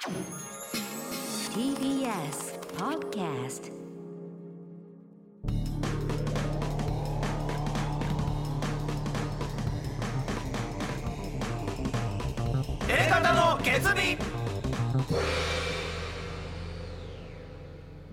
[0.00, 0.08] TBS
[2.78, 3.70] Podcast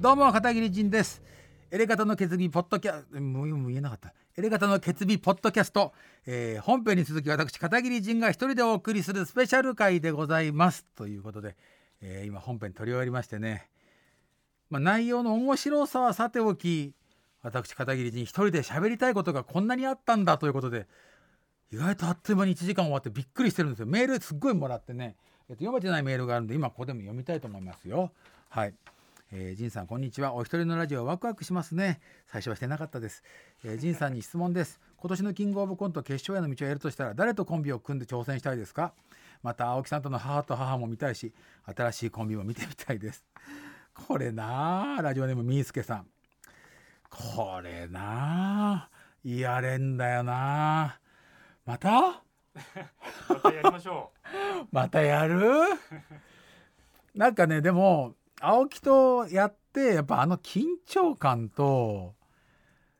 [0.01, 1.21] どうも片桐仁です。
[1.71, 4.13] エレガタの決意ポッドキャもうもう言えなかった。
[4.37, 5.93] エレガタの決意ポッドキャスト、
[6.25, 10.85] えー本編に続き私片桐仁が一人でお送りするスペシャル回でございます。
[10.95, 11.55] ということで、
[12.01, 13.69] えー今本編取り終わりましてね、
[14.69, 16.93] まあ、内容の面白さはさておき
[17.41, 20.87] 私片桐仁一人で喋りたいことがこんなにあったんだということで
[21.71, 23.87] 意外とあっという間に1時間終わってびっくりしてるんですよ。
[23.87, 25.15] メールすっごいもらってね、
[25.49, 28.11] えっと、読めてないメールがあるんで今ここでも読みたいと思いますよ。
[28.49, 28.73] はい。
[29.33, 30.33] えー、ジンさんこんにちは。
[30.33, 31.99] お一人のラジオワクワクしますね。
[32.27, 33.23] 最初はしてなかったです、
[33.65, 34.79] えー、ジンさんに質問です。
[34.95, 38.93] 今年のキングオブコント決勝への道をやるとしたら誰とコンビを組んで挑戦したいですか？
[39.43, 41.33] また青木さんとの母と母も見たいし
[41.65, 43.23] 新しいコンビも見てみたいです。
[44.07, 46.07] これなあラジオネームみーすけさん。
[47.09, 48.89] これなあ
[49.23, 50.99] やれんだよな。
[51.65, 52.21] また？
[53.29, 54.11] またやりましょ
[54.71, 55.39] またやる？
[57.15, 62.13] なんかねでも青木とやってやっぱあの緊張感と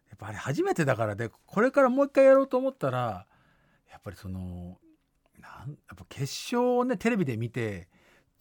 [0.10, 3.26] やっぱあれ初めてだからでこれからもう一回やろうと思ったら
[3.92, 4.80] やっぱりその
[5.68, 7.88] なんやっぱ決勝をねテレビで見て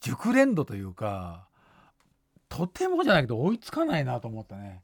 [0.01, 1.47] 熟練度というか
[2.49, 4.81] とてもじゃないけど追いつかないなと思ったね。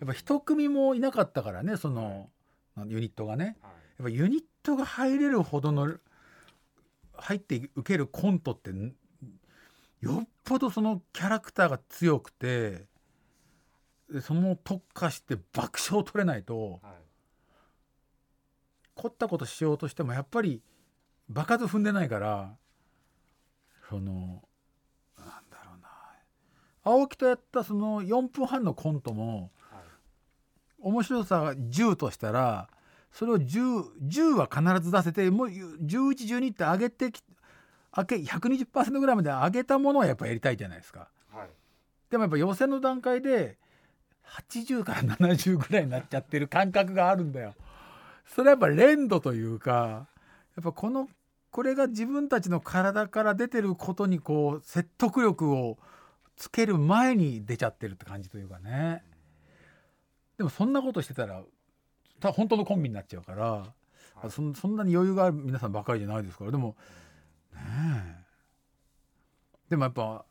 [0.00, 2.28] やっぱ一組もいなかったからねその
[2.86, 3.56] ユニットがね。
[3.62, 3.66] う。
[3.66, 3.74] はい。
[3.98, 5.94] やっぱユニットが入れるほどの
[7.14, 8.94] 入って受けるコントってん
[10.00, 12.86] よっぽどそのキャラクターが強くて
[14.10, 16.98] でその特化して爆笑を取れないとはい。
[18.94, 20.60] 凝ったことしようとしてもやっぱり
[21.30, 22.54] 場数踏んでないから
[23.88, 24.42] その
[25.18, 25.88] なんだろうな。
[26.84, 29.82] 青木とやったその4分半のコントもはい。
[30.80, 32.68] 面白さが10としたら
[33.12, 37.22] それを 10, 10は必ず出せてもう1112って上げてき
[37.96, 41.08] 上げ120%ぐらいまで上げたものはやっぱやりたいじゃないですか。
[41.32, 41.48] はい。
[42.10, 43.56] でもやっぱ予選の段階で
[44.24, 47.54] 80から70ぐらいになっちゃってる感覚があるんだよ。
[48.26, 50.06] それはやっぱ連度というか
[50.54, 51.08] やっぱこの
[51.50, 55.78] これが自分たちの体から出てることにこう説得力を
[56.36, 59.02] つける前に出ちゃってるって感じというかね。
[60.36, 61.42] でもそんなことしてたら
[62.20, 63.44] た本当のコンビになっちゃうから、
[64.14, 64.30] はい。
[64.30, 66.76] そんそんなに余裕がある皆さんばかりじゃないですからでも
[67.54, 68.24] ねえ。
[69.70, 70.24] でもやっぱ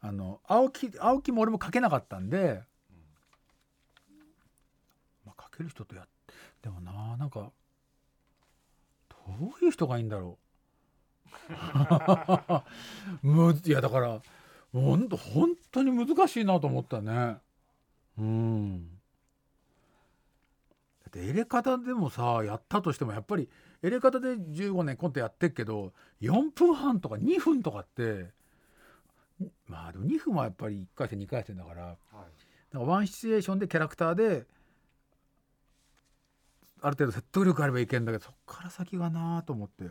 [0.00, 2.62] あの青木青木も俺も書けなかったんで、
[5.26, 6.08] まあ、書ける人とやっ
[6.62, 7.52] でもななんか
[9.08, 9.16] ど
[9.60, 10.47] ういう人がいいんだろう
[13.22, 14.20] むいやだから
[14.72, 17.38] ほんと本当に難しいなと思ったね。
[18.18, 18.90] うん。
[21.04, 23.48] だってエレカタでもさやったとしてもやっぱり
[23.82, 28.26] エレカタで15年コントやってっけど4分半とか2分とかって
[29.66, 31.96] まあでも2分はやっぱり1回戦2回戦だからはい。
[32.72, 34.46] なんかワンシチュエーションでキャラクターで
[36.80, 39.84] ある程度説得力あればいけんだけどそっから先がなと思って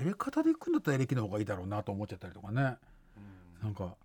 [0.00, 2.76] エレ方で行くんだったらエレキの方がいいだろうなと思っちゃったりとかね。
[3.62, 3.64] うん。
[3.64, 3.96] なんか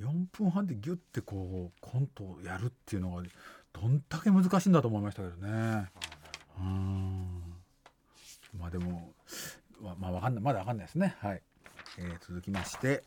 [0.00, 3.22] 4分半でギュッてこうコントをやるっていうのが
[3.72, 5.90] どんだけ難しいんだと思いましたけどね。
[6.58, 7.42] うん。
[8.58, 9.12] まあでも
[9.80, 11.16] ままあわかんないまだわかんないですね。
[11.20, 11.42] はい、
[11.98, 13.02] えー続きまして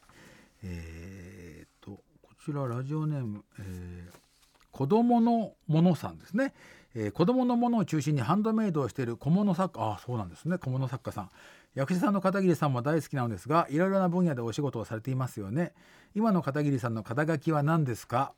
[0.64, 1.92] えーっと
[2.22, 4.26] こちらラジオネーム、えー
[4.72, 6.54] 子供のものさんですね、
[6.96, 10.58] えー子供のものを中心にハンドメイドをしている小物作家あそうなんですね。
[10.58, 11.30] 小物作家さん
[11.76, 15.74] 役者さんの片桐さんも大好きなのですがいろいろな分野でお仕事をされていますよね。
[16.16, 18.32] 今の片桐さんの肩書きは何ですか？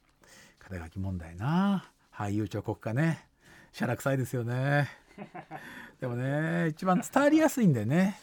[0.60, 1.86] 肩書き問題な。
[2.14, 3.26] 俳優彫刻家ね。
[3.72, 4.90] しゃらくさいですよね。
[6.02, 8.20] でもね一番伝わりやすいんだよね。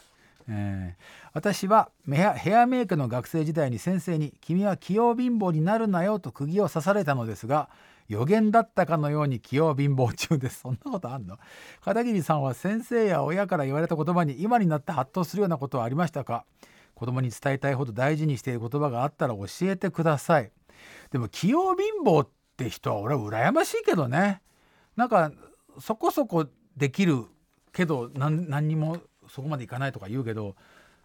[0.49, 7.69] えー私はヘアヘアメイクの学生時代に先生に「君は器用貧乏になるなよ」と釘を刺されたのですが
[8.09, 11.39] 予言だったかのように器用貧乏中です そんなことあんの？
[11.81, 16.45] 片桐さんは先生や親から言われた言葉に今になってハッとするようなことはありましたか？
[16.95, 20.53] 子供に伝えたいほど大事にしている言葉があったら教えてください。
[21.11, 24.43] でも器用貧乏って人は俺は羨ましいけどね。
[24.97, 25.33] なんか
[25.81, 26.47] そこそこ
[26.77, 27.25] できる
[27.73, 28.99] けど何何にも
[29.29, 30.55] そこまでいかないとか言うけど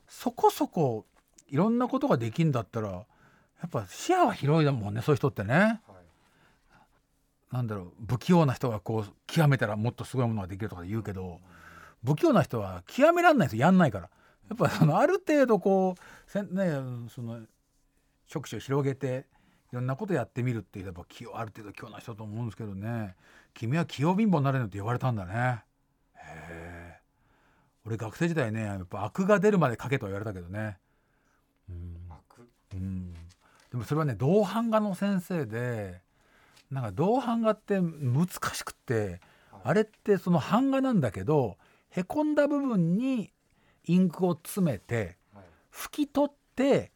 [0.08, 1.06] そこそこ
[1.48, 3.04] いろんなことができんだったらや
[3.66, 5.82] っぱ視野は広いだもんねそういう人ってね。
[7.52, 11.40] なんだろう不器用な人がこう極めたらもっとすごいものができるとか言うけど
[12.06, 13.62] 不器用な人は極めらんないですよ。
[13.62, 14.10] やんないから。
[14.50, 16.72] やっぱそのある程度こうせんね
[17.14, 17.42] その
[18.26, 19.26] 職種を広げて
[19.72, 23.16] いろんなことやってみるってやっぱ器用ある程度器用な人だと思うんですけどね。
[23.54, 25.64] 君は器用貧乏になれるのって言われたんだね。
[26.16, 27.00] へえ。
[27.86, 30.78] 俺学生時代ねやっぱ悪が出るまで書けとは言われたけどね。
[31.70, 31.98] うん。
[32.10, 32.50] 悪？
[32.74, 33.14] うん。
[33.14, 36.02] でもそれはね銅版画の先生で
[36.72, 39.20] なんか銅版画って難しくって
[39.64, 41.58] あれってその版画なんだけど
[41.90, 43.32] へこんだ部分に
[43.86, 45.44] インクを詰めてはい
[45.74, 46.92] 拭き取って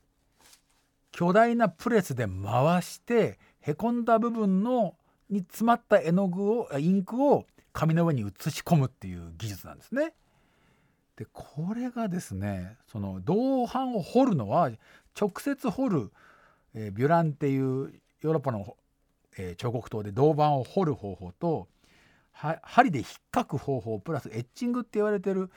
[1.11, 4.95] 巨大なプレスで回してへこんだ部分の
[5.29, 10.13] に詰まった絵の具をあインクを紙の上に写し込むっていう技術なんですね。
[11.15, 14.71] でこれがですねその銅版を彫るのは
[15.19, 16.11] 直接彫る、
[16.73, 18.77] えービュランっていうヨーロッパの、
[19.37, 21.67] えー彫刻刀で銅板を彫る方法と
[22.31, 25.49] は針で引っかく方法プラスエッチングって言われてる、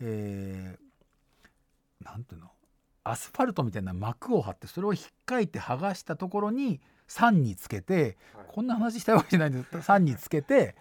[0.00, 2.50] えーなんていうの？
[3.04, 8.46] アスファルトみたいな膜を張ってそれを引っかいて剥がしたところに酸につけてはい。
[8.48, 9.70] こんな話したいわけじゃないんです。
[9.70, 10.74] けど酸につけて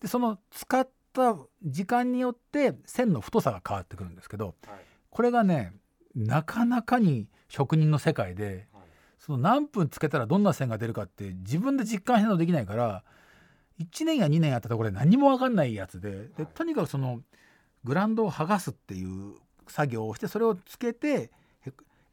[0.00, 4.76] でその使った時間によって線の太さが変わってくるんですけどはい。
[5.10, 5.72] これがね
[6.14, 8.73] なかなかに職人の世界ではい
[9.24, 13.02] その何分つけたらどんな線が出るかって自分で実感しないとできないから
[13.80, 17.22] 1年や2年やったところで何も分かんないやつでではいとにかくその
[17.84, 19.34] グランドを剥がすっていう
[19.66, 21.30] 作業をしてそれをつけて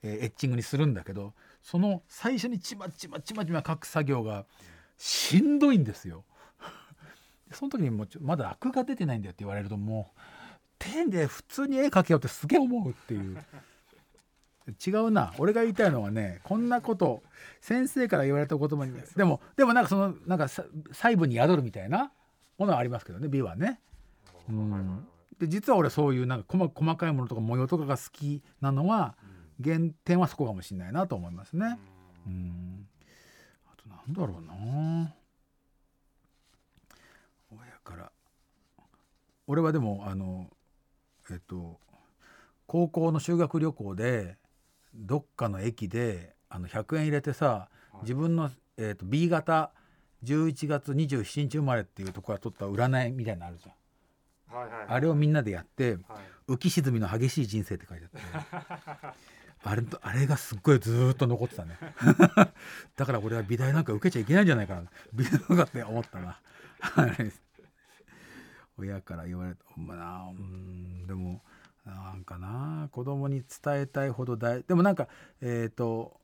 [0.04, 4.46] エッチングにするんだけどその最初にちまちまちまちま書く作業が
[4.98, 6.24] しんどいんですよ。
[7.52, 10.20] その時にもまだアクが出てないんだよって言われるともう
[10.80, 13.38] ペンで普通に絵描けようってすげえ思うっていう。
[14.86, 15.34] 違うな。
[15.38, 17.24] 俺が言いたいのはねこんなこと
[17.62, 22.12] 先生から言われた言葉にでもでもなんかそのなんかさ細部に宿るみたいな
[22.58, 23.80] ものはありますけどね美はね。
[24.50, 25.08] うん。
[25.40, 29.16] で実は俺そういうなんか細細かいものとか模様とかが好きなのは
[29.64, 31.80] 原点はそこかもしれないなと思いますね。
[32.28, 32.88] ううんん。
[33.66, 35.16] あとなんだろうな。
[37.52, 38.12] 親から。
[39.48, 40.50] 俺はでもあの
[41.32, 41.80] えっと
[42.68, 44.38] 高校の修学旅行で
[44.94, 47.98] どっかの駅であの100円入れてさい。
[48.02, 49.72] 自分の、えっと B 型
[50.24, 54.58] 11月27日生まれっていうところから取った占いみたいなのあるじゃん。
[54.58, 54.88] はいはいはい。
[54.90, 56.00] あれをみんなでやってはい。
[56.48, 59.18] 浮き沈みの激しい人生って書いてあって。
[59.64, 61.78] あれとあれがすっごいずーっと残ってたね。
[62.98, 64.84] だから俺は美大なんか受けちゃいけないんじゃないかな。
[65.14, 66.40] 美大なんかって思ったな。
[66.80, 67.32] は い
[68.78, 71.44] 親から言われたまあなうんでも
[71.86, 75.08] なんかな子供に伝えたいほど大でもなんか
[75.42, 76.20] えっ、と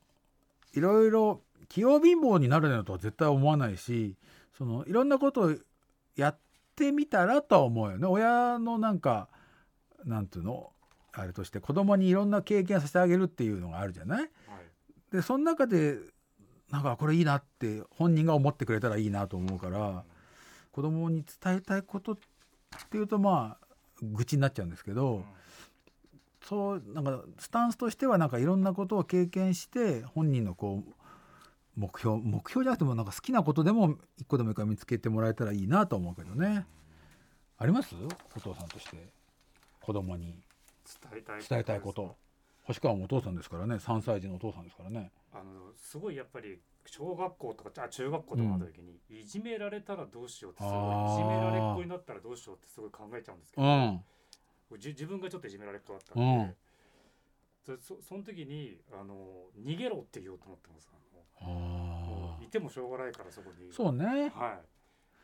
[0.74, 4.14] いろいろ器用貧乏になるのとは絶対思わないし
[4.56, 5.54] そのいろんなことを
[6.16, 6.38] やっ
[6.76, 8.06] てみたらとは思うよね。
[8.06, 9.28] 親のなんか
[10.04, 10.70] なんていうの
[11.12, 14.18] あれとして子供にいろんな経験させてあげるっていうのがあるじゃない？
[14.20, 14.28] はい。
[15.12, 15.98] でその中で
[16.70, 20.04] なんかこれいいなって本人が思ってくれたらいいなと思うから
[20.70, 22.16] 子供に伝えたいことっ
[22.90, 23.66] ていうとまあ
[24.02, 25.24] 愚痴になっちゃうんですけど、
[26.48, 30.92] そうなんかスタンスとしてはなんかいろんなことを経験して本人のこう
[31.76, 36.66] 目標目標じゃなくてもなんか好きなことでも一個でもいいから見つけてもらえたらいいなと思うけどね。
[37.58, 37.94] あります？
[38.36, 39.12] お父さんとして
[39.80, 40.42] 子供に
[41.02, 42.16] 伝えたい伝えたいこと。
[42.62, 43.76] 星川もお父さんですからね。
[43.76, 45.10] 3歳児のお父さんですからね。
[45.32, 54.04] あのすごいやっぱり小学校とかあ中学校とかの時に、いじめられたらどうしようってすごいいじめられっ子になったらどうしようってすごい考えちゃうんですけうど、ん
[54.76, 56.54] じ自分がちょっといじめられっ子だったんで、
[57.64, 60.88] そそその時にあの逃げろって言おうと思ってます。
[61.40, 63.70] ああういてもしょうがないからそこに。
[63.70, 64.32] ーそうね。
[64.34, 64.60] は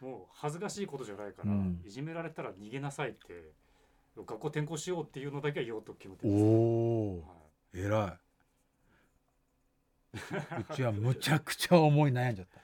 [0.00, 0.04] い。
[0.04, 1.82] もう恥ずかしいことじゃないから、うん。
[1.84, 3.52] いじめられたら逃げなさいって
[4.16, 7.34] 学校転校しようっていうのだけは言おうと決めておます、おは
[7.74, 7.80] い。
[7.80, 8.24] 偉い。
[10.70, 12.60] うちはむちゃくちゃ思い悩んじゃった。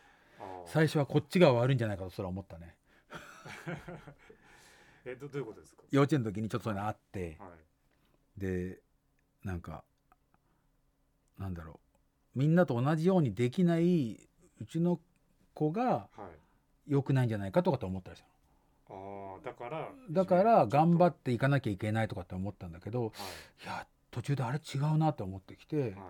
[0.66, 2.76] 最初はこっちが悪いんじゃないかとそれは思ったね。
[5.04, 5.83] えどどういうことですか？
[5.90, 7.37] 幼稚園の時にちょっとそういうのあって。
[7.38, 8.40] はい。
[8.40, 8.78] で
[9.45, 9.85] なんか
[11.38, 11.80] なんだろ
[12.35, 12.38] う。
[12.38, 14.28] みんなと同じようにできない
[14.61, 15.00] うちの
[15.54, 16.92] 子がはい。
[16.92, 18.21] 良くないんじゃないかとかと思ったりし
[18.88, 19.78] たああだから
[20.09, 23.66] のだから頑張っっていかなきゃいけないとかって思ったんだけどてい。
[23.66, 25.90] や途中であれ違うなって思ってきて、はい。
[25.92, 26.00] はい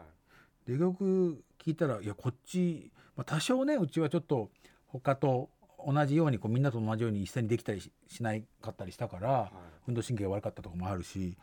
[0.67, 4.51] でよく聞いたらいやこっち、まあ、多少ねうちはちょっと
[4.87, 5.51] 他と
[5.87, 9.51] 同じようにこうみんなと同じように一斉にできたりししないかったりしたからはい。
[9.89, 11.37] 運動神経が悪かったとかもあるし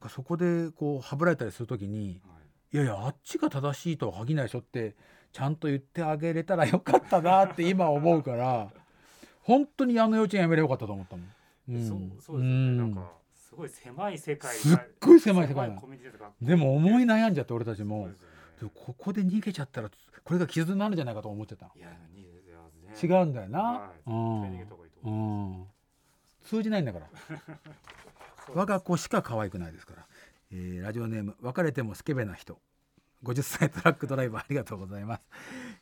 [0.00, 0.10] はい。
[0.10, 2.34] そこでこうはぶられたりする時には
[2.72, 2.76] い。
[2.76, 4.94] いやいやあっちが正しいとは限らないでしょって
[5.32, 8.68] ちゃんと言ってあげれたらよかったなって今思うから
[9.42, 11.26] 本当にあの幼稚園やめればよかったと思ったもん。
[11.70, 11.88] うん。
[11.88, 12.76] そうそうですよね、うん。
[12.76, 15.76] なんかすごい狭い世界すっごい狭い世界
[16.40, 18.08] でも思い悩んじゃって俺たちも。
[18.68, 19.90] ここで逃げちゃったら
[20.22, 21.88] これが傷になるんじゃないかと思っちゃったいや
[22.90, 22.96] ね。
[23.02, 24.10] 違うんだよな、はい。
[25.04, 25.66] うん。
[26.42, 27.08] 通じないんだから。
[28.54, 30.06] 我が子しか可愛くないですから、
[30.50, 32.58] えーラジオネーム別れてもスケベな人
[33.24, 35.22] 50歳トラックドライバーありがとうございます。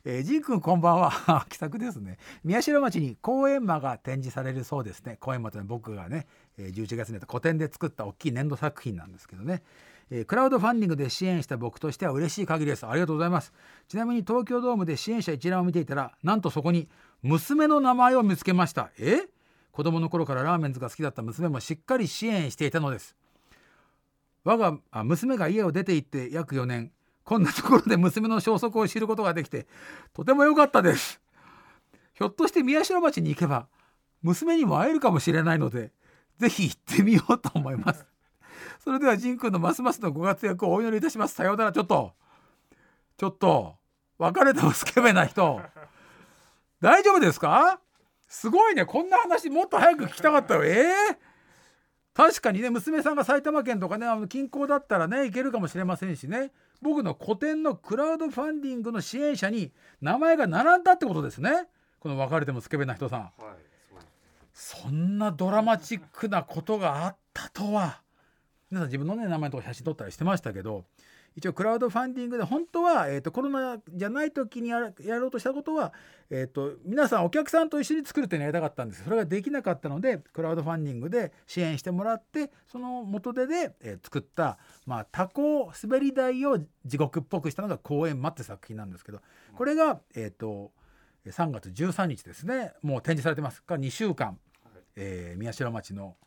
[0.03, 2.17] えー、ジン君こんばんは 気さくですね。
[2.43, 5.17] 宮代町に公園馬が展示されるそうですね。
[5.21, 6.27] 公園馬というのは僕がね、
[6.57, 9.63] えー11月にやった個展で作った大きい粘土作品なんですけどね。
[10.09, 12.85] えークラウドファンディングで支援した僕としては嬉しい限りです。
[12.85, 13.53] ありがとうございます。
[13.87, 16.89] ちなみに東京ドームで支援者一覧を見ていたら、なんとそこに
[17.21, 18.91] 娘の名前を見つけました。
[18.97, 19.29] え？
[19.71, 23.15] 子供の頃からラーメンズが好きだった娘もしっかり支援していたのです。
[24.43, 26.91] 我があ娘が家を出て行って約4年
[27.29, 29.67] こんなところで娘の消息を知ることができて
[30.13, 31.21] とても良かったです。
[32.15, 33.67] ひょっとして宮代町に行けば
[34.23, 35.91] 娘にも会えるかもしれないので
[36.39, 38.03] ぜひ行ってみようと思います。
[38.83, 41.35] それでは仁君のますますのご活躍をお祈りいたします。
[41.35, 41.71] さようなら。
[41.71, 42.13] ちょっと
[43.15, 43.75] ちょっと
[44.17, 45.61] 別れてもスケベな人。
[46.81, 47.79] 大丈夫ですか？
[48.27, 48.87] すごいね。
[48.87, 50.63] こんな話もっと早く聞きたかったよ。
[50.65, 51.19] ええ
[52.15, 56.51] 確かにね娘さんが埼玉県とかねあの近郊だったらね行けるかもしれませんしね。
[56.81, 59.71] 僕の個展のクラウドファンディングの支援者に
[60.01, 61.67] 名前が並んだってことですね。
[61.99, 63.19] この別れてもスケベな人さん。
[63.19, 63.31] はい
[64.59, 68.01] そんなドラマチックなことがあったとは。
[68.69, 70.83] 皆さん自分のね名前とか写真撮ったりしてましたけど
[71.35, 75.93] 一応クラウドファンディングで本当は、えー、とコロナじゃない時にやろうとしたことは、
[76.29, 79.03] えー、と皆さんお客さんと一緒に作るっていうのをやりたかったんです。
[79.03, 89.21] それができなかったのでクラウドファンディングで支援してもらってその元手で、えー作った、まあ、タコ滑り台を地獄っぽくしたのが「公園間」って作品なんですけど
[89.55, 90.71] これが、えー、と
[91.25, 92.73] 3月13日ですね。
[92.81, 93.61] もう展示されてます。
[93.61, 94.39] から2週間、
[94.95, 96.17] えー宮代町の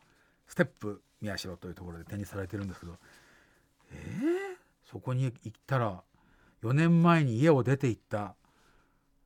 [0.47, 2.97] ステップ宮代というところで展示されてるんですけど。
[3.91, 4.62] えー
[4.93, 6.03] そこに行ったら
[6.61, 8.35] 4年前に家を出て行った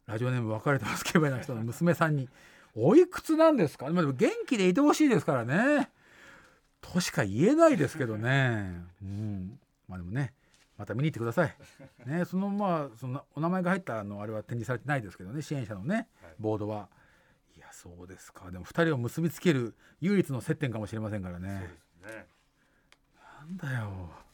[0.05, 2.29] ラジオネーム別れてますけどな人の娘さんに
[2.73, 5.91] 「おいくつなんですか?」まあでも元気でいてほしいですからね
[6.79, 9.59] としか言えないですけどねうん
[9.89, 10.33] まあでもね
[10.77, 11.55] また見に行ってください。
[12.05, 16.87] ね、そのまあそのお名前が入ったあのあれは展示されてないですけどね支援者のねはいボードは。
[17.55, 21.49] いやそうですかでも2人を結びつける唯一の接点かもしれませんからね。
[21.99, 22.27] そうですね
[23.39, 24.26] なんだよ。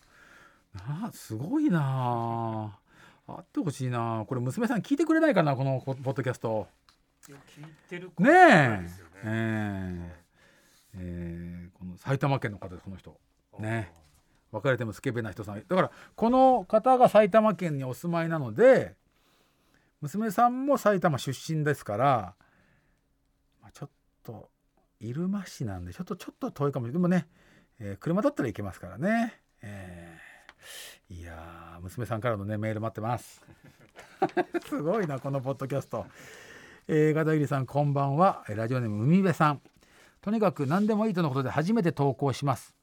[0.73, 2.79] なあすごいなあ。
[3.25, 6.67] あってほしいなこれ娘さん聞いてくれないかなこのポポッドキャスト。
[7.25, 8.89] 聞いてるかねえね。
[9.23, 10.11] え
[10.95, 13.17] ええーこの埼玉県の方ですこの人。
[13.59, 13.93] ね
[14.51, 18.95] 別れてもスケベな人さんだからこの方が埼玉県にお住まいなので
[20.01, 22.35] 娘さんも埼玉出身ですから、
[23.61, 23.89] まあ、ちょっ
[24.23, 24.49] と
[24.99, 27.27] 入間市なんでちょっとちょっと遠いかもしれないでもね、
[27.79, 30.12] えー車だったら行けますからね、えー
[31.09, 33.41] いやー娘さんからのねメール待ってます。
[34.67, 36.05] すごいなこのポッドキャスト、
[36.87, 38.43] えー、片桐さんこんばんは。
[38.47, 39.61] ラジオネーム海辺さん。
[40.21, 42.73] とにかく何でもいいとのことで初めて投稿します。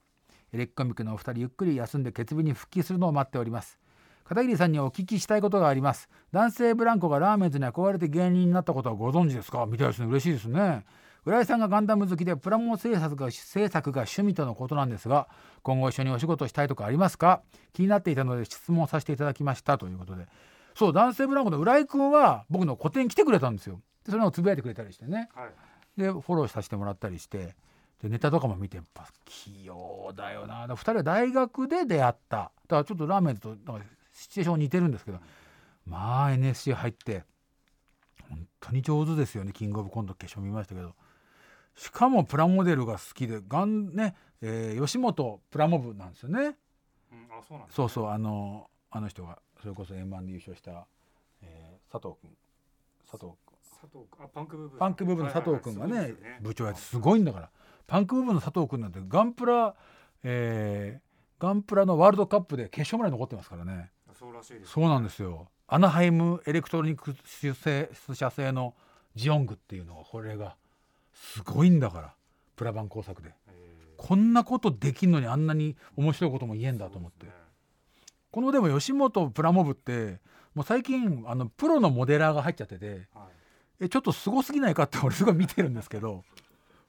[0.53, 3.79] エレキコミックのお二人ゆっくり休んで決日に復帰するのを待っております。
[4.25, 6.09] 片桐さんにお聞きしたいことがあります。
[6.33, 9.67] 男性ブランコがラーメンズに憧れて芸人になったことはご存知ですか？
[9.67, 10.07] みたいですね。
[10.07, 10.85] 嬉しいですね。
[11.27, 15.29] 浦井さんがガンダム好きでプラモ制作が制作が趣味とのことなんですが
[15.63, 17.43] 今後一緒にお仕事したいとかありますか？
[17.73, 19.79] 気になっていたので質問させていただきました。
[19.79, 20.27] ということで。
[20.75, 23.81] そう男性ブランコの浦井くんは僕の個展来てくれたんですよ。
[24.05, 25.29] でそれをつぶやいてくれたりしてね。
[25.35, 26.01] はい。
[26.01, 27.55] でフォローさせてもらったりして。
[28.01, 30.67] でネタとかも見てやっぱ器用だよな。
[30.67, 32.37] だ2人は大学で出会った。
[32.37, 35.19] だからちょっとラーメンズとなんかシチュエーション似てるんですけど。
[35.87, 37.25] まあ NSC 入って
[38.29, 39.53] 本当に上手ですよね。
[39.53, 40.95] キングオブコント決勝見ましたけど
[41.75, 46.39] しかもプラモデルが好きでがんね、えー吉本プラモ部なんですよね。
[46.39, 50.87] うん、あ、そうなんです、そうそうあのあの人がそれこそ M−1 で優勝した、
[51.43, 52.31] えー佐藤君
[53.11, 54.79] 佐藤君佐藤君あ、パンクブーブー。
[54.79, 56.03] パンクブーブーの佐藤君がね,、はい。
[56.03, 57.51] はいはいすごいですよ部長やってすごいんだから。
[57.87, 59.75] パンクブーブーの佐藤君なんてガンプラ、
[60.23, 61.11] えー
[61.41, 63.91] ガンプラのワールドカップで決勝まで残ってますからね。
[64.13, 64.73] そうらしいです。
[64.73, 65.49] そうなんですよ。
[65.67, 68.75] アナハイムエレクトロニクス製社製の
[69.15, 70.57] ジオングっていうのがこれが
[71.15, 72.15] すごいんだから
[72.57, 73.35] プラバン工作で。
[73.49, 73.51] え。
[73.51, 77.33] ーこんなことできんのにあんなに面白いことも言えんだと思って、ね。
[78.31, 80.21] このでも吉本プラモ部って
[80.55, 83.25] もう最近あのプロのモデラーが入っちゃってては
[83.81, 83.85] い。
[83.85, 86.23] えちょっとすごすぎないかって俺すごい見てるんですけど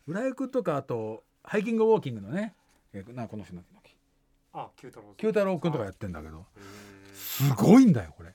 [0.07, 2.53] 浦井君とかあとハイキングウォーキングのね
[2.93, 3.95] えなこの人なんだっけ？
[4.53, 5.13] あ、九太郎。
[5.17, 6.45] 九太郎君とかやってんだけど
[7.13, 8.29] すごいんだよこれ。
[8.29, 8.33] へ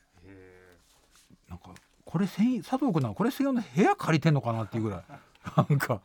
[1.49, 1.71] なんか
[2.05, 2.39] これ佐
[2.79, 5.03] 藤君なんかこれ専用の部屋借りてんのかなっていうぐらい
[5.57, 6.01] なんか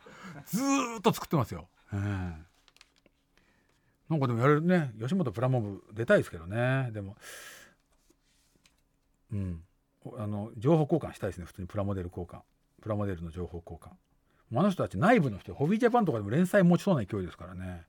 [0.46, 1.98] ずーっと作ってますよ、ええ。
[4.08, 4.92] なんかでもやれるね。
[5.00, 6.90] 吉本プラモブ出たいですけどね。
[6.92, 7.16] でも
[9.32, 9.62] うん。
[10.18, 11.46] あの情報交換したいですね。
[11.46, 12.40] 普通にプラモデル交換。
[12.80, 13.88] プラモデルの情報交換。
[14.54, 17.86] あの人たち内部の人ホビージャパンとかでも連載持ちそうな勢いですからね、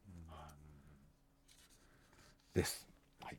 [2.53, 2.87] です、
[3.21, 3.37] はい。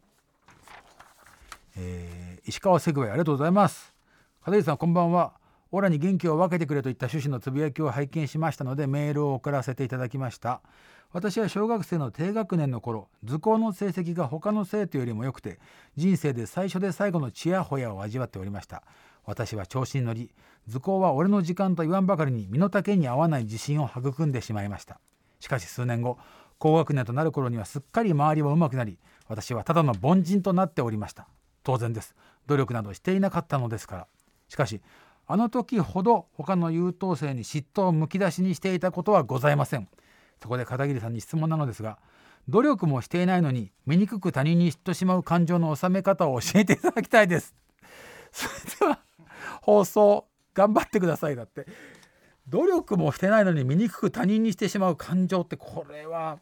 [1.78, 3.94] えー石川セグウェイありがとうございます。
[4.40, 5.32] 片桐さんこんばんは
[5.74, 10.60] オラに元気を分けてくれといった趣旨のつぶやきを拝見しましたのでメールを送らせていただきました。
[11.12, 15.58] 私は小学生の低学年の頃図工の成績が他の生徒よりも良くて
[15.96, 18.84] 人生で最初で最後のチヤホヤを味わっておりました。
[19.24, 20.30] 私は調子に乗り
[20.68, 25.00] 図工は俺の時間と言わんばかりに身の丈に合わない自信を育んでしまいました。
[25.40, 26.18] しかし数年後
[26.58, 31.26] 高学年となる頃にはすっかり周りは上手くなり私はただの凡人となっておりました。
[31.64, 32.14] 当然です。
[32.46, 34.06] 努力などしていなかったのですから。
[34.48, 34.82] しかし
[35.26, 39.88] あの時ほど他の優等生に嫉妬をむき出しにしていたことはございません。
[40.42, 41.98] そこで片桐さんに質問なのですが
[42.48, 47.54] 努力もしていないのに醜く他人に嫉妬しまう感情の収め方を教えていただきたいです。
[48.32, 48.98] それでは
[49.62, 51.66] 放送頑張ってくださいだって。
[52.48, 56.38] 努力もしてないのに醜く他人にしてしまう感情ってこれは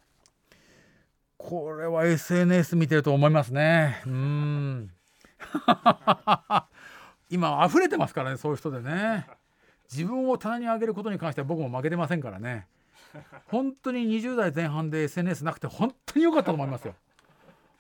[1.37, 4.03] これは SNS 見てると思いますね。
[4.07, 4.91] うん。
[7.33, 9.27] 今溢れてますからねそういう人でね。
[9.91, 12.67] 自分を棚に上げることに関しては僕も負けてませんからね。
[13.47, 16.95] 本当に20代前半で SNS なくて本当に良かったと思いますよ。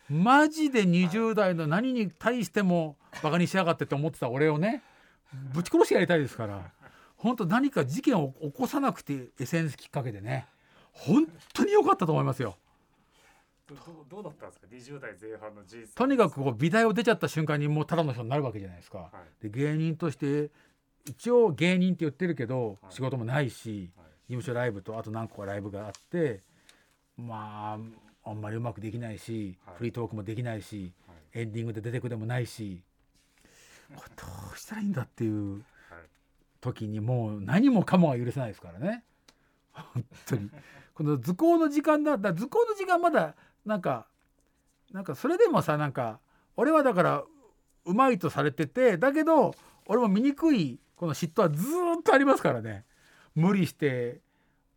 [0.08, 4.82] マジで20代の何に対してもバカにしやがってって思ってた俺をね。
[5.52, 6.70] ぶち殺してやりたいですから。
[7.16, 10.46] 本当何か事件を起こさなくて SNS きっかけでね。
[10.92, 12.56] 本当に良かったと思いますよ。
[13.68, 13.76] ど
[14.08, 15.94] どうだったんですか？20代前半の人生。
[15.94, 19.42] とにかくこう美大を出ちゃった瞬間にもうただの人になるわけじゃないですか、はい。
[19.42, 20.50] で芸人として
[21.06, 22.92] 一応芸人って言ってるけど、はい。
[22.94, 24.06] 仕事もないしはい。
[24.28, 26.40] 事務所ライブとあと何個かライブがあって
[27.16, 27.78] ま
[28.24, 29.74] ああんまりうまくできないし、はい。
[29.78, 31.40] フリートークもできないしはい。
[31.42, 32.82] エンディングで出てくでもないし
[33.94, 35.62] これどうしたらいいんだっていうはい。
[36.60, 39.04] 時にもう何もかもが許せないですからね。
[39.72, 40.50] 本当に。
[40.94, 44.06] この図工の時間だだから図工の時間まだなんか
[44.92, 46.20] なんかそれでもさなんか
[46.56, 47.24] 俺はだから
[47.84, 49.54] うまいとされててだけど
[49.86, 52.84] 俺も醜いこの嫉妬はずーっとありますからね。
[53.34, 54.20] 無理して。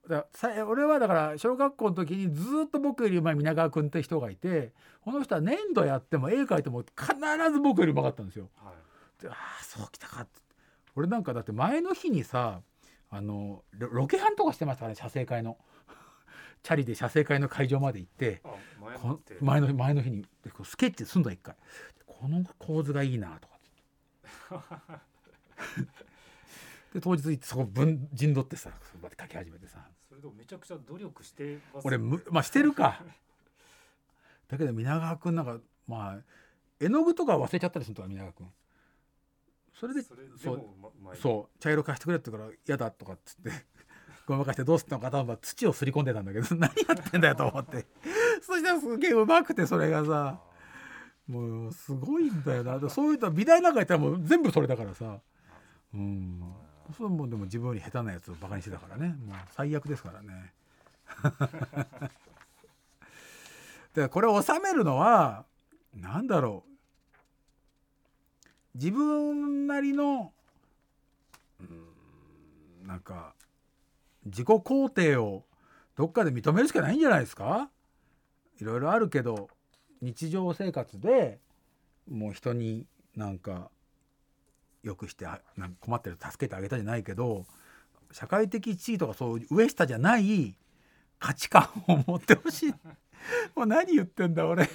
[0.07, 4.71] ださ俺はだから小学校の時にずーっと僕よりうまい皆川君って人がいて
[5.01, 7.15] この人は粘土やっても絵描いても必
[7.51, 8.49] ず僕よりうまかったんですよ。
[8.55, 8.71] は
[9.19, 9.21] い。
[9.21, 10.41] でああそうきたかって。
[10.95, 12.61] 俺なんかだって前の日にさ
[13.09, 15.57] あのロロケハンとかしてましたからね写生会の
[16.65, 20.25] チャリで写生会の会場まで行ってあ前の前の日に
[20.63, 21.53] スケッチすんだ一回。
[22.07, 23.47] この構図がいいなと
[24.49, 24.65] か
[26.91, 29.87] で当日行ってそこ分陣取ってさそこまで描き始めてさ。
[30.09, 32.99] それでもめちゃくちゃ努力してます俺むまあしてるか。
[34.49, 36.19] だけど皆川君なんかまあ
[36.79, 38.51] 絵の具とか忘れちゃったりするとか皆川君。
[39.71, 40.65] それでそう
[40.99, 43.51] まそう茶色貸してくれって言うから嫌だとかっつって
[44.25, 47.85] ごまかしてどうすったのか頭土をすり込んでたんだけど 何やってんだよと思って。
[48.41, 50.39] そしたらすげえうまくてそれがさ
[51.27, 52.79] もうすごいんだよな。
[52.79, 55.19] で そういうと美大なんかやったらもう全部それだからさ。
[55.93, 56.41] うん。
[56.95, 59.15] それもでも自分より下手なやつをバカにしてたからね。
[59.25, 60.53] もう最悪ですからね。
[63.93, 65.45] でこれを収めるのは
[65.93, 66.71] 何だろう。
[68.75, 70.33] 自分なりの
[71.61, 73.34] うんなんか
[74.25, 75.43] 自己肯定を
[75.95, 77.69] どっかで認めるしかないんじゃないですか？
[78.59, 79.49] いろいろあるけど
[80.01, 81.39] 日常生活で
[82.09, 82.85] もう人に
[83.15, 83.69] なんか
[84.83, 85.25] よくして
[85.57, 87.45] なんか困ってる助けてあげたじゃないけど
[88.11, 90.55] 社会的地位とかそういう上下じゃない
[91.19, 92.73] 価値観を持ってほしい。
[93.55, 94.69] もう何言ってんだ俺。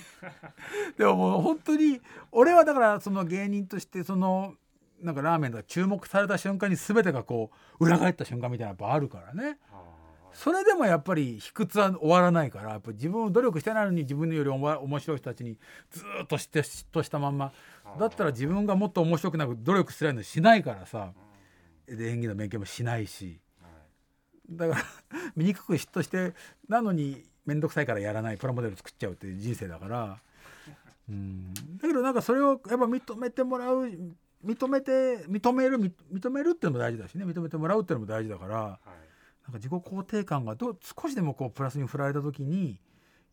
[0.99, 2.01] でももう本当に
[2.33, 4.57] 俺はだからその芸人としてその
[5.03, 9.59] なんかラーメンとか注目された瞬間に全てがこう裏返った瞬間みたいなやっぱあるからね。
[9.73, 9.91] あ
[10.33, 15.59] それでもやっぱり卑屈は終わらないからやっぱ自分を努力してないのに自分よりおも面白い人たちに
[15.91, 17.53] ずーっとして嫉妬したまんま。
[17.97, 18.01] ー。
[18.01, 21.13] だったら自分がもっと面白くなく努力するのしないからさ
[21.87, 23.41] で演技の勉強もしないし。
[23.61, 24.57] はい。
[24.57, 24.83] だから
[25.37, 26.35] 醜く嫉妬して
[26.69, 30.19] なのに面倒くさいからやらないプラモデル作っちゃうっていう人生だから。
[31.09, 31.53] うん。
[31.55, 33.91] だけどなんかそれをやっぱ認めてもらう
[34.45, 37.25] 認めて認める認認めるっていうのも大事だしね。
[37.25, 38.57] 認めてもらうっていうのも大事だから。
[38.57, 39.01] はい
[39.43, 42.79] なんか自己肯定感がどう少しでもこうプラスに振られた時に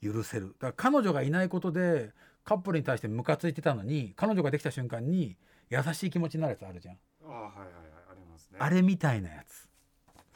[0.01, 0.55] 許せる。
[0.59, 2.11] だから彼女がいないことで
[2.43, 5.37] カップルに対してムカついてたのに彼女ができた瞬間に
[5.69, 7.67] 優しい気持ちになるやつあるじゃん、あーはいはいはい。
[8.11, 8.57] ありますね。
[8.59, 9.67] あれみたいなやつ。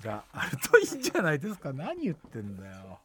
[0.04, 1.72] があるといいんじゃないですか。
[1.74, 3.00] 何言ってんだよ。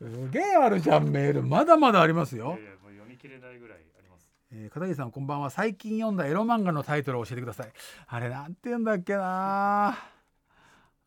[0.00, 1.42] すげえあるじゃんメール。
[1.42, 2.58] まだまだありますよ。
[2.58, 3.78] いやいやもう読み切れないぐらい
[4.54, 5.48] えー片桐さんこんばんは。
[5.48, 7.72] 最近読んだエロ漫画のタイトルを教えてください。
[8.06, 9.98] あれなんて言うんだっけな。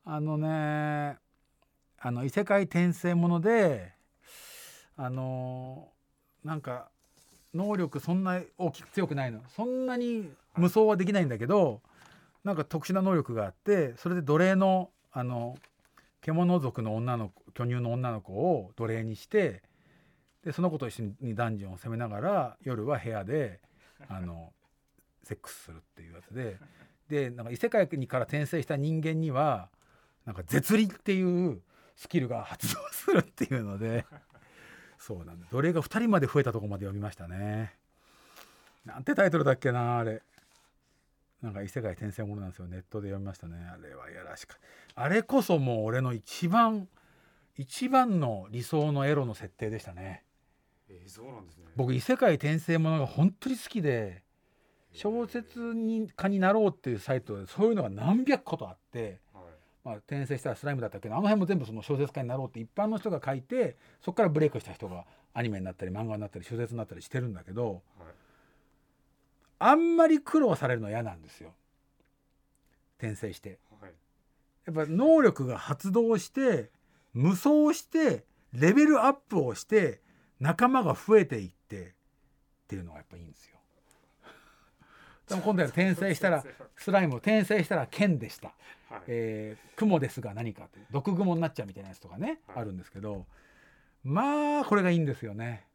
[0.03, 1.17] あのね
[1.99, 3.93] あの異世界転生もので
[4.97, 5.89] あの
[6.43, 6.89] なんか
[7.53, 9.41] 能力そんな大きく強くないの。
[9.55, 11.81] そんなに無双はできないんだけど
[12.43, 15.55] なんか特殊な能力があってそれで奴隷のあの
[16.21, 19.61] 獣族の女の子巨乳の女の子を奴隷にして
[20.45, 23.59] でその子と一緒にダンジョンを攻めながら夜は部屋で
[24.07, 24.53] あの
[25.23, 26.57] セックスするっていうやつで。
[27.09, 29.69] でなんか異世界にから転生した人間には
[30.25, 31.61] なんか絶利っていう
[31.95, 34.05] スキルが発動するっていうので。
[34.97, 35.45] そうなんだ。
[35.51, 37.75] 奴隷が2人まで増えたところまで読みましたね。
[38.85, 40.23] なんてタイトルだっけなあれ。
[41.43, 42.67] なんか異世界転生ものなんですよ。
[42.67, 43.55] ネットで読みましたね。
[43.71, 44.57] あれはやらしか
[44.95, 46.87] あれこそもう俺の一番
[47.57, 50.24] 一番の理想のエロの設定でしたね。
[51.75, 54.23] 僕異世界転生ものが本当に好きで
[54.91, 59.43] 小説に家になろうっていうサイトでそういうのが何百個とあって、はい。
[59.83, 67.81] まあ、転生したらスライムだったけどあの辺も全部その小説家になろうって一般の人が書いてそこからブレイクした人がアニメになったり漫画になったり小説になったりしてるんだけどはい。
[69.59, 71.53] あんまり苦労されるの嫌なんですよ。
[72.97, 73.59] 転生して。
[73.81, 73.91] はい。
[74.65, 76.71] やっぱ能力が発動して
[77.13, 80.01] 無双してレベルアップをして
[80.45, 81.93] 仲間が増えていってっ
[82.67, 83.57] ていうのがやっぱいいんですよ。
[85.27, 86.43] でも今度は転生したら
[86.75, 88.49] スライム転生したら剣でした、
[88.89, 89.01] はい。
[89.07, 92.61] えー雲ですが何か毒雲になっちゃうみたいなやつとかね、はい。
[92.61, 93.25] あるんですけど
[94.03, 95.65] まあこれがいいんですよね。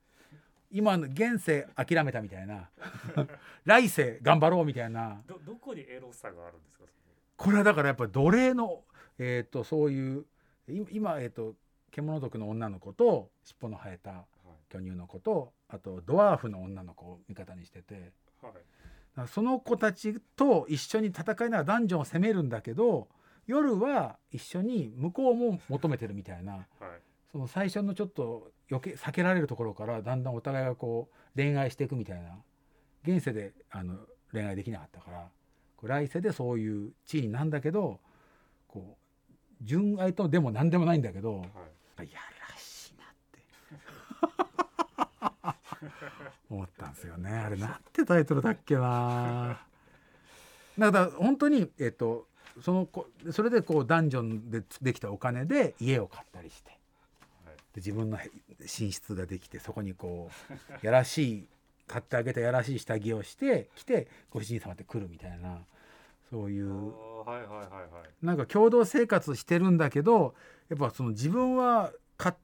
[0.70, 2.70] 今の現世諦めたみたいな。
[3.64, 5.20] 来世頑張ろうみたいな。
[5.26, 6.84] どどこにエロさがあるんですか？
[6.86, 6.92] そ
[7.44, 8.84] これはだからやっぱり奴隷の、
[9.18, 10.26] えー、とそういう
[10.68, 11.56] い今、えー、と
[11.90, 14.26] 獣族の女の子と尻尾の生えた
[14.70, 17.94] 巨乳の子とあとドワーフの女の子を味方にしてて。
[17.94, 18.04] いはい。
[18.42, 23.08] だからその子たちと一緒に戦いながらダンジョンを攻めるんだけど
[23.46, 26.52] 夜は一緒に向こうも求めてるみたいな。
[26.52, 26.64] はい。
[27.32, 32.38] その最初のちょっと余計避けられるところからだんだんお互いがこう恋愛していくみたいな。
[33.02, 33.98] 現世であの
[34.32, 35.28] 恋愛できなかったから。
[35.82, 38.00] 来世でそういう地位なんだけど
[38.68, 41.38] こう純愛とでも何でもないんだけど
[41.96, 42.10] はい。
[42.10, 43.40] やらしいなって
[46.50, 47.30] 思ったんですよね。
[47.30, 49.60] あれなんてタイトルだっけな。
[50.78, 52.28] だから本当にえっと
[52.62, 56.70] その子それでこうダンジョンでできたお金で家を買ったりして
[57.44, 57.56] はい。
[57.56, 61.48] で自分のへ寝室ができてそこにこうやらしい
[61.86, 65.58] 買ってあげたやらしい下着をして来てご主人様って来るみたいな
[66.30, 70.34] そういうはいはいなんか共同生活してるんだけど
[70.68, 72.36] やっぱその自分はか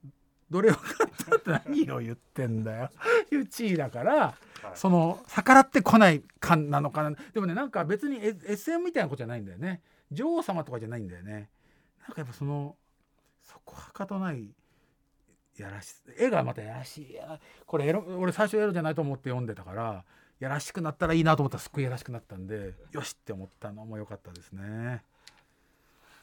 [0.51, 2.91] どれを買ったって何を言ってんだよ。
[3.33, 4.37] いう地位だからはい。
[4.75, 7.17] その逆らってこない感なのかな。
[7.33, 9.83] でもねなんか別に SM みたいなことじゃないんだよね。
[10.13, 11.51] 女王様とかじゃないんだよね。
[12.03, 12.77] なんかやっぱその
[13.43, 14.55] そこはかとない
[15.57, 17.41] やらし絵がまたやらしいや。
[17.67, 20.05] これエロ俺最初エロじゃないと思って読んでたから
[20.39, 25.03] やらしくなったらいいなと思ったらすっごいやらしくなったんでよしって思ったのも良かったですね。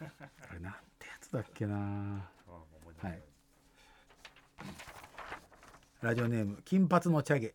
[0.00, 1.74] あれなんてやつだっけな。
[1.76, 1.80] あー
[2.50, 3.22] もう思い出せない
[6.02, 7.54] ラジオネーム金髪のチャゲ、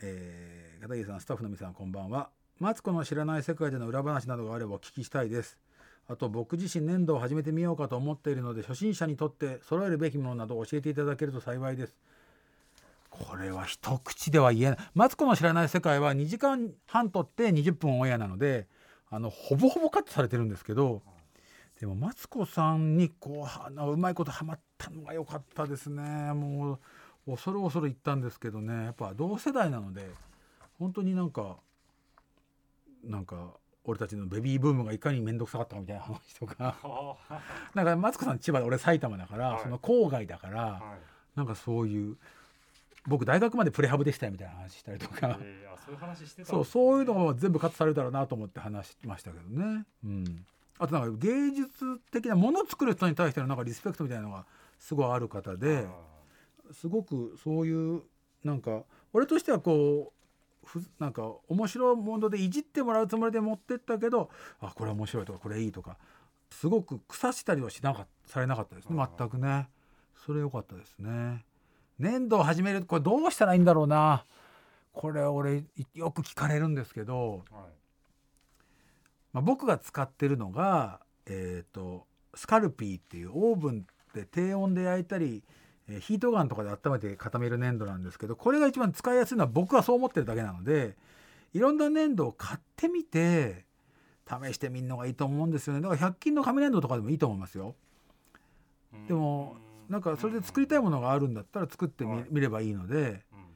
[0.00, 2.30] えー、片桐さんスタッフの皆さんこんばんは。
[2.58, 5.58] マツコの知らない世界での裏話などがあればお聞きしたいです。
[6.08, 11.94] あと僕自身粘土を始めてみようかと思っているので初心者にとって揃えるべきものなど教えていただけると幸いです。
[13.10, 14.78] これは一口では言えない。
[14.94, 18.66] マツコの知らない世界は2時間半撮って20分オンエアなので
[19.10, 21.02] あのほぼほぼカットされてるんですけど
[21.80, 26.02] でもマツコさんにこうはなうまいことハマったのが良かったですね。
[26.32, 26.78] も
[27.26, 28.84] う恐る恐る言ったんですけどね。
[28.84, 30.08] やっぱ同世代なので
[30.78, 31.56] 本当になんか
[33.04, 36.76] なんか俺たちのベビーブームがいかに面倒くさかったかみたいな話とか。
[36.82, 37.40] あ。
[37.74, 39.62] なんかマツコさん千葉で俺埼玉だから、はい。
[39.62, 40.82] その郊外だから、ーはい。
[41.36, 42.16] なんかそういう
[43.06, 49.84] 僕大学までプレハブでしたよみたいな話したりとか、えーあそういう話してそうそういうのも全部カットされるだろうなと思って話しましたけどね。
[50.04, 50.44] うん、
[50.78, 54.44] あとなんか芸術的なものを作る人に対してのなんかリスペクトみたいなのが
[54.78, 55.86] すごいある方で。
[56.72, 58.02] すごくそういう
[58.44, 60.12] なんか俺としてはこ
[60.64, 65.96] うふなんか面白いものでいじってもらうつもりで持ってったけどあこれ面白いとかこれいいとか
[66.50, 69.08] すごく腐したりはしなかされなかったですね。
[69.18, 69.68] 全くね。
[70.24, 71.44] それ良かったですね。
[71.98, 74.24] 粘土を始めるこれどうしたらいいんだろうな。
[74.92, 77.42] これ俺いよく聞かれるんですけど、はい。
[79.32, 83.86] まあ、僕が使ってるのが、えー、とスカルピーっていうオーブン
[84.16, 85.42] で低温で焼いたり、
[85.88, 90.96] えーヒートガンとかで温めて固める粘土なんですけどこれが一番使いやすいのは僕はそう思ってるだけなので
[91.52, 93.64] いろんな粘土を買ってみて
[94.28, 95.80] 試してみるのがいいと思うんですよね。
[95.80, 97.76] だから100均の紙粘土とかでもいいと思いますよ。
[99.06, 99.56] でも
[99.88, 103.46] なんかそれで作りたいものがあるんだったら作ってみ,、ればいいのでうん。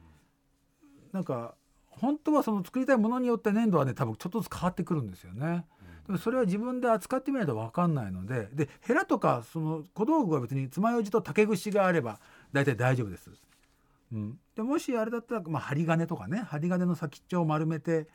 [1.11, 1.55] なんか
[1.87, 5.65] 本当はその作りたいものによって粘土はね多分ちょっとずつ変わってくるんですよね。
[6.11, 12.19] でもそれは自分で扱ってみないと分かんないのででヘラとかその小道具は別に爪楊枝と竹串があれば
[12.51, 13.29] 大体大丈夫です。
[14.11, 18.09] うん、でもしあれだったら、まあ、針金とかね針金の先っちょを丸めて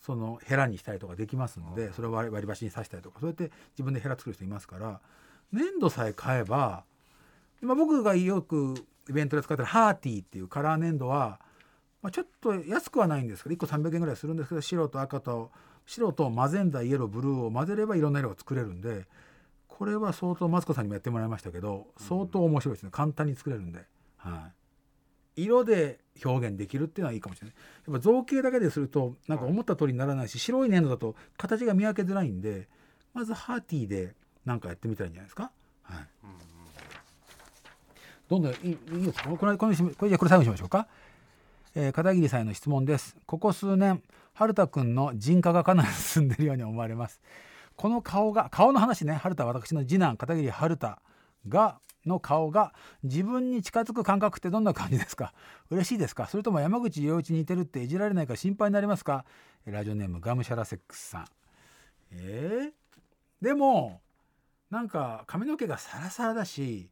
[0.00, 5.00] そのヘラにしたりとかできますのでそれを割り箸に刺したりとかそうやって自分でヘラ作る人いますから
[5.52, 6.84] 粘土さえ買えば
[7.60, 8.74] 今僕がよく
[9.08, 11.40] イベントで使ってるハーティーっていうカラー粘土は、
[12.02, 15.50] まあ、ちょっと安くはないんですけど1個300円ぐらいするんですけど白と赤と
[15.86, 19.06] 白とマゼンダイエローブルーを混ぜればいろんな色が作れるんで
[19.68, 22.90] これは相当マツコさんにもやってもらいましたけど相当面白いですね。
[22.92, 23.80] 簡単に作れるんで、
[24.16, 24.50] は
[25.36, 27.56] い、色で表現できるっていうのはいいかもしれない。
[27.86, 32.68] やっぱ造形だけでするとなんか思った通りにならないし白い粘土だと形が見分けづらいんで
[33.14, 35.50] まずハーティーでなんかやってみたらいいんじゃないですか。
[35.82, 36.08] はい。
[38.28, 39.28] どんどんいいいいですか？
[39.28, 40.88] これこれこれこれじゃあこれ最後にしましょうか、
[41.78, 43.18] えー片桐さんへの質問です。
[43.26, 47.20] ここ数年春田くんの人化がかなり進んでいるように思われます。
[47.76, 49.12] この顔が顔の話ね。
[49.12, 51.02] 春田私の次男片桐春田
[51.46, 55.34] がの顔が自分に近づく感覚ってどんな感じですか？
[55.68, 56.26] 嬉しいですか？
[56.28, 59.26] それとも山口洋一に似てるっていじられないか心配になりますか？
[59.66, 61.26] えラジオネームガムシャラセックスさん。
[62.12, 64.00] えー、でも
[64.70, 66.88] なんか髪の毛がサラサラだし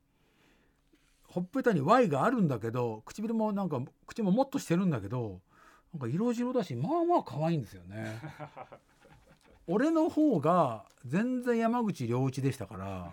[1.35, 5.40] ほっぺたに Y があるんだけど唇もなんか口ももっとしてるんだけど
[5.92, 8.18] なんか色白だしまあまあ可愛いんですよね。
[9.66, 13.12] 俺の方が全然山口良一でしたから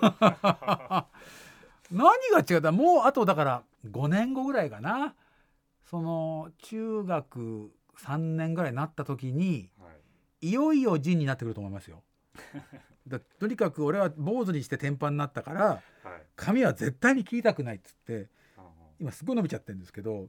[1.90, 2.72] 何が違った？
[2.72, 5.14] もうあとだから5年後ぐらいかな
[5.84, 9.86] その中学3年ぐらいになった時には
[10.40, 12.02] いいよいよ仁になってくると思いますよ。
[13.08, 15.82] だとにかく俺は坊主にして天パになったからはい。
[16.36, 18.62] 髪は絶対に切りたくないっつってあ
[19.00, 20.28] 今すごい伸びちゃってるんですけど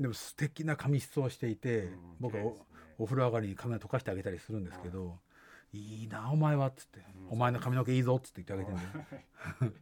[0.00, 2.56] でも素敵な髪質をしていて、うん僕はお
[3.00, 5.18] お風呂上がりに髪を溶かしてあげたりするんですけど
[5.72, 7.28] 「いいなお前は」っつって「うん。
[7.30, 8.86] お前の髪の毛いいぞ」っつって言ってあげて
[9.60, 9.78] るんで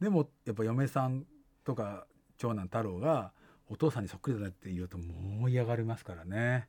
[0.00, 1.26] でもやっぱ嫁さん
[1.64, 3.32] とか長男太郎が
[3.68, 6.68] お父さんにそっくりだねって言うともう嫌がりますからね。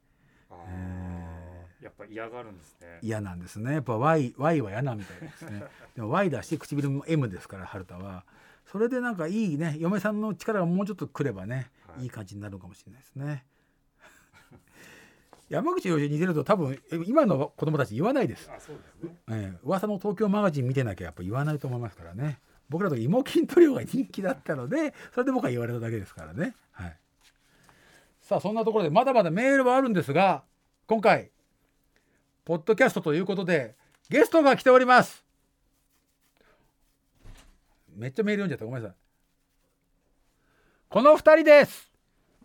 [0.51, 1.54] え
[1.85, 2.99] やっぱ嫌がるんですね。
[3.03, 3.73] 嫌なんですね。
[3.73, 5.63] やっぱ Y, y は嫌なみたいですね。
[5.95, 8.25] でも Y だし唇も M ですから春田は。
[8.65, 12.05] それでなんかいいね嫁さんの力がもうちょっとくればね、はい。
[12.05, 13.45] い、い感じになるかもしれないですね。
[15.47, 19.21] 山口洋一に似てると多分え今の子供たち言わないです、あそうですね。
[19.29, 22.39] ええ噂の東京マガジン見てなきゃやっぱ言わないと思いますからね。
[22.67, 26.55] 僕らの時芋筋トレが人気だったのでそれで僕は言われただけですからね。
[26.71, 26.97] はい。
[28.21, 30.43] さあそんなところでまだまだメールはあるんですが
[30.87, 31.29] 今回
[32.45, 33.75] ポッドキャストということで
[34.09, 35.25] ゲストが来ております
[37.95, 38.97] めっちゃメール読んじゃったごめんなさい
[40.87, 41.91] この二人です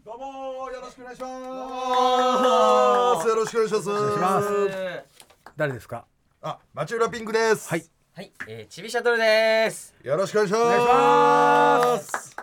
[0.02, 0.24] どうも
[0.70, 1.28] よろしくお願いしま
[3.22, 3.28] す。
[3.28, 3.90] よろしくお願いします。
[3.90, 4.48] お願いします
[5.56, 6.06] 誰ですか？
[6.40, 7.68] あ、町浦ピンクです。
[7.68, 7.84] はい。
[8.14, 9.94] はい、えー、ちびシャトルです。
[10.02, 10.62] よろしくお願いします。
[10.62, 12.36] お願いします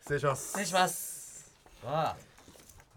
[0.00, 0.48] 失礼します。
[0.48, 1.54] 失礼します。
[1.84, 2.16] わあ、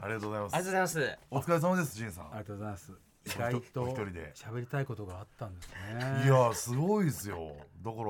[0.04, 0.56] ありがとうございます。
[0.56, 1.20] ありがとうございます。
[1.30, 2.26] お疲れ様です、ジンさん。
[2.26, 2.92] ありがとうございます
[3.26, 7.56] 意お外とお一人で喋りたいことがあったんですねいや、すごいですよ。
[7.84, 8.04] だから、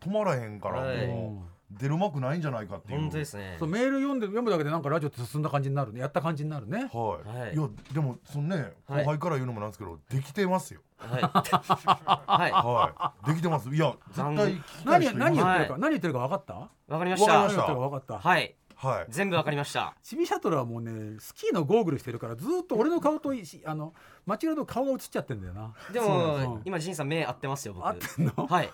[0.00, 3.00] 止まらへんから、はいもう出るまくないんじゃないかっていう。
[3.00, 3.68] 本当ですねそう。
[3.68, 7.28] メール読んで読むだけでなんかラジオって進んだ感じになるねやった感じになるねはい。
[7.38, 10.80] はいい、や、でも、そのね、はい後輩から言うのもなんですけど、できてますよ。
[10.98, 11.22] はい。
[11.24, 12.52] はい。
[12.52, 13.26] はい。
[13.30, 13.74] できてます。
[13.74, 16.54] いや、絶対聞きたい何人います何言ってるか、は何言ってるか分かった？
[16.88, 17.62] わかりましわかりました。
[17.62, 18.54] た何言ってるか分かった、はい。
[18.82, 19.06] はい。
[19.10, 19.94] 全部わかりました。
[20.02, 23.94] チビシャトルはもうねスキーのゴーグルしてるからずーっと俺の顔といしあの
[24.26, 27.86] 間違えと顔が映っちゃってんだよなでも、今、ジンさん目合ってますよ、僕。
[27.86, 28.32] 合ってんの？
[28.46, 28.70] はい。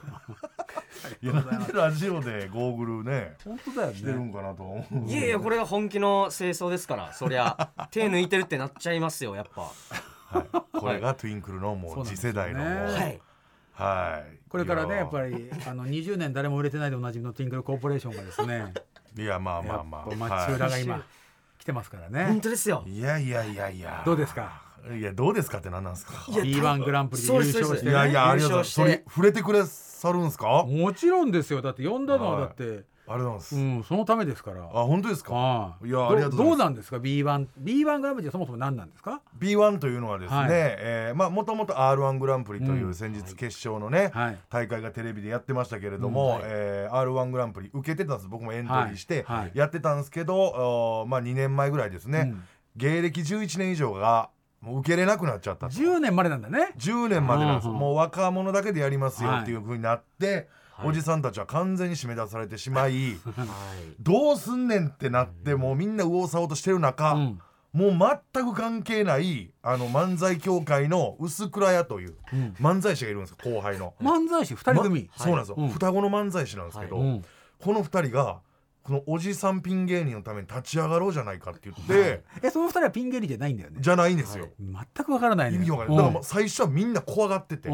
[1.23, 5.11] いや、なんでラジオでゴーグルね、本当だよしてるんねかなと思う。
[5.11, 9.62] いやいや、これが本気の清掃ですから、そりゃ、手抜いてるってなっちゃいますよ、やっぱ。
[9.62, 13.21] はい、これがトゥインクルのもう次世代のねはい。
[13.73, 18.75] はいこれからねいやっぱりあの20年誰も売れてないでおなじみのティンクルコーポレーションがですね
[19.18, 20.48] いやまあまあまぱあ。
[20.48, 21.02] 町浦が今はい。
[21.59, 22.85] 来てますから本ね当ですよ。
[22.87, 24.02] いやいやいやいや。
[24.07, 24.62] どうですか？
[24.96, 26.12] いやどうですかって何なんですか？
[26.28, 27.92] いや B1 グランプリで優勝してね。
[27.92, 28.70] やいやありがとうございます。
[28.72, 30.64] それ触れてくれさるんですか？
[30.64, 31.61] もちろんですよ。
[31.61, 34.64] だって呼んだのははいだってありがとうござういます、んそのためですから。
[34.64, 35.77] あ本当ですか？
[35.85, 35.90] い。
[35.90, 40.49] やあどりがとうどうなんですか？B1 B1 グランプリはそもそも何なんですか？B1 というのはですね、はい。
[40.51, 42.94] えーまあもともと R1 グランプリといううん。
[42.94, 44.38] 先日決勝のね、はい。
[44.51, 46.40] 大会がテレビでやってましたけれども、はい。
[46.44, 48.29] えー R1 グランプリ受けてたんです。
[48.29, 52.42] 僕もエントリーしてやってたんですけど、まあ2年前ぐらいですね、うん。
[52.77, 55.75] 芸歴11年以上がもう受けれなくなっちゃったと。
[55.75, 56.73] 10年までなんだね。
[56.79, 57.68] 10年までなんです。
[57.68, 60.49] もう若者だけでやりますよはいっていうふうになって、はい
[60.85, 63.17] おじさんたちは完全に締め出されてしまいはい。
[64.01, 67.41] どうすんねんってなってもうみんな右往左往としてる中、うん。
[67.73, 72.55] もう全く関係ないあの漫才協会の薄倉屋といううん。
[72.61, 73.95] 漫才師がいるんですよ後輩の。
[74.01, 75.11] 漫才師2人組。
[75.17, 75.69] まそうなんですよ、うん。
[75.69, 77.25] 双子の漫才師なんですけど、うん。
[77.61, 78.41] この2人が
[78.88, 83.77] このおじさんピン芸人のために立ち上がろうじゃないかって言って、えその2人はピン芸人じゃないんだよね。
[83.81, 85.99] じゃないんですよ、全くわからないね意味わからない。
[85.99, 87.73] だから最初はみんな怖がってて、う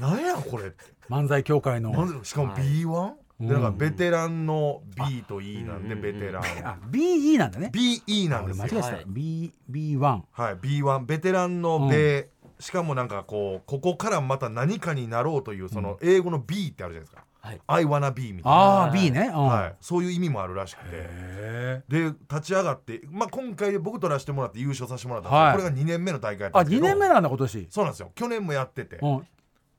[0.00, 1.92] なんやこれって漫才協会の。
[2.24, 2.62] しかもはい。
[2.62, 3.48] B1、うん。
[3.48, 6.02] でなんかベテランの B と E なんでうん。
[6.02, 7.70] ベテラン、 あ BE なんだね。
[7.74, 8.80] BE なん俺ですよ。
[8.80, 8.96] 間違えてた。
[8.96, 9.04] はい。
[9.08, 12.28] B B1 はい B1 ベテランの米、
[12.60, 17.60] しかもなんかこうここからまた何かになろうというその英語の B ってあるじゃないですか、はい。
[17.66, 19.30] I wanna be みたいな、ああはい B ね。
[19.34, 19.46] うん。
[19.46, 20.88] はい、そういう意味もあるらしくて。
[20.92, 25.52] へで立ち上がって、まあ、今回僕取らせてもらって優勝させてもらったんですけど、はい。
[25.56, 26.86] これが2年目の大会だったあ2んですけど。
[26.88, 27.66] 年目なんだ今年。
[27.70, 28.12] そうなんですよ。
[28.14, 29.20] 去年もやってて、うん。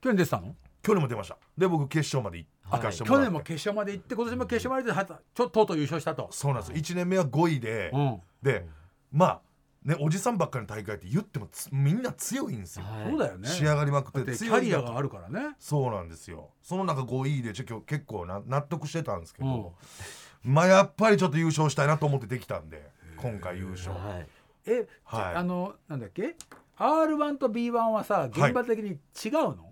[0.01, 0.55] 去年出てたの？
[0.81, 1.37] 去年も出ました。
[1.57, 6.27] で僕決勝まで行かしてもらって、去年も決勝まで行って今年も決勝まで行ってはちょとうとう優勝したと。
[6.31, 6.69] そうなんです。
[6.71, 8.21] よ1年目は5位で、うん。
[8.41, 8.65] で
[9.11, 9.41] まあ
[9.83, 13.09] ねおじさんばっかりの大会って言ってもつみんな強いんですよ、はい。
[13.09, 13.47] そうだよね。
[13.47, 15.55] 仕上がりまくだってて強いんだとャリアがあるからね。
[15.59, 16.49] そうなんですよ。
[16.61, 19.49] その中5位でちょ結構な納得してたんですけうん。
[19.49, 19.73] ど、
[20.43, 23.91] まあやっぱりちょっと優勝したいなと思ってできたんで今回優勝。
[23.91, 24.27] はい。
[24.65, 26.35] え、はいあのなんだっけ
[26.77, 29.70] ？R1 と B1 はさ現場的に違うの、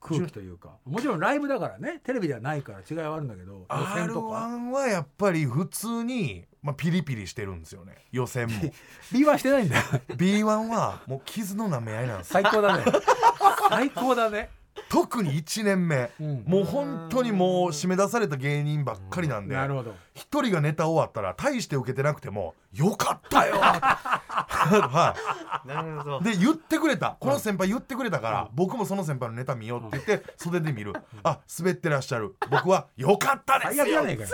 [0.00, 0.76] 空気というか。
[0.84, 2.00] もちろんライブだからね。
[2.04, 4.36] テレビではないから違いはあるんだけど予選とか。
[4.36, 7.96] R1 はやっぱり普通に、まあ、ピリピリしてるんですよね。
[8.12, 8.54] 予選も。
[9.12, 9.76] B1 してないんだ。
[9.80, 12.84] よ B1 はもう傷の舐め合いなんです最高だね。
[13.68, 14.50] 最高だね。
[14.88, 16.44] 特に1年目、うん。
[16.46, 19.54] もう本当にもう締め出された芸人ばっかりなんで。
[19.54, 23.54] なるほど一人がネタ終わったら大して受けてなくても「よかったよ!
[23.58, 25.14] 」は
[25.64, 26.20] なるほど。
[26.20, 27.16] い、で言ってくれた。
[27.20, 32.34] この先輩言ってくれたから、僕もその先輩のネタ見ようって言って袖で見る「あ滑ってらっしゃる。
[32.50, 33.84] 僕はよかったですよ。
[33.84, 34.28] 最悪じゃねえかよ。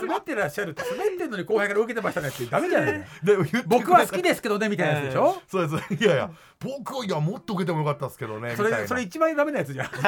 [0.00, 0.70] 滑ってらっしゃる。
[0.70, 5.94] って滑ってんのに後輩から受けてましたねってダメじゃないで僕は好きですけどねみたいなやつでしょ、そうです。
[5.94, 8.76] いやいや僕はいやもっと受けてもよかったですけどねみたいな。
[8.76, 9.90] それそれ一番ダメなやつじゃん。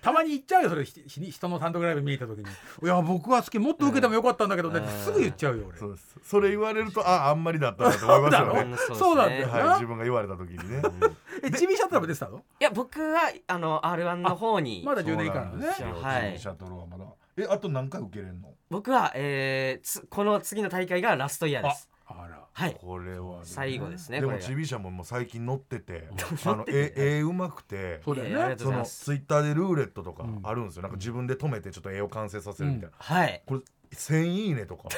[0.00, 0.84] たまに言っちゃうよそれ。
[0.84, 2.49] 人の単独ライブ見に行った時に
[2.82, 3.58] 「いや僕は好き。
[3.58, 5.78] もっと受けてもよかったんだけどね」すぐ言っちゃうよ俺。
[5.78, 6.16] そうです。
[6.22, 8.60] それ言われるとああんまりだったなと思いますよね。
[8.90, 10.82] うんそうなんだよはいな自分が言われた時にね。
[11.42, 12.38] えチビシャトルも出てたの？
[12.38, 15.72] いや僕はあの R1 の方にまだ10年以下なのね。
[15.76, 16.02] そうなんですよ。
[16.02, 16.38] はい。
[16.38, 17.04] シャトルはまだ。
[17.36, 18.48] えあと何回受けれんの？
[18.70, 21.88] 僕は、えーつこの次の大会がラストイヤーです。
[22.06, 22.76] あらはい。
[22.80, 23.40] これはね。
[23.44, 26.08] 最後ですねでもちびしゃももう最近乗ってて
[26.44, 28.56] あの絵絵うまくてそうだよね。
[28.58, 30.40] そのツイッターでルーレットとかうん。
[30.42, 30.82] あるんですよ。
[30.82, 32.96] なんか自分で止めてちょっと絵を完成させるみたいな。
[32.98, 33.42] はい。
[33.46, 33.60] これ
[33.92, 34.88] 1000いいねとか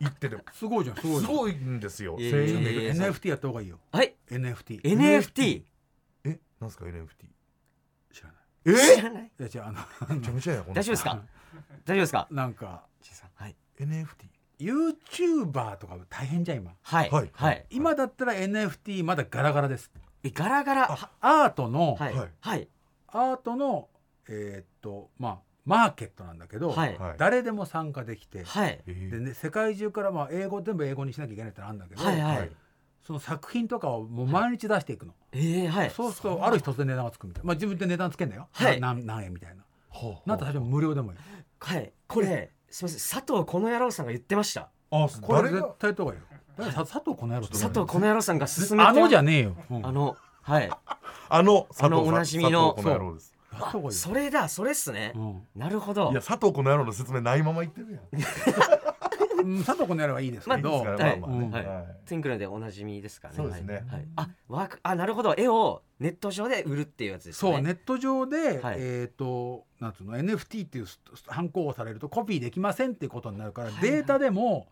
[0.00, 1.30] 言ってて すごいじゃんすごいじゃん。
[1.32, 2.16] すごいんですよ。
[2.18, 3.06] いえいえ1000いえいいね。
[3.08, 3.78] NFT やった方がいいよ。
[3.92, 4.14] はい。
[4.28, 5.64] NFT NFT
[6.24, 7.08] えなんすか NFT
[8.12, 8.36] 知らない。
[8.66, 8.96] え？
[8.96, 9.32] 知らない。
[9.38, 9.72] いや違うあ
[10.08, 11.22] のめちゃめちゃや大丈夫ですか？
[11.84, 12.28] 大丈夫ですか？
[12.30, 12.86] なんか
[13.34, 13.56] はい。
[13.78, 16.72] NFT YouTuber とか大変じゃん今。
[16.82, 17.10] はい。
[17.10, 17.30] はい。
[17.32, 17.64] はい。
[17.70, 19.90] 今だったら NFT まだガラガラです。
[20.22, 20.86] えガラガラ。
[20.88, 22.14] はアートの、はい。
[22.14, 22.28] はい。
[22.40, 22.68] はい。
[23.08, 23.88] アートの
[24.28, 26.98] えーっとまあマーケットなんだけど、はい。
[26.98, 27.14] はい。
[27.18, 28.80] 誰でも参加できて、はい。
[28.86, 32.46] えーでね、世界中からまあ英語全部英語にしなきゃいけないってのあるんだけど、はいははい。
[32.46, 32.50] い
[33.06, 35.90] その作品とかをもう毎日出していくの、えーはい。
[35.90, 38.80] そうするとある日突然値段がつくみたいな、まあ、自分で値段つけんだよ、はい。
[38.80, 39.62] な何何円みたいな。
[39.90, 41.18] はあなんと最初無料でもいい。
[41.60, 41.92] はい。
[42.06, 44.68] これすみません佐藤この野郎さんが言ってました。
[44.90, 46.84] あこれ絶対やった方がいいよ。
[46.84, 49.86] 佐藤この野郎佐藤この野郎さんが勧めてあのじゃねえよ、うん。
[49.86, 50.68] あのはい。
[51.28, 51.86] あの佐藤さん。
[51.86, 52.74] あのおなじみの。
[52.74, 55.12] 佐藤それだそれっすね。
[55.14, 55.42] うん。
[55.54, 56.10] なるほど。
[56.10, 58.02] いや佐藤この野郎の説明ないまま言ってるやん
[59.64, 61.50] 佐藤この野郎はいいですけど、まあまあまあね。
[61.52, 61.66] はい。
[61.66, 61.86] はい。
[62.06, 63.36] ツインクルでおなじみですからね。
[63.36, 63.74] そうですね。
[63.74, 63.84] はい。
[63.90, 64.06] はい。
[64.16, 65.34] あワークあなるほど。
[65.36, 67.52] 絵をネット上で売るっていうやつですね。
[67.52, 68.76] そうネット上で、はい。
[68.78, 73.76] えっ、となんつうの NFT っていうスハンコをされるとコピーできませんっていうことになるから、はい。
[73.76, 73.90] はい。
[73.90, 74.68] データでも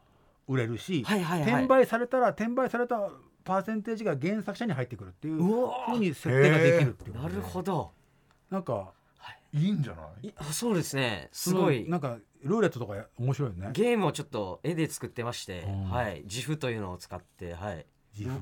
[0.48, 1.22] 売れるし、はい。
[1.22, 1.40] はい。
[1.42, 1.52] はい。
[1.52, 3.10] 転売されたら転売された
[3.44, 7.28] パーセンテージが原作者に入ってくるっていううわふうに設定ができるっていうことで。
[7.28, 7.90] なるほど。
[8.50, 8.92] なんか
[9.54, 10.28] いいんじゃない？
[10.28, 11.28] いあそうですね。
[11.32, 11.88] すごい。
[11.88, 13.70] なんかルーレットとかや面白いよね。
[13.72, 15.84] ゲームをちょっと絵で作ってまして、うん。
[15.90, 16.22] はい。
[16.24, 17.86] 自負というのを使ってはい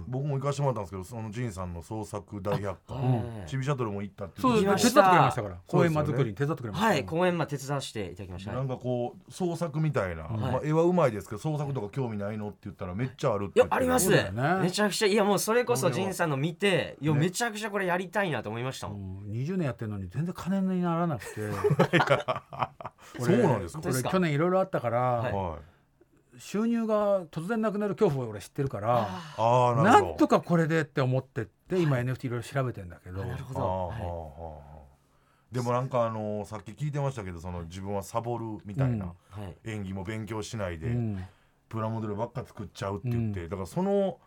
[0.08, 2.94] 僕も行かしてもらったんですけどその仁さんの創作大百科。
[2.94, 3.48] はい。
[3.48, 4.88] ちびシャトルも行ったってそうう行きました。
[4.88, 5.56] 手伝ってくれましたから。
[5.68, 6.04] そうですよね。
[6.04, 6.86] 公園間作りに手伝ってくれました。
[6.86, 8.52] はい公演ま手伝わせていただきました。
[8.52, 10.38] なんかこう創作みたいな、はい。
[10.38, 14.30] まあ、絵はうまいですけど創作とか興味ないのって言ったらめっちゃあるってい言ってやあります、ね。
[14.62, 17.20] めちゃくちゃいやもうそれこそ仁さんの見ていやね。
[17.20, 21.40] めちゃくちゃこれやりたいなと思いましたもん、うん20年やってるのに全然金にならなくて。
[23.18, 23.82] そうなんですか？
[23.82, 25.32] これ去年いろいろあったから、はい。
[25.32, 25.69] はい
[26.40, 29.08] 収入が突然なくなる恐怖を俺知ってるから
[29.82, 32.30] なんとかこれでって思ってって今 NFT い。
[32.30, 33.22] ろいろ調べてんだけど。
[35.52, 39.12] でもなんかあのーさっき聞いてましたけどその自分はサボるみたいな、は
[39.64, 39.70] い。
[39.70, 41.24] 演技も勉強しないで、うん。
[41.68, 44.18] プラモデルばっか作っちゃうって言って、だからその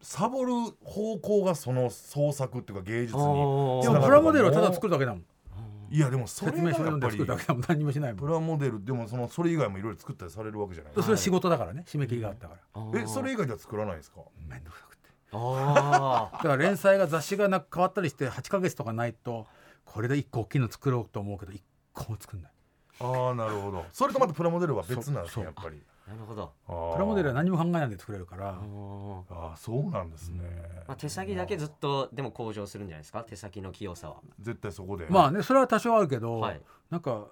[0.00, 0.52] サボる
[0.84, 5.24] 方向がその創作っていうか芸術にでもプラモデルはただ作るだけだもん
[5.94, 8.20] いやでもそれが説明書読んでやっぱり作るだけだもん何にもしないもん。
[8.20, 10.92] プラモデルでもそのそれ以外もいろいろ作ったりされるわけじゃない。
[10.92, 11.84] ですかそれは仕事だからね。
[11.86, 13.00] 締め切りがあったから。
[13.00, 14.20] えそれ以外では作らないですか？
[14.48, 15.08] めんどくさくて。
[15.32, 19.46] あ だから連載が雑誌がな変わったりして8ヶ月とかないと
[19.84, 21.60] これで1個大きいの作ろうと思うけど1
[21.92, 22.52] 個も作んない。
[23.00, 23.84] ああなるほど。
[23.92, 25.80] それとまたプラモデルは別なんですねやっぱり。
[25.80, 26.52] あなるほど。
[26.66, 28.50] ププラモデルは何も考えないで作れるから。
[28.50, 29.22] あー。
[29.30, 30.42] ああそうなんですね、
[30.86, 33.24] まあ、手先だけずっとでも向上するんじゃないですか？
[33.24, 34.16] 手先の器用さは。
[34.38, 35.06] 絶対そこで。
[35.08, 36.60] まあねそれは多少あるけど、はい。
[36.90, 37.28] なんか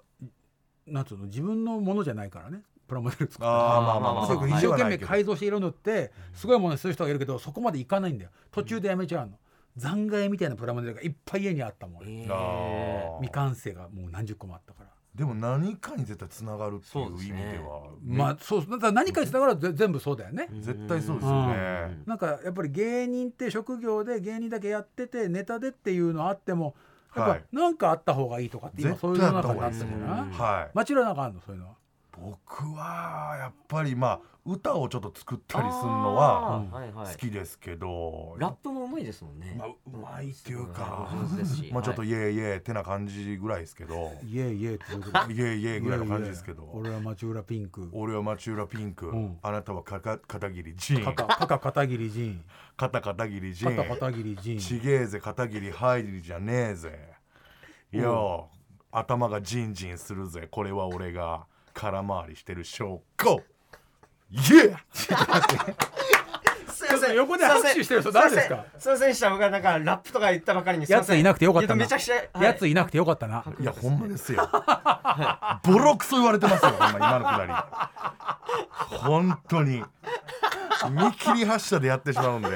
[0.87, 1.25] なんつうの？
[1.25, 2.63] 自分のものじゃないからね。
[2.87, 3.51] プラモデル作ったら。
[3.51, 4.47] ああまあまあまあ。
[4.47, 8.31] 一生懸命改造して色塗ってすごいものにする人がいるけどそこまでいかないんだよ。
[8.51, 9.37] 途中でやめちゃうの。
[9.75, 13.21] 残骸みたいなプラモデルがいっぱい家にあったもん、えあー。
[13.21, 17.81] 未完成がもう何十個もあったからでも何かに絶対つながるっていう意味では。
[18.03, 22.01] まあそうだから何かにつながると全部そうだよね、絶対そうですよね。
[22.07, 26.75] なんかやっぱり芸人って職業で芸人だけやっててネタでっていうのあっても
[27.15, 27.43] やっぱはい。
[27.51, 31.73] なんかあった方がいいとかって今絶そういう世の中になってる対なはい町浦なんかあるのそういうのは？
[32.19, 36.65] 僕はやっぱりまあ歌をちょっと作ったりするのは
[37.11, 41.09] 好きですけど、ラップもうまいですもんね、まあ、うまいっていうか
[41.71, 42.09] まあちょっとはい。
[42.09, 44.11] イエイイエイってな感じぐらいですけど。
[44.25, 44.83] イエイイエイって
[45.33, 46.69] イエイイエイぐらいの感じですけど。
[46.73, 47.89] 俺は町浦ピンク。
[47.93, 49.39] 俺は町浦ピンク、うん。
[49.41, 51.03] あなたはかか片桐仁。
[51.05, 52.45] 肩肩片桐仁。
[52.75, 53.75] 肩片桐仁。
[53.75, 54.59] 肩片桐仁。
[54.59, 57.13] ちげえぜ片桐入りじゃねえぜ。
[57.91, 58.57] よう
[58.91, 60.49] 頭がジンジンするぜ。
[60.51, 63.41] これは俺が空回りしてる証拠
[64.33, 64.75] イエー
[66.67, 67.15] すいません。
[67.15, 68.65] 横で拍手してる人誰ですか？
[68.79, 69.09] すいません。
[69.09, 69.29] でした。
[69.29, 71.75] 僕はなんかラップとか言ったばかりにやついなくてよかったな。
[71.75, 72.45] いやめちゃくちゃ、はい。
[72.45, 74.49] やついなくてよかったな、いやほんまですよ。
[75.63, 77.53] ボロクソ言われてますよ今のくだり。
[78.97, 79.83] 本当に。
[80.91, 82.49] 見切り発車でやってしまうんで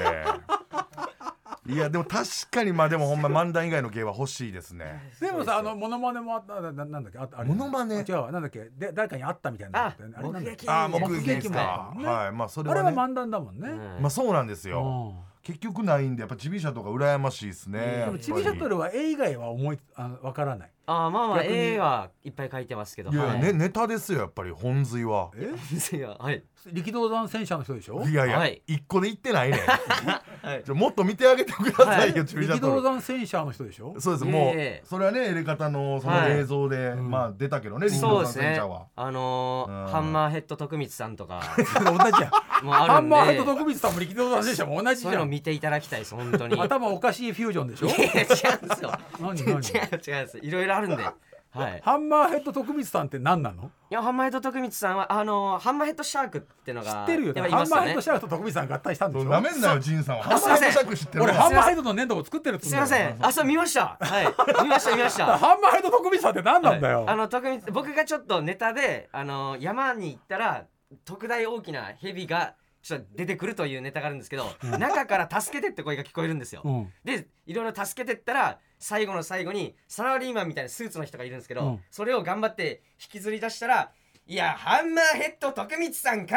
[1.68, 5.12] いやでも確かにまあでもほんま漫談以外の芸は欲しいですね。
[5.20, 7.18] でもさあのモノマネもあったなななんだっけ？
[7.18, 7.48] ああれ。
[7.48, 7.98] モノマネ？
[7.98, 8.32] あ違うわ。
[8.32, 8.70] なんだっけ？
[8.76, 10.66] で誰かに会ったみたいなのったよねあれなんだっけ？
[10.66, 11.92] 目撃ああ目目撃ですか。
[11.94, 12.32] 目撃もはい。
[12.32, 13.76] まあそれあれはねは漫談だもんね、うん。
[14.00, 15.14] まあそうなんですうよん。
[15.42, 17.80] 結局ないんでやっぱチビシャとか羨ましいですね。
[17.80, 21.58] でやっぱりでもチビシャトルは絵以外は思いあのわからないあーまあまあ逆に。
[21.58, 23.10] 絵はいっぱい描いてますけど。
[23.10, 23.40] いや、はい。
[23.42, 25.30] ね、ネタですよやっぱり本髄は。
[25.36, 25.50] え
[25.96, 26.42] いやはい。
[26.72, 28.02] 力道山戦車の人でしょ？
[28.08, 28.62] いやいや、はい。
[28.66, 29.58] 一個で言ってないね
[30.42, 30.62] はい。
[30.64, 33.94] じゃもっと見てあげてくださいよ、チビシャ力道山戦車の人でしょ？
[33.98, 36.38] そうですいえいもうえそれはねエレカタのそのはい。
[36.38, 38.42] 映像で、んまあ出たけどね林道そうですね。
[38.44, 38.86] さん戦車は。
[38.96, 39.84] あのうん。
[39.86, 41.42] ーハンマーヘッド徳光さんとか。
[41.56, 42.30] 同じや。
[42.62, 43.16] もあハンるんで。
[43.16, 46.54] マーヘッド徳光さんも力道山戦車も同じそういうの見ていただきたいです本当に。
[46.54, 47.88] いや頭おかしいフュージョンでしょ？
[47.88, 48.92] 違うんですよ。
[49.20, 50.38] 何違う違う何違うんです。
[50.38, 51.04] いろいろあるんで。
[51.50, 51.80] はい。
[51.82, 53.70] ハンマーヘッド徳光さんって何なの？
[53.90, 59.30] いやハンマーヘッド徳光さんはあのーハンマーヘッドシャークってのが知ってるよ、やっぱいハンマーヘッドシャークと徳光さん合体したんでしょ？
[59.30, 60.24] なめんなよジンさんは。
[60.24, 63.16] ハンすいませんマーヘッドシャック知ってる俺わハンマーヘッドの粘土を作ってるっつうんすいません。
[63.24, 63.96] あそう見ました。
[63.98, 64.26] はい。
[64.62, 65.38] 見ました見ました。
[65.38, 70.64] ハンマーヘッド徳光さんって何なんだよ、あの徳光僕がちょっとネタであの山に行ったら
[71.06, 74.44] 特大大きな蛇がちょっと出てくるというネタがあるんですけど、
[74.78, 76.92] 中から助けてって声が聞こえるんですよ、うん。
[77.04, 81.80] でいろいろ助けてったら最後の最後にサラリーマンみたいなスーツの人がいるんですけど、うん。
[81.90, 83.92] それを頑張って引きずり出したら
[84.26, 86.36] 「いやハンマーヘッド徳光さんか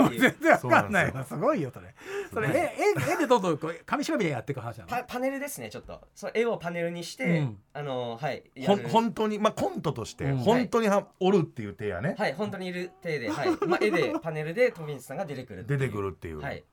[0.00, 0.20] ーい!」っていう。
[0.32, 1.24] 全然わかんないな。
[1.24, 1.94] すごいよそれ。
[2.32, 2.52] それ絵
[3.10, 16.64] 絵絵でどんどんこう紙芝居でやっていく話なのパパネルですねちょっとその絵をパネルにして、うんあのはいやほんる本当にまあコントとして、うん本当にはおるっていう手やね、はい本当にいる体で、はいまあ、絵でパネルで徳光さんが出てくるっていう出てくるっていう、はい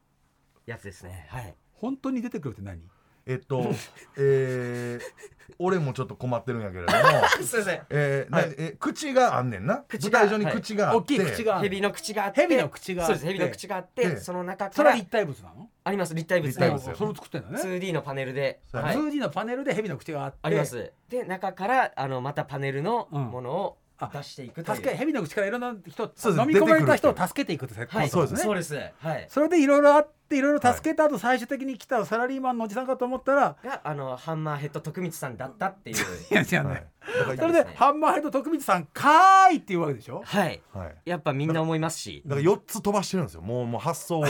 [0.66, 2.82] やつですねはい本当に出てくるって何
[3.30, 3.72] えっと
[4.18, 7.00] えー、俺もちょっと困ってるんやけれども
[7.46, 7.82] すいません。
[7.90, 8.56] えーなはい。
[8.58, 9.84] え口があんねんな。
[9.88, 15.70] 口が舞台上に口があって、大きい口がある蛇の口があって蛇の口があってそうです蛇の口があって、でその中からそれは立体物なの？
[15.84, 16.48] あります立体物。
[16.48, 17.62] 立体物でそれを作ってんだね。
[17.62, 18.96] 2D のパネルで、そうやね。
[18.96, 20.38] はい、2D のパネルで蛇の口があって。
[20.42, 20.92] あります。
[21.10, 23.22] で中からあのまたパネルのうん。
[23.26, 24.76] ものをあ出していくという。
[24.78, 26.42] 助け蛇の口からいろんな人そうです。
[26.42, 28.10] 飲み込まれた人を助けていくってはい。
[28.10, 28.40] セプトね。
[28.42, 28.76] そうです。
[28.76, 29.26] はい。
[29.30, 35.96] それでいろいろあっていろいろ助けた後最終的に来たサラリーマンのおじさんかと思ったらがあのハンマーヘッド徳光さんだったっていう。
[35.98, 36.00] い
[36.34, 36.88] や違うはいね
[37.20, 40.22] だからそれでハンマーヘッド徳光さんかーいっていうわけでしょ？
[40.24, 40.62] はい。
[40.74, 40.96] はい。
[41.06, 42.22] やっぱみんな思いますし。
[42.26, 43.42] だから4つ飛ばしてるんですよ。
[43.42, 44.26] もうもう発想を。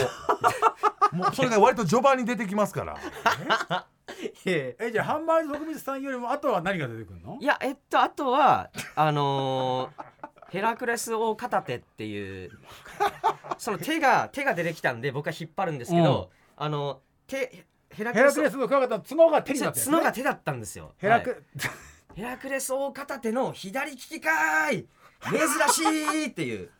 [1.12, 2.96] もうそれが割と序盤に出てきますから
[4.46, 7.38] えじゃあハンマー徳光さんよりもあとは何が出てくるの？
[7.40, 10.04] いやえっとあとはあのー
[10.50, 12.50] ヘラクレス大片手っていう
[13.56, 20.92] その手が手が出てきたんで僕は引っ張るんですけど、あの手ヘラクレスヘラクレスのクワガタの角が手になってる、ね、角が手だったんですよ。
[20.98, 21.40] ヘラク、はい。
[22.16, 24.88] ヘラクレス大片手の左利きかーい。
[25.22, 25.38] 珍
[25.68, 26.70] しいっていう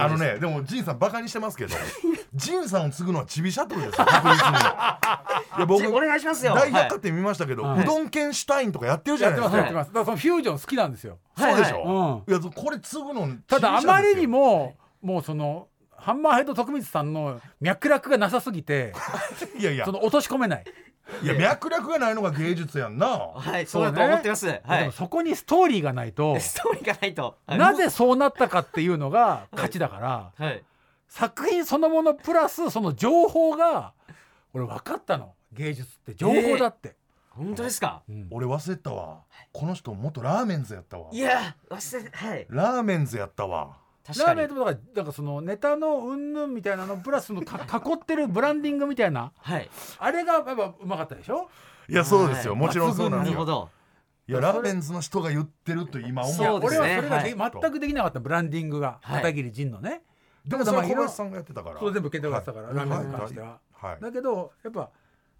[0.00, 1.74] あのねでもジンさんバカにしてますけど
[2.34, 4.58] ジンさんを継ぐのはチビシャトルですよ確実に。
[5.56, 6.54] いや僕お願いしますよ。
[6.54, 7.82] 大百貨店見ましたけど、はい。
[7.82, 9.88] うどん県シュタインとかやってるじゃないですか、ますやってます。
[9.88, 12.34] だからそのフュージョン好きなんですよ、はいそうでしょ、うん。
[12.34, 18.92] い、やこれ継ぐのただあまりにもももうそのハンマーヘッド徳光さんの脈絡がなさすぎて
[19.58, 19.84] いやいや。
[19.84, 20.64] その落とし込めない、
[21.22, 23.06] いや脈絡がないのが芸術やんな。
[23.06, 24.78] はいそうだと思ってます、はい。
[24.80, 26.38] でもそこにストーリーがないと。
[26.40, 30.64] ストーリーがないと、はいなぜそうなったかっていうのが勝ちだから、はい。
[31.08, 33.92] 作品そのものプラスその情報が
[34.52, 35.34] 俺分かったの。
[35.52, 36.96] 芸術って情報だって、
[37.30, 38.02] 本当ですか？
[38.08, 38.26] うん。
[38.30, 39.20] 俺忘れたわ。
[39.52, 41.10] この人元ラーメンズやったわ。
[41.12, 42.46] いや忘れはい。
[42.48, 43.76] ラーメンズやったわ
[44.08, 44.40] ラ確かに。
[44.40, 49.32] ーメンとかだからそのネタのうんぬんみたいなのプラスのか囲ってるブランディングみたいな。
[49.38, 49.70] はい。
[49.98, 51.48] あれがやっぱうまかったでしょ？
[51.88, 53.34] いやそうですよ、はいもちろんそうなんですよ。
[53.34, 53.70] なるほど。
[54.26, 56.34] いやラーメンズの人が言ってると今思う。
[56.34, 56.78] そうですね。
[56.78, 59.22] 俺はそれがで、は全くできなかったブランディングがはい。
[59.22, 60.02] 片桐仁のね、
[60.46, 61.78] でもだからまあそれ小林さんがやってたから。
[61.78, 62.76] それ全部健太がやってたから、はい。
[62.76, 63.58] ラーメンに関しては、
[64.00, 64.90] だけどやっぱ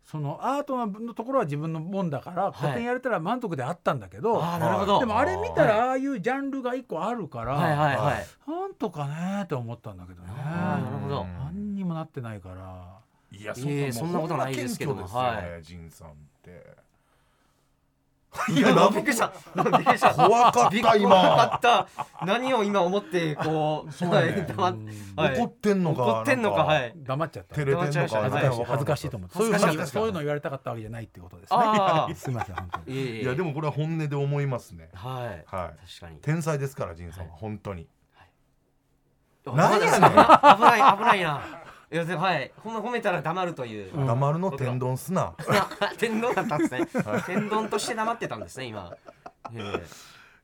[0.04, 5.00] そのアートのところは自分のもんだから古典やれたら満足であったんだけど、ああなるほど。
[5.00, 8.26] でもあれ見たらああいうジャンルが一個あるから、はいはいはい。
[8.46, 10.28] なんとかねって思ったんだけどね。
[10.28, 11.22] なるほど。
[11.22, 11.38] うん。
[11.38, 13.00] 何にもなってないから。
[13.32, 14.94] いやいえそんなことないですけど。
[14.94, 16.83] ね、はジンさんって
[18.48, 19.32] いやびっくりした。
[19.56, 20.14] びっくりした。
[20.14, 21.46] 怖かった今。
[21.56, 21.88] った。
[22.24, 24.32] 何を今思ってこうそうやね。
[24.32, 24.76] はい黙っ
[25.16, 25.38] はい。
[25.38, 26.92] 怒ってんのか怒ってんのかはい。
[26.96, 27.54] 黙っちゃった。
[27.54, 28.64] 照れてんのか恥ずかしい。
[28.66, 29.10] 恥ずかしい。
[29.10, 29.36] と思って
[29.86, 31.58] そういうの言われたかったわけじゃないってことですね。
[31.60, 33.22] ああ すみません本当に。
[33.22, 34.90] いやでもこれは本音で思いますね。
[34.94, 35.26] はい。
[35.26, 35.88] はい。
[35.88, 36.16] 確かに。
[36.20, 37.36] 天才ですからジンさんは。
[37.36, 37.88] 本当に。
[39.46, 40.10] あ何やねん。
[40.10, 42.52] 危ない危ないないやでもはい。
[42.56, 43.94] ほんま褒めたら黙るという。
[43.94, 44.06] うん。
[44.06, 45.34] 黙るの天丼すな。
[45.98, 46.88] 天丼だったんですね。
[47.26, 48.92] 天丼として黙ってたんですね今。
[49.54, 49.82] え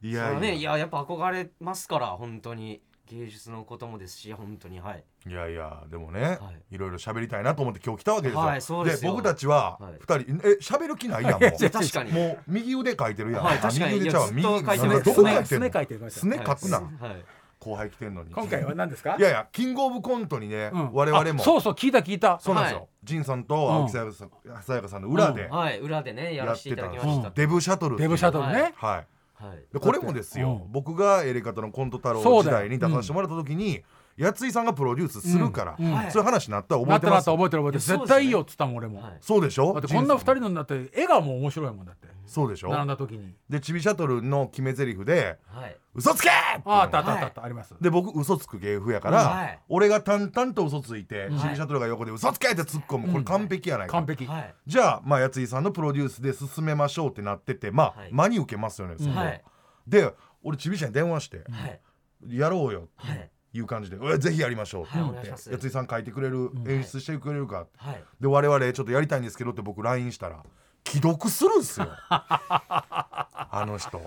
[0.02, 0.06] え。
[0.06, 0.40] いやいや。
[0.40, 0.54] ね。
[0.54, 2.82] いややっぱ憧れますから本当に。
[3.10, 5.04] 芸術のこともですし本当にはい。
[5.28, 6.78] いやいやでもね、、はい。
[6.78, 9.10] ろいろ喋りたいなと思って今日来たわけですよ、はいそうですよ。
[9.10, 9.92] 僕たちははい。
[9.98, 11.70] 二人、え喋る気ないやん もう。
[11.70, 12.12] 確かに。
[12.12, 13.94] もう右腕書いてるやん、はい確かに。
[13.94, 15.04] 右腕ちゃう右ずっと書いてます。
[15.04, 17.24] どこ書いてすねんの書いてくださいすね書くな、はい
[17.60, 18.32] 後輩来てんのに。
[18.32, 19.16] 今回は何ですか？
[19.18, 20.92] いやいやキングオブコントにね、うん。
[20.92, 21.40] 我々も。
[21.40, 22.40] あそうそう聞いた聞いた。
[22.40, 22.88] そうなんですよ、はい。
[23.04, 24.30] 仁さんと青木さやかさん
[24.62, 25.02] さやかさん。
[25.02, 27.28] の裏ではい裏でねやらせていただきました。
[27.28, 27.34] うん。
[27.34, 29.04] デブシャトルデブシャトルね、は
[29.38, 29.42] い。
[29.44, 29.58] はい。
[29.72, 30.72] でこれもですよ、うん。
[30.72, 33.82] 僕がエレカタのコント太郎時代に出させてもらった時に、
[34.24, 35.92] やついさんがプロデュースするから、うんうん。
[35.92, 36.10] はい。
[36.10, 37.98] そういう話になったら覚なったなっえてますた覚えてる覚えてる。
[37.98, 39.16] 絶対いいよっつったもん俺も、はい。
[39.20, 39.72] そうでしょ？
[39.72, 42.08] だってこんな二人のだって笑顔も面白いもんだって。
[42.26, 42.70] そうでしょ？
[42.70, 43.34] 並んだ時に。
[43.48, 47.74] でチビシャトルの決め台詞ではい「嘘つけ!」ってああったあったあったあった、あります。
[47.80, 49.58] で僕嘘つく芸風やから、はい。
[49.68, 53.12] 俺が淡々と嘘ついて、うんチビシャトルが横で「嘘つけ!」って突っ込む。
[53.12, 54.54] これ完璧やないか、完璧、はい。
[54.66, 59.10] じゃあまあやついさんのプロデュースで進めましょうってなっててまあ、はい真に受けますよねそこ。
[59.10, 59.42] ははい。
[59.88, 60.14] で
[60.44, 61.80] 俺チビシャに電話してはい
[62.38, 63.16] 「やろうよ」はい。
[63.16, 65.50] っていう感じで「えぜひやりましょう」ってはい言ってお願いします。
[65.50, 67.66] やついさん書いてくれる、演出してくれるか。
[67.76, 68.04] はい。
[68.20, 70.42] で我々ちょっとやりたいんですけどって僕 LINE したら
[70.86, 71.88] 既読するんすよ。
[72.08, 74.00] あの人。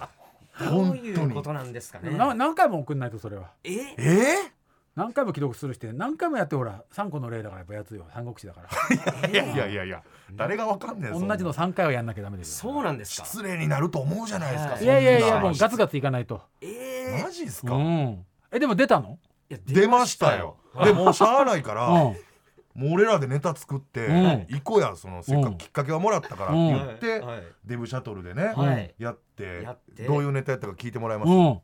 [0.60, 1.08] どう本当に。
[1.08, 2.12] いうことなんですかね。
[2.12, 3.52] な何回も送んないとそれは。
[3.64, 3.96] え？
[3.98, 4.54] え？
[4.96, 8.06] 何回も既読するして何回もやってほら三個の例だからやっぱやつよ。
[8.14, 8.70] 三国志だから。
[8.70, 10.04] ー、 いやいやいやいや。
[10.34, 12.72] 誰がわかんねえ同じの3回はやんなきゃダメですよ。
[12.72, 14.84] そうなんですか失礼になると思うじゃないですか、はい。
[14.84, 16.42] いやいやいやもうガツガツいかないと。
[16.62, 18.26] ええマジっすか、うん。
[18.52, 19.08] えでも出たの？
[19.08, 19.18] いや
[19.66, 20.58] 出ましたよ。
[20.84, 22.18] でもうしゃあないから、うん。
[22.76, 24.48] もう俺らでネタ作って、うん。
[24.50, 27.44] 行こうやそのせっかくきっかけはもらったからって言って、はい。
[27.66, 28.96] デブシャトルでね、はい。
[28.98, 29.68] やって
[30.08, 31.60] どういうネタやったか聞いてもらえます、うん。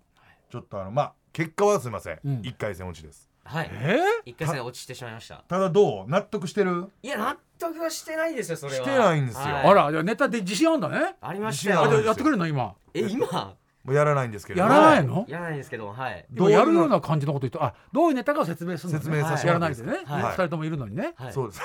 [0.51, 2.41] ちょっとあのまあ結果はすいません、うん。
[2.43, 3.29] 一回戦落ちです。
[3.43, 3.69] はい。
[3.73, 3.99] え？
[4.25, 5.43] 一回戦落ちてしまいました。
[5.47, 6.07] ただどう？
[6.07, 6.91] 納得してる？
[7.01, 8.85] いや納得はしてないですよそれは。
[8.85, 9.41] してないんですよ。
[9.41, 11.15] はあらネタで自信あんだね。
[11.21, 12.75] ありましたやってくれるの今？
[12.93, 13.55] え今？
[13.83, 15.25] もうやらないんですけれどやらないの？
[15.27, 16.25] やらないんですけどはい。
[16.31, 20.23] どうやるような感じのこと言うとあどういうネタかを説明するの、ね、説明させてやらないでね、はい。
[20.23, 21.33] 二人ともいるのにね、はい。
[21.33, 21.61] そうです。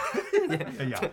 [0.79, 1.11] いやいや。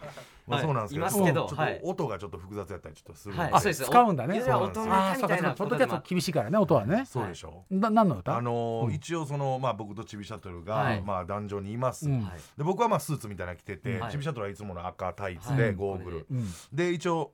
[0.47, 0.65] まあはい。
[0.65, 1.05] そうなんですけど。
[1.05, 1.79] いますけどちょっはい。
[1.81, 3.43] と音がちょっと複雑やったりちょっとするんで。
[3.43, 3.53] はい。
[3.53, 3.83] あそうです。
[3.83, 4.43] 使うんだね。
[4.47, 7.05] ああそうかポッドキャスト厳しいからね音はね。
[7.07, 8.37] そうでしょな何の歌？
[8.37, 8.93] あのーうん。
[8.93, 11.01] 一応そのまあ僕とちびシャトルが、はい。
[11.01, 14.11] まあ壇上にいます、で僕はまあスーツみたいなの着てて、はい。
[14.11, 15.73] ちびシャトルはいつもの赤タイツではい。
[15.73, 16.47] ゴーグル、うん。
[16.71, 17.31] で一応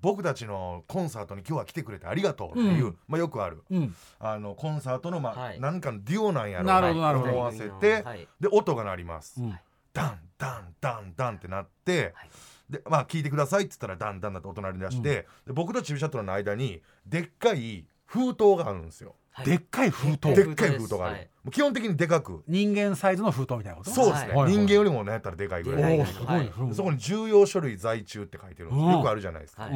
[0.00, 2.98] 僕たちのコンサートに今日は来てくれてありがとうっていう、うん。
[3.08, 3.94] まあ、よくあるうん。
[4.20, 5.60] あのコンサートの、まあはい。
[5.60, 7.32] なんかのデュオなんやろうなるほどなるほど。
[7.32, 8.28] 思わせて、はい。
[8.40, 9.58] で音が鳴ります、うん。
[9.92, 12.30] ダンダンダンダンってなって、はい。
[12.70, 19.46] でまあ聞いてくださいって言ったらダンダンだって音鳴り出して、で僕とチビシャトルの間にでっかい封筒があるんですよ、はい。
[19.46, 20.34] でっかい封筒。
[20.34, 22.42] でっかい封筒がある、基本的にでかく。
[22.46, 23.90] 人間サイズの封筒みたいなこと？
[23.90, 24.36] そうですね、はい。
[24.44, 24.52] はい。
[24.52, 25.82] 人間よりもねやったらでかいぐらい。
[25.98, 26.52] はい。
[26.58, 28.80] うんそこに重要書類在中って書いてるんです。
[28.80, 28.92] うん。
[28.92, 29.72] よくあるじゃないですか、はい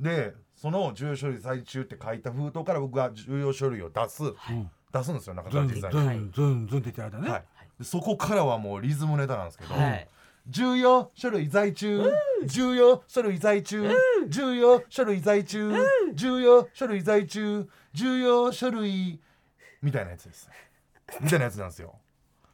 [0.00, 4.70] でその重要書類在中って書いた封筒から僕が重要書類を出す、うん。
[4.90, 7.44] 出すんですよ中ズンズンから実際に、ズンズンズンって言ってる間ね、はい、
[7.78, 10.08] でそこからはもうリズムネタなんですけど、はい。
[10.48, 12.10] 重要書類在中
[12.46, 13.90] 重要書類在中
[14.28, 15.74] 重要書類在中
[16.14, 19.18] 重要書類在中重要書類
[19.82, 20.48] みたいなやつです
[21.20, 21.94] みたいなやつなんですよ。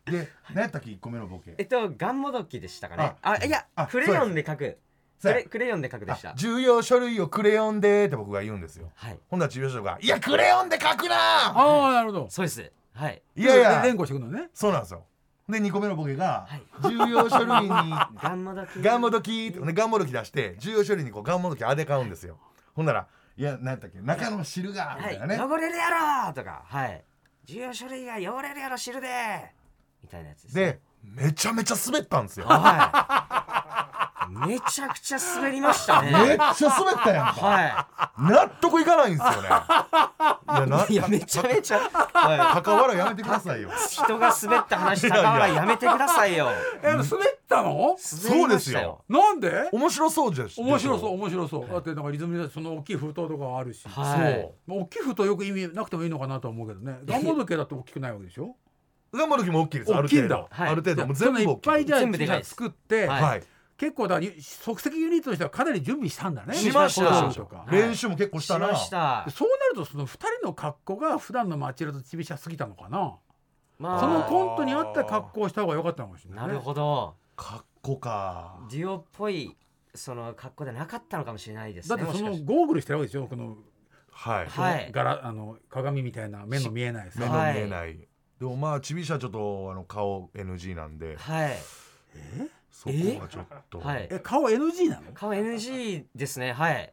[0.05, 1.55] で何やったっけ？1個目のボケ。
[1.59, 3.15] えっとガンモドキでしたかね。
[3.23, 4.79] あいやあクレヨンで書く。
[5.19, 5.45] そうや。
[5.45, 6.31] クレヨンで書くでした。
[6.31, 8.91] あ重要書類をクレヨンでって僕が言うんですよ。
[8.95, 9.19] はい。
[9.29, 11.17] ほんなら重要書類が「いやクレヨンで書くな!
[11.57, 12.27] ああなるほど。
[12.31, 12.73] そうです。
[12.95, 13.23] はい。
[13.37, 13.83] いやいや。
[13.83, 14.51] 連呼してくるのね。
[14.53, 15.05] そうなんですよ。
[15.49, 16.63] で2個目のボケがはい。
[16.83, 17.69] 重要書類に
[18.21, 18.83] ガンモドキ。
[18.83, 19.49] ガンモドキ。
[19.49, 22.39] ってねガンモドキ出して重要書類にこうガンモドキあで買うんですよ。
[22.75, 24.01] ほんなら「いや何やったっけ？
[24.01, 25.47] 中の汁が」みたいなね、はい。
[25.49, 25.85] 汚れるや
[26.27, 26.63] ろとか。
[26.67, 27.05] はい
[27.45, 29.09] 重要書類が汚れるやろ知るで。
[30.03, 30.65] みたいなやつですね。
[30.65, 32.47] でめちゃめちゃ滑ったんですよ。
[32.47, 33.29] は
[34.29, 34.49] い。
[34.49, 36.11] めちゃくちゃ滑りましたね。
[36.11, 37.33] めっちゃ滑ったやんか。
[37.41, 37.87] は
[38.19, 39.49] 納得いかないんですよね。
[39.49, 43.69] いやないいやめちゃめちゃ、は高原やめてくださいよ。
[43.69, 46.49] い、人が滑った話高原やめてくださいよ。
[46.83, 47.05] え滑っ
[47.49, 47.97] たの？
[48.25, 49.05] 滑りましたよ。
[49.09, 49.69] なんで？
[49.71, 51.69] 面白そうじゃし面白そう面白そう。
[51.69, 57.01] だってなんかリズムでその大きい封筒とかあるし、はいまあ大きい封筒よく意味なくてもいいのかなとは思うけどね。
[57.05, 58.57] ガンモドケだって大きくないわけでしょ？
[59.13, 59.95] ガンモドキも大きいです。
[59.95, 60.69] ある程度、はい。
[60.71, 61.07] ある程度。
[61.07, 61.69] もう全部大きい。
[61.69, 63.23] ぱいじゃあ作って、はい。
[63.23, 63.43] はい
[63.83, 66.55] 結構だ即席ユニットとしてはかなり準備したんだね。
[66.55, 67.33] しました。
[67.69, 68.69] 練習も結構ししたな。
[68.69, 69.25] ました。
[69.27, 73.17] でそうなるとその2人の格好が普段の町浦とちびしゃすぎたのかな。
[73.81, 77.17] まそのコントに合った格好をした方が良かったのかもしれない、ね、なるほど。
[77.35, 78.61] かっこか。
[78.71, 79.57] デュオっぽい
[79.97, 83.57] その格好でなかったのかもしれないですだってそのゴーグルしてるわけでしょこの
[84.13, 84.93] はい、はい。
[84.93, 87.19] 柄あの鏡みたいな目の見えないさ。
[87.19, 88.09] 目のはい見えない、
[88.43, 91.17] でもまあちびしはちょっとあの顔 NG なんで。
[91.17, 91.57] はい。
[92.73, 94.09] そこがちょっと、はい。
[94.11, 95.13] え顔 NG なの？
[95.15, 96.93] 顔 NG ですねはい。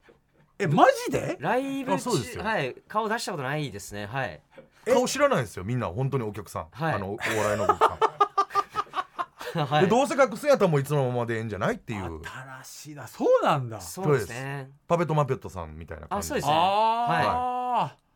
[0.60, 1.38] えマジで？
[1.40, 2.44] ライブあそうですよ。
[2.44, 2.76] はい。
[2.88, 4.40] 顔出したことないですねはい。
[4.86, 6.94] 顔知らないんですよみんな本当にお客さん、はい。
[6.94, 7.98] あのお笑いのお客さ
[9.64, 9.86] ん、 はい。
[9.86, 12.22] でどうせ隠すんやったらもういつのままでええんじゃないっていう。
[12.24, 13.08] 新しいな。
[13.08, 13.82] そうなんだ。
[13.82, 14.70] そうですね。
[14.88, 16.28] パペットマペットさんみたいな感じ。
[16.28, 16.54] あそうですね。
[16.54, 18.09] ああ、パペットマ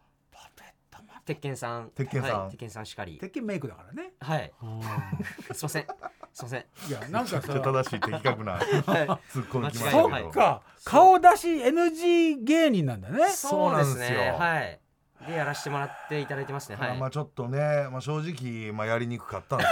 [1.26, 1.92] 鉄拳さん。
[1.96, 2.42] 鉄拳さん。
[2.42, 3.18] はい鉄拳さんしかり。
[3.18, 4.14] 鉄拳メイクだからね。
[4.20, 4.54] はい。
[5.54, 5.88] すいません。
[6.34, 6.66] すいません。
[6.90, 7.42] いやなんかさ。
[7.42, 8.64] 正しい的確なはい。
[9.32, 10.62] ツッコミきましたけど、ないそっか。
[10.84, 13.30] 顔出し NG 芸人なんだね。
[13.30, 14.34] そうなんですよ。
[14.34, 14.80] はい
[15.24, 16.76] でやらせてもらっていただいてますね。
[16.76, 16.98] はい。
[16.98, 19.72] まあちょっとね、まあ、正直、まあ、やりにくかったんです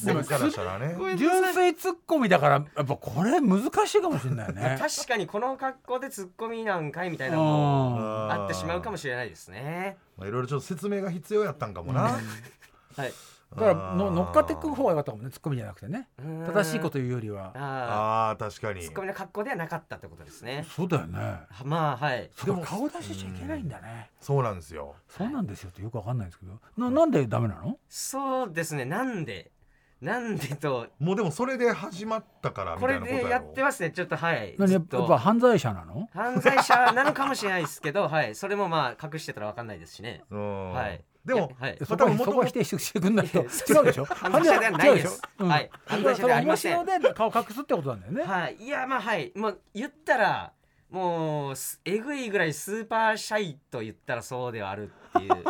[0.00, 0.96] けど 僕からしたらね。
[1.16, 4.78] 純粋ツッコミだからやっぱこれ難しいかもしれないね。
[4.80, 9.96] 確かにこの格好でツッコミなんかいみたいなもんあってしまうかもしれないですね。
[10.16, 13.12] まあいろいろちょっと説明が必要やったんかもな、はい
[13.54, 16.08] だからの乗っかっていく方が良かったかもねツッコミじゃなくてね。
[16.18, 17.52] 正しいこと言うよりは。
[17.54, 18.80] ああー確かに。
[18.80, 20.66] ーツッコミの格好ではなかったってことですね。
[20.68, 21.18] そうだよね。
[21.18, 22.30] はまあはい。
[22.34, 24.10] そうか顔出ししちゃいけないんだね。
[24.20, 24.96] そうなんですよ。
[25.08, 26.58] そうなんですよってよくわかんないですけど。
[26.76, 27.78] ななんでダメなの？
[27.88, 28.84] そうですね。
[28.84, 29.52] なんで
[30.02, 30.88] なんでと。
[30.98, 33.28] もうでもそれで始まったからみこれたいなことやろ。
[33.28, 33.92] でやってますね。
[33.92, 34.54] ちょっとはい。
[34.58, 36.08] 何やっぱ犯罪者なの？
[36.12, 38.34] 犯罪者なのかもしれないですけどはい。
[38.34, 40.24] それもまあ隠してたらわかんないですしね。
[40.30, 40.72] うん。
[40.72, 41.78] はいでもはい。
[41.84, 43.40] そこはそこは否定 してくんないと。
[43.68, 44.04] 違うでしょ？
[44.04, 45.06] 犯罪者ではないです。
[45.06, 45.28] 違うしょ？
[45.40, 45.48] うん。
[45.48, 45.70] はい。
[45.86, 46.86] 犯罪者ではありません。
[46.86, 48.22] で顔隠すってことなんだよね。
[48.30, 49.32] はい、いやまあはい。
[49.34, 50.52] もう言ったら
[50.90, 55.44] もうすえぐいぐらいスーパーシャイと言ったらそうではあるっていう。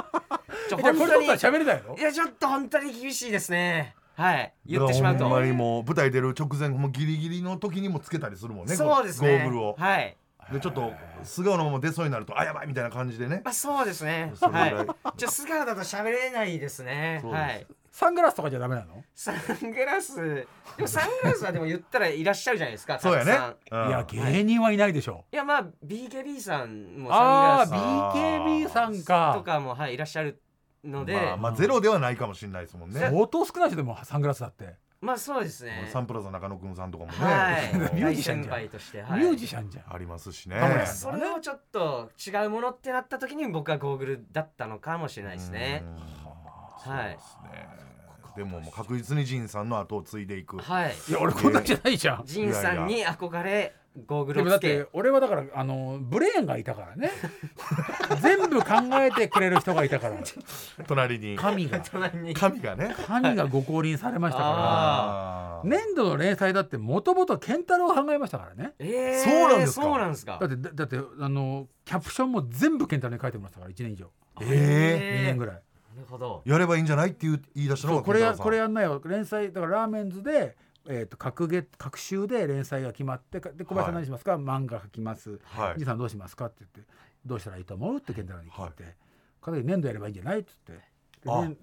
[0.68, 1.27] ちょ本当に。
[1.29, 3.95] 喋れないのいやちょっと本当に厳しいですね。
[4.16, 4.55] はい。
[4.64, 5.24] 言ってしまうと。
[5.24, 9.39] だからほんまにもう舞台出る直前もうギリギリの時にもつけたりするもんねそうですね。
[9.41, 9.77] ゴーグルを。
[9.79, 10.16] はい
[10.53, 10.92] でちょっと
[11.24, 13.42] 素顔のまま出そうになるとあやばいみたいな感じでね。
[13.44, 14.32] まあそうですね。
[14.34, 14.86] それぐらはい。
[14.86, 17.18] いちょ素顔だと喋れないですね。
[17.22, 17.42] そうです。
[17.42, 17.66] はい。
[17.90, 20.16] サングラスとかじゃダメなの、サングラス。
[20.16, 20.47] で
[20.78, 23.32] もサングラスはでも言ったらいらっしゃるじゃないですか そうやね。
[23.32, 23.82] たくさん。
[23.84, 23.88] うん。
[23.88, 25.24] いや芸人はいないでしょ。
[25.32, 30.42] いやまあ BKB さんもああサングラス BKB さんとかかもはいいらっしゃる
[30.84, 33.01] ので、まあ、まあゼロではないかもしれないですもんね。
[33.01, 35.88] 相当少ない人でもサングラスだって、まあそうですね。
[35.92, 37.74] サンプラザ中野くんさんとかもね、はい。
[37.94, 38.55] ミュー大ジシャンじゃん。
[38.55, 39.94] 先輩として、はい、ミュージシャンじゃん。
[39.94, 40.59] ありますしね。
[40.86, 45.84] それをちょっと違うものってなった時に僕はゴーグルだったのかもしれないですね。
[46.86, 46.92] うん。
[46.92, 47.09] はい。
[47.09, 47.18] ね。
[48.36, 50.94] でももう確実にジンさんの後を継いでいく、はい。
[51.09, 52.22] いや俺こんなんじゃないじゃん。
[52.24, 53.74] ジンさんに憧れ
[54.07, 57.11] ゴーグでもだって俺はだからあのブレーンがいたからね。
[58.20, 60.16] 全部考えてくれる人がいたから。
[60.86, 61.36] 隣に。
[61.36, 61.80] 神が。
[61.80, 62.34] 隣に。
[62.34, 62.94] 神がね。
[63.07, 65.70] 神がご降臨されましたから。
[65.70, 68.74] 年度の連載だってもともと健太郎が考えましたからね。
[68.78, 69.82] えー、そうなんですか。
[69.82, 70.38] そうなんですか。
[70.40, 74.11] だってだだってあのキャプションも全部健太郎に書いてもらったから1年以上。
[74.40, 75.55] え2年ぐらい。
[75.55, 76.42] なるほど。
[76.44, 79.01] ーやればいいんじゃないっていう言い出したのがこれこれやんなよ。
[79.05, 80.57] 連載だからラーメンズで、
[80.89, 84.03] えー、と各月各週で連載が決まってかで小林さんはい。
[84.03, 85.41] 何しますか、漫画描きます。
[85.45, 85.78] はい。
[85.78, 86.47] じさんどうしますか？
[86.47, 86.93] って言って
[87.24, 87.97] どうしたらいいと思う？
[87.97, 88.84] って健太郎に聞いて。
[88.84, 88.91] は
[89.43, 90.53] 「片桐年度やればいいんじゃない?」って
[91.24, 91.57] 言って。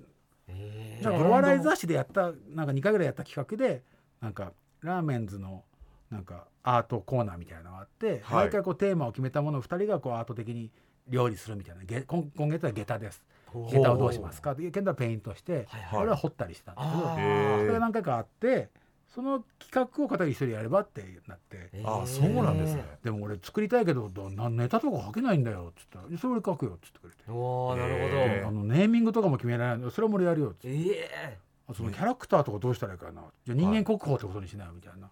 [0.49, 3.81] えなんかお笑い雑誌でやったなんか2回ぐらいやった企画で
[4.19, 4.51] なんか
[4.81, 5.63] ラーメンズの
[6.09, 8.45] なんかアートコーナーみたいなのがあって、はい。
[8.45, 10.69] 毎回こうテーマを決めたものを2人がこうアート的に
[11.07, 11.83] 料理するみたいな。
[11.85, 13.23] げ今今月は下駄です。
[13.69, 14.53] 下駄をどうしますか？
[14.53, 16.01] で健太はペイントして、はいはい。
[16.01, 18.69] 俺は掘ったりしてたんだけど、それが何回かあって
[19.13, 21.69] その企画を片桐一人やればってなって。
[21.73, 22.83] えあーそうなんですね。
[23.03, 26.99] でも俺作りたいけどどなネタとか書けないんだよっつったら「それ俺書くよ」っつって。
[26.99, 29.77] くれて、おおなるほど、えあのネーミングとかも決められない。
[29.79, 30.69] のそれも俺やるよっつって。
[30.69, 31.37] ええ
[31.69, 33.21] あそのキャラクターとかどうしたらいいかな。
[33.45, 35.07] じゃあ人間国宝ってことにしないよみたいな、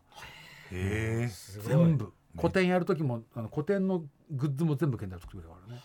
[0.72, 1.68] へえすごい。
[1.68, 2.12] 全部。
[2.38, 5.82] 古典やる時もあの古典のグッズも全部健太郎作ってくれたからね。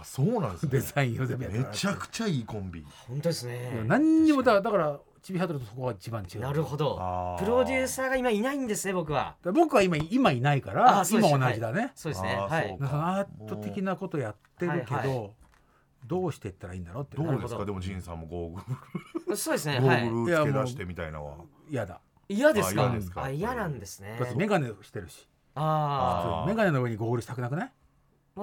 [0.00, 0.70] あそうなんですね。
[0.72, 2.84] デザインを全部やってめからちゃくちゃいいコンビ。
[3.08, 3.82] 本当ですね。
[3.86, 6.40] 何にもだだからチビハドルとそこが一番違う。
[6.40, 7.36] なるほど。
[7.38, 9.36] プロデューサーが今いないんですね僕は。
[9.52, 12.34] 僕は今今いないから今同じだね、そうですね。
[12.48, 12.78] はい。
[12.80, 15.28] アート的なことやってるけど、はいは
[16.06, 17.66] どうしていったらいいんだろうってどうですか？
[17.66, 18.62] でもジンさんもゴーグ
[19.32, 19.36] ル。
[19.36, 19.80] そうですね。
[19.80, 21.36] ゴはいーグル付け出してみたいなのは。
[21.68, 22.00] 嫌だ。
[22.30, 22.90] 嫌ですか？
[23.24, 24.16] あ嫌なんですね。
[24.18, 25.28] だって眼鏡してるし。
[25.56, 27.72] ああー眼鏡の上にゴーグルしたくなくない？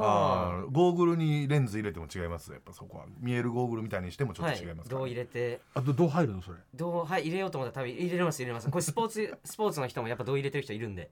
[0.03, 2.51] ああーゴーグルにレンズ入れても違います。
[2.51, 5.61] やっぱそこは見えるゴーグルみたいにしてもちょっはいと違いますからどう入れて。
[5.73, 6.57] あどどう入るのそれ？
[6.73, 8.39] どうはい入れようと思ったら多分入れれます。
[8.39, 11.11] 入れれますこれスポーツ スポーツの人もやっぱどう入れてる人いるんで。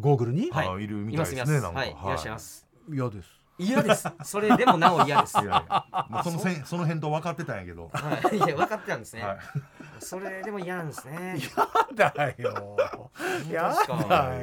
[0.00, 0.66] ゴーグルに、はい。
[0.68, 1.80] あーいるみいたいますいますすでねなんか。
[1.80, 1.90] はい。
[1.90, 1.94] い。
[2.08, 2.66] らっしゃいます。
[2.90, 4.08] 嫌です嫌です。
[4.24, 5.34] それでもなお嫌です。
[5.34, 6.06] いやいや。
[6.08, 7.90] もうそのせんその辺と分かってたんやけど。
[7.92, 8.36] はい。
[8.36, 9.22] いや分かってたんですね。
[9.22, 9.38] はい。
[10.00, 11.38] それでも嫌なんですね。
[11.94, 12.12] だよ。
[12.16, 12.78] やだよ。
[13.48, 14.36] いやいや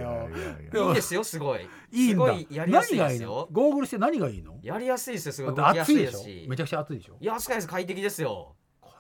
[0.62, 0.72] いや。
[0.72, 1.68] でもいいんですよすごい。
[1.92, 2.26] いいんだ。
[2.26, 4.60] すごいやりやすい何がいいすよゴーグルして何がいいの？
[4.62, 5.56] やりやすいですよすごい。
[5.56, 6.12] だって動きやすいでしょ？
[6.12, 6.46] ですし。
[6.50, 7.18] めちゃくちゃ暑いでしょ？
[7.20, 7.68] いや少ないです。
[7.68, 8.56] 快適ですよ。
[8.82, 8.94] はい。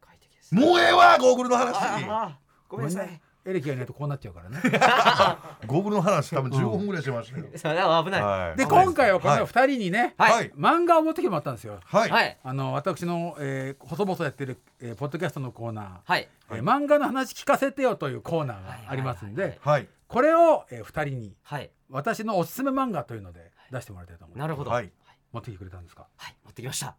[0.00, 0.54] 快適です。
[0.54, 1.76] もうええわゴーグルの話。
[1.76, 2.38] ああ
[2.68, 4.58] ごめんなさいエレキがいないとこうなっちゃうからね。
[5.66, 8.22] ゴーグルの話多分15分ぐらいしてましたよそれは危ない。
[8.22, 8.56] ははい。
[8.56, 9.38] で今回はこはい。
[9.38, 10.50] の二人にね、はい。
[10.52, 11.78] 漫画を持ってきてもらったんですよ。
[11.84, 12.28] はい。
[12.30, 12.36] い。
[12.42, 16.28] あの私の、えー、細々やってる、えーポッドキャストのコーナー、はい。
[16.50, 19.88] えー漫画の話聞かせてよというコーナーがありますんではい。
[20.08, 21.70] これを、えー、2人にはい。
[21.88, 24.40] 私のおすすめ漫画というので出してもらいたいと思います。
[24.40, 24.70] なるほど。
[24.70, 24.86] ははい。
[24.86, 24.90] い
[25.32, 26.06] 持ってきてくれたんですか？
[26.16, 26.36] はい。
[26.44, 26.96] 持ってきました。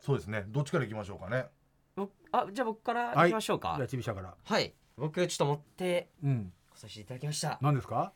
[0.00, 0.44] そうですね。
[0.48, 1.46] どっちから行きましょうかね。
[1.96, 3.74] 僕あじゃあ僕からはい行きましょうか。
[3.76, 4.34] じゃあちびしゃから。
[4.44, 6.52] はい僕ちょっと持ってうん。
[6.74, 7.58] 来させていただきました。
[7.60, 8.12] 何ですか？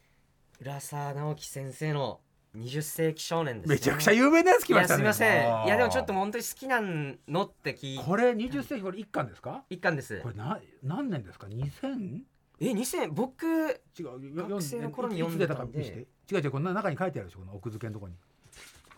[0.61, 2.21] 浦沢直樹先生の
[2.57, 4.97] 20世紀少年です、ね、めちゃくちゃ有名なやつ来いやましたね。
[4.97, 5.67] すみません。
[5.67, 9.63] いやでもちょっと本当に好きなのって聞いこれ20世紀これ1巻ですか？
[9.71, 10.21] 一巻です。
[10.21, 12.21] これな何年ですか？2000?
[12.61, 14.19] え2000僕違うよ
[14.49, 15.81] 学生の頃に読んでたんで。
[15.81, 16.35] いつ出か見せて。
[16.35, 18.15] 違う違うこの中に書いてあるでしょこの奥付けのとこに。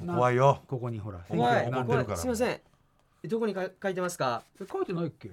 [0.06, 0.62] な怖いよ。
[0.66, 2.60] ここにほら怖い思なんでってるからすみません。
[3.28, 4.42] どこにか書いてますか？
[4.60, 5.30] え書いてないっけ？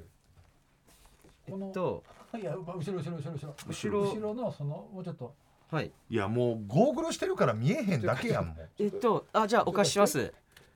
[1.50, 2.04] このと
[2.36, 4.02] いや後ろ後ろ後ろ後ろ後ろ。
[4.04, 4.34] 後ろ。
[4.34, 5.34] のそのもうちょっと。
[5.72, 5.92] はい。
[6.10, 8.70] いやもうゴーグルしてるから見えへんだけやんもう。
[8.80, 10.34] えっとあじゃあお貸しします。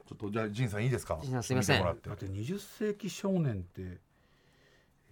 [0.08, 1.18] ちょっとじゃあジンさんいいですか？
[1.22, 1.78] ジンさんすいません。
[1.78, 2.10] 見てもらって。
[2.10, 4.00] だって20世紀少年って、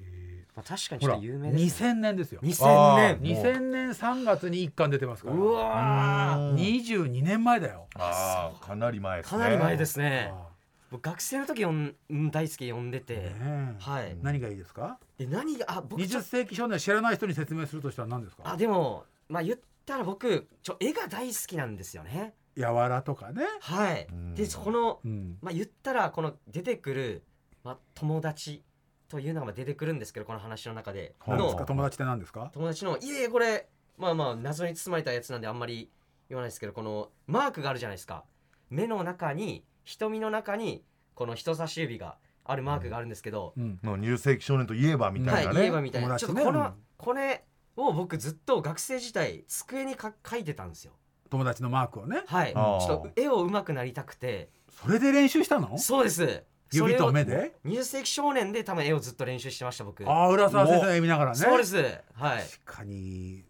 [0.02, 2.42] えまあ確かにちょっと有名です、ね、2000年ですよ。
[2.42, 3.36] 2000あ年。
[3.36, 5.36] ー2000年3月に1巻出てますから。
[5.36, 6.50] うわー。
[6.52, 9.38] うん22年前だよ、ああかなり前ですね。
[9.40, 10.34] かなり前ですね。
[10.34, 10.48] あ
[10.90, 13.32] 僕学生の時読んうん大好き読んでて、
[13.80, 14.18] はい。
[14.22, 14.98] 何がいいですか？
[15.18, 18.44] で何があ僕ちょ20世紀少年知らない人に説明するとしたら何ですか？
[18.46, 22.34] あでもまあ言ったら僕ちょ絵が大好きなんですよね。
[22.56, 24.08] やわらとかね、はい。
[24.12, 24.36] うん。
[24.36, 27.24] でそのうん、まあ言ったらこの出てくる、
[27.64, 28.64] まあ、友達
[29.08, 31.14] というのがまあ出てくるんですけどこの話の中で。
[31.28, 32.50] 何ですのか友達って何ですか？
[32.54, 33.68] 友達のいえこれ
[33.98, 35.92] まあまあ謎に包まれたやつなんであんまり
[36.30, 38.24] 言わないですけどこのマークがあるじゃないですか。
[38.70, 40.84] 目の中に瞳の中に
[41.16, 43.80] この人差し指があるマークがあるんですけど、うん。
[43.84, 46.74] の20世紀少年といえばみたいなはい、言えねばみたいな、ちょっとこの、うん。
[46.98, 47.44] これ
[47.76, 50.94] を僕ずっと学生時代机にか書いてたんですよ。
[51.30, 52.24] 友達のマークをね。
[52.26, 52.54] はい。
[52.54, 54.50] ちょっと絵を上手くなりたくて。
[54.82, 55.78] それで練習したの？
[55.78, 56.44] そうです。
[56.72, 60.08] 指と目でを20世紀少年で多分絵をずっと練習してました僕。
[60.08, 61.38] ああ浦沢先生の絵見ながらね。
[61.38, 61.76] そうです。
[62.14, 62.44] はい。
[62.64, 63.44] 確かに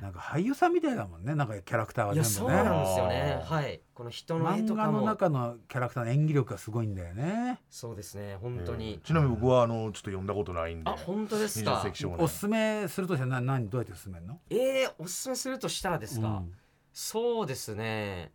[0.00, 1.34] なんか俳優さんみたいだもんね。
[1.34, 2.56] なんかキャラクターはいや全部ね。
[2.58, 3.42] そうなんですよね。
[3.42, 3.80] はい。
[3.94, 5.00] この人の絵漫画とかも。
[5.00, 7.60] の中のキャラクターの演技力がすごいんだよね。
[7.70, 8.36] そうですね。
[8.36, 14.38] 本当に、ちなみに僕はあのちょっと読んだことないんであ本当です20かおすすめするとしたら何何どうやって勧めるの？
[14.50, 16.52] えー、おすすめするとしたらですか、うん。
[16.92, 18.32] そうですね。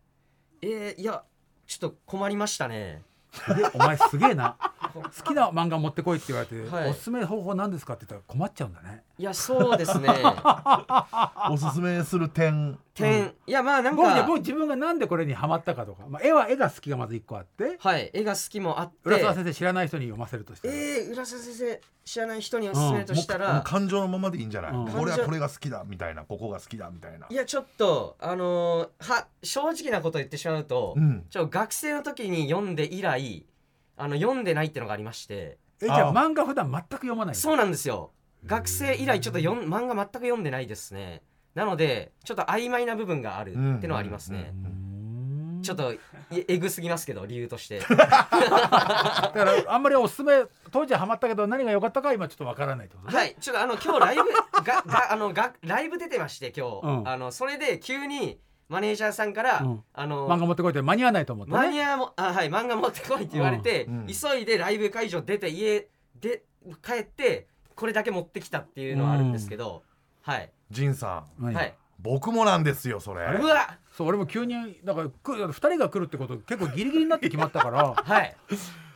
[0.64, 1.24] えー、いや
[1.68, 3.03] ちょっと困りましたね。
[3.74, 4.57] お前すげえな。
[4.93, 6.89] 好きな漫画持ってこいって言われて、はい。
[6.89, 10.09] おすすめ方法何ですかって言ったら困っちゃうんだねいやそうですね。
[11.51, 12.80] おすすめする点。
[12.95, 17.78] 点、いやまあなん僕ねか僕自分がなんでこれにハマったかとか、まあ、絵は絵が好きがまず一個あって。
[17.80, 18.09] はい。
[18.13, 18.95] 絵が好きもあって。
[19.03, 24.99] 浦沢先生知らない人に読ませるとしたら、えー、浦沢先生知らない人におすすめとしたら、もう感情のままでいいんじゃない、うん。
[24.99, 27.28] 俺はこれが好きだみたいなここが好きだみたいな。
[27.30, 31.28] いやちょっとあのーは正直なこと言ってしまうと、うん。
[31.30, 33.45] ちょ学生の時に読んで以来
[33.97, 35.59] あの読んでないっていうのがありまして。
[35.84, 37.39] えじゃああ漫画普段全く読まないの？
[37.39, 38.11] そうなんですよ
[38.46, 41.22] 学生以来ちょっとよん漫画全く読んでないですね。
[41.56, 44.54] なのでちょっと曖昧な部分があるってのはありますね、
[45.62, 45.94] ちょっと
[46.32, 47.80] ええぐすぎますけど理由として。
[47.89, 53.18] だからあんまりおすすめ当時はハマったけど何が良かったか今ちょっとわからないってことね。
[53.18, 54.24] はいちょっとあの今日ライブ
[54.64, 57.08] ががあのがライブ出てまして今日、うん。
[57.08, 58.39] あのそれで急に
[58.70, 59.84] マネージャーさんから、うん。
[59.94, 61.58] あの漫画持ってこいって間に合わないと思ってね。
[61.58, 64.00] マニアもあはい漫画持ってこいって言われて、うん。
[64.02, 64.08] うん。
[64.08, 66.44] 急いでライブ会場出て家で
[66.82, 67.48] 帰って
[67.82, 69.82] これだけ持ってきたっていうのはあるんですけど、
[70.21, 70.51] はい。
[70.69, 71.73] 仁さん何はい。
[71.97, 73.23] 僕もなんですよそれ。
[73.23, 73.79] うわ。
[73.91, 77.95] そう俺も急にだからく2人が来るってこと結構ギリギリになって決まったから。
[77.97, 78.36] はい。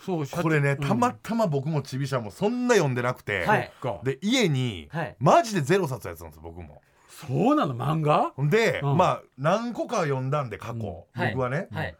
[0.05, 0.87] そうこれねうん。
[0.87, 3.71] たまたま僕もちびしゃもそんな読んでなくて、はい。
[3.81, 4.01] か。
[4.03, 5.15] で家にはい。
[5.19, 6.83] マジでゼロ冊やつなんです僕も。
[7.09, 7.75] そうなの？
[7.75, 8.33] 漫画？
[8.37, 8.97] で、うん。
[8.97, 11.29] まあ何個か読んだんで過去、うん。
[11.31, 11.95] 僕はね、はい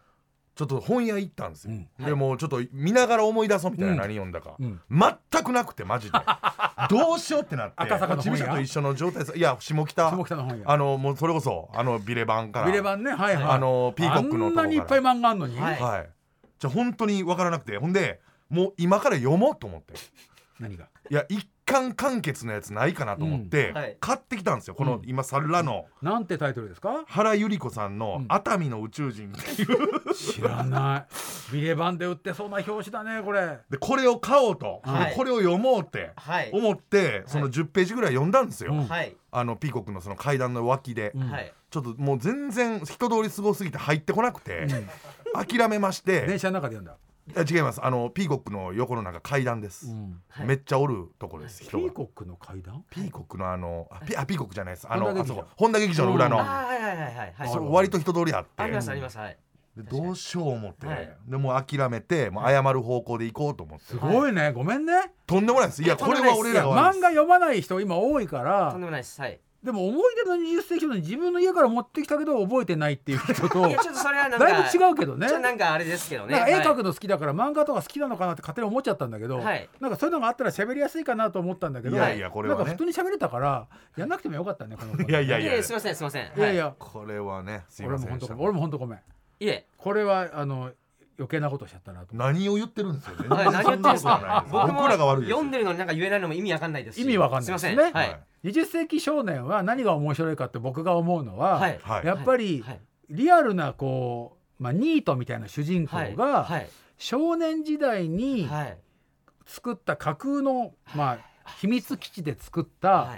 [0.55, 2.05] ちょっと本屋行ったんですよ、うん。
[2.05, 3.97] でもうちょっと見ながら思い出そうみたいな、うん。
[3.99, 4.79] 何読んだか、うん。
[4.89, 6.17] 全くなくてマジで。
[6.89, 7.73] どうしようってなって。
[7.75, 8.37] 赤坂の本屋？
[8.37, 10.09] ちびしゃと一緒の状態いや下北。
[10.09, 10.71] 下北の本屋。
[10.71, 12.67] あのもうそれこそあのビレバンから。
[12.67, 13.11] ビレバンね？
[13.11, 13.43] はいはい。
[13.43, 14.67] あのピーコックのあんとこから。
[14.67, 16.09] なにいっぱい漫画あんのに、はいはい。
[16.57, 17.77] じゃあ本当に分からなくて。
[17.77, 19.93] ほんでもう今から読もうと思って。
[20.59, 20.85] 何が？
[21.09, 23.75] いや一巻完結のやつないかなと思って、うん。
[23.75, 23.97] はい。
[23.99, 24.75] 買ってきたんですよ。
[24.75, 25.01] この、うん。
[25.05, 25.85] 今サルラの。
[26.01, 27.03] なんてタイトルですか？
[27.07, 30.13] 原由里子さんのうん「熱海の宇宙人」っていう。
[30.13, 31.53] 知らない。
[31.53, 33.59] ビレバンで売ってそうな表紙だねこれ。
[33.69, 35.09] でこれを買おうと、はい。
[35.09, 36.51] でこれを読もうってはい。
[36.53, 38.73] 思ってその10ページぐらい読んだんですよ、
[39.31, 41.13] あのピーコックのその階段の脇で、
[41.71, 44.67] ちょっともう全然人通りすごすぎて入ってこなくて、
[45.33, 45.45] うん。
[45.45, 46.25] 諦めまして。
[46.27, 46.97] 電車の中で読んだ、
[47.27, 47.83] 違います。
[47.83, 50.21] あのピーコックの横のなんか階段です、うん。
[50.29, 50.45] はい。
[50.45, 51.87] めっちゃおるとこです、ピ人が。
[51.87, 52.83] ーコックの階段？
[52.89, 54.87] ピーコックのあのあピあピーコックじゃないです。
[54.87, 55.33] あの本田劇場。
[55.33, 55.47] あそこ。
[55.57, 56.43] 本田劇場の裏の、うん。
[56.43, 58.49] はいはいはいはい割と人通りあって。
[58.57, 59.37] ありますありますはい。
[59.75, 61.17] でどうしよう思って、はい。
[61.27, 64.51] でもう諦めてもう謝る方向で行こうと思って、すごいね。
[64.51, 64.93] ごめんね。
[65.25, 65.81] とんでもないです。
[65.83, 68.71] いやこれは俺ら漫画読まない人今多いから。
[68.71, 69.19] とんでもないです。
[69.19, 75.27] はいでも思い出の20世紀の自分の家から持ってきたけど覚えてないっていう人といやちょっとそれはなんかだいぶ違うけどね。
[75.27, 76.35] ちょっとなんかあれですけどね。
[76.47, 79.67] 絵描はくの好きだから漫画とか好きなのかなって勝手に思っちゃったんだけど、はい。
[79.79, 81.99] なんかそういうのがあったら喋りやすいかなと思ったんだけどい。
[81.99, 82.59] やいやこれはね。
[82.59, 85.01] なんか普通に喋れたからやんなくてもよかったねこの子。
[85.09, 86.31] いやいやいいえすいませんすいません。
[86.37, 88.35] いやいや、これはねすい俺ませんでした。
[88.35, 88.99] も本当ごめん俺も本当ごめん。
[89.39, 89.65] いえ。
[89.77, 90.71] これはあの
[91.17, 92.15] 余計なことしちゃったなと。
[92.15, 93.27] 何を言ってるんですよね。
[93.27, 94.45] はい何言ってるんですか？
[94.51, 95.37] 僕僕もらが悪いですよ。
[95.37, 97.03] 読んでるのになんか言えないのも意味わかんないですし。
[97.03, 97.75] 意味わかんないですね。
[97.81, 97.93] はい。
[97.93, 98.19] はい。
[98.43, 101.67] 20世紀少年は何が面白いかって僕が思うのは、
[102.03, 102.79] やっぱりはい。
[103.09, 106.15] リアルなこう、まあ、ニートみたいな主人公はい。
[106.15, 106.69] がはい。
[106.97, 108.77] 少年時代にはい。
[109.45, 111.19] 作った架空の、まあ、
[111.59, 113.09] 秘密基地で作った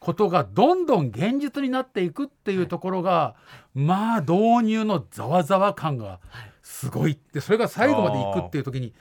[0.00, 3.36] ことがどんどん現実になっていくっていうところが、
[3.72, 6.18] まあ導入のざわざわ感が
[6.62, 7.12] すごい。
[7.12, 8.94] ってそれが最後までいくっていう時に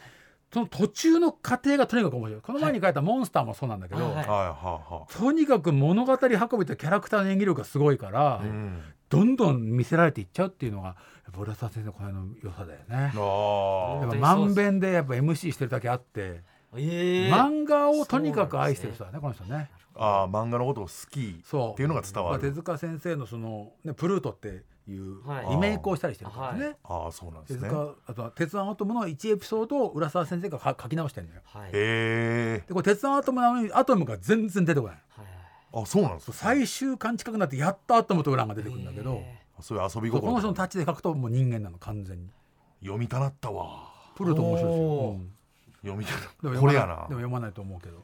[0.53, 2.41] その途中の過程がとにかく面白い。
[2.41, 5.13] この前に書いた「モンスター」もそうなんだけど、はい。
[5.13, 10.93] とにかく物語運びとキャラクターの演技力がすごいから、うん、どんどん見せられていっちゃうっていうのがや
[11.31, 13.13] っぱ浦沢先生のこの良さだよね。
[13.15, 16.41] あやっぱまんべんでやっぱ MC してるだけあって、
[16.75, 19.69] ええ漫画をとにかく愛してる人だねこの人ね。
[19.95, 25.45] あー漫画のことを好きそうっていうのが伝まあ、わる、手塚先生のその、ね、プルートっていうはい。
[25.49, 26.65] リメイクをしたりしてるからね。
[26.65, 26.75] はい。
[26.83, 27.69] ああそうなんですね。
[27.69, 31.41] あとは「鉄腕アトム」の1エピソードを浦沢先生がか書き直してるんだよ。
[31.45, 31.69] はい。
[31.69, 34.95] へえでこれ鉄腕アトムなのにアトムが全然出てこない。
[35.09, 35.25] はい
[35.73, 42.29] あそうなんですか最終巻近くなってやっとアトムとウランが出てくるんだけど、えそういう遊びそうこの人心のタッチで書くともう人間なの完全に。
[42.81, 43.89] 読みたなったわ。
[44.15, 44.85] プルート面白いですよ。
[44.85, 45.31] うん。
[45.81, 46.11] 読みた
[46.43, 46.87] でもいこれやな。
[46.87, 48.03] でも読まないと思うけど。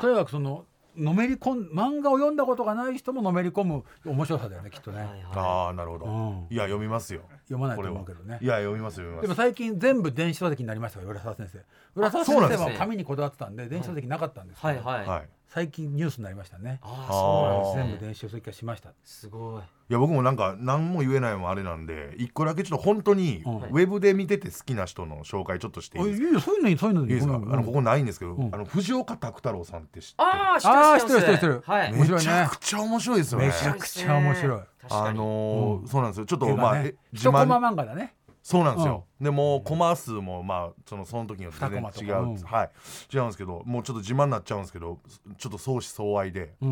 [0.00, 0.66] とにかくその
[0.98, 6.46] のめり込ん漫画を読んだことがない人ものめり込む面白さだよねきっとね、はいはいああなるほど、うん。
[6.50, 7.22] いや読みますよ。
[7.44, 7.94] 読まないとこれは。
[7.94, 8.38] 思うけどね。
[8.40, 9.22] いや読みます読みます。
[9.22, 11.60] でも最近全部電子書籍になりましたよ浦沢先生。
[11.94, 16.78] 浦沢先生は紙にこだわってたんで電子書籍なかったんですけど、はいはい、はい最近ニュースになりましたね。
[16.82, 17.12] ああ。
[17.12, 17.98] そうなんですね。
[17.98, 18.90] 全部電子書籍化しました。
[19.02, 19.62] すごい。
[19.62, 26.26] いや僕もなんか何も言えないのもあれなんで一個だけちょっと本当にうんウェブで見てて好きな人の紹介ちょっとしていいですか？
[26.26, 26.40] あいいよ。
[26.40, 27.12] そういうのにそういうのにい。
[27.12, 27.34] いですか？
[27.34, 28.54] あのここないんですけど、うん。
[28.54, 31.62] あの藤岡拓太郎さんって知ってああ知ってる知ってる知ってる。
[31.66, 31.92] はい。
[31.92, 32.14] 面白いね。
[32.16, 33.46] めちゃくちゃ面白いですよね。
[33.46, 34.60] めちゃくちゃ面白い。
[34.90, 36.26] あのそうなんですよ。
[36.26, 38.14] ちょっとまあえ一コマ漫画だね
[38.48, 42.34] そうなんですよ、でもコマ数もまあそのその時によって全然違う、ん。
[42.44, 42.70] はい。
[43.14, 45.00] 違うんですけどもうちょっと自慢になっちゃうんですけど
[45.36, 46.70] ちょっと相思相愛で、向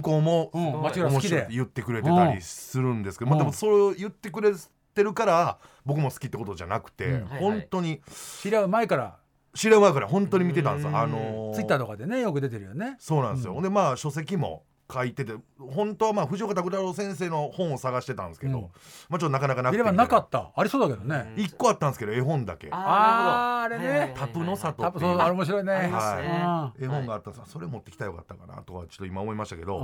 [0.00, 4.52] こうも面白いって言ってくれてたりするんですけど、まあ、でもそれを言ってくれ
[4.94, 7.26] てるから僕も好きってことじゃなくて、うん。
[7.26, 8.00] 本当に。
[8.40, 9.18] 知り合う前から。
[9.54, 10.92] 知り合う前から本当に見てたんですうん。
[10.94, 10.98] よ。
[10.98, 12.96] あのーツイッターとかでねよく出てるよね。
[12.98, 18.64] そうなんですよ、でまあ書籍も書いてて本当はまあ藤岡拓太郎先生の本を探してたんですけど、うん。
[19.08, 19.78] まあちょっとなかなかなくて。
[19.78, 20.52] 見ればなかった。
[20.54, 21.34] ありそうだけどね。
[21.36, 22.68] 一個あったんですけど絵本だけ。
[22.70, 23.88] あーあれね。
[23.88, 24.18] はいはいはいはい。
[24.18, 25.16] タプの里多分そう。
[25.18, 25.72] あれ面白いね。
[25.72, 27.30] は絵本があった。
[27.30, 29.82] んですそれ持ってきたらよかったかなとかちょっと今思いましたけど、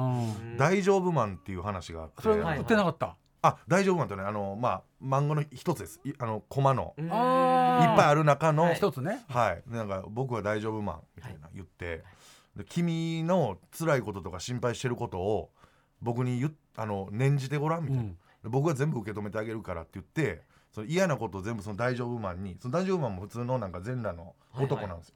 [0.57, 2.23] 大丈夫マンっていう話があって。
[2.23, 3.17] それはい売ってなかった？
[3.45, 6.01] あ大丈夫マンってねあのまあ漫画の一つです。
[6.05, 6.95] いあのコマの。
[6.97, 8.75] いっぱいある中の、はい。
[8.77, 9.25] 一つね。
[9.29, 12.05] はい、なんか僕は大丈夫マンみたいな言って、で
[12.69, 15.51] 君の辛いこととか心配してることを
[16.01, 16.45] 僕に
[16.77, 18.11] あの念じてごらんみたいな、うん。
[18.11, 18.17] で
[18.49, 20.43] 僕が全部受け止めてあげるからって言って
[20.73, 25.15] その嫌なことを全部その大丈夫マンにその大丈夫マンも普通のなんか全裸の男なんですよ、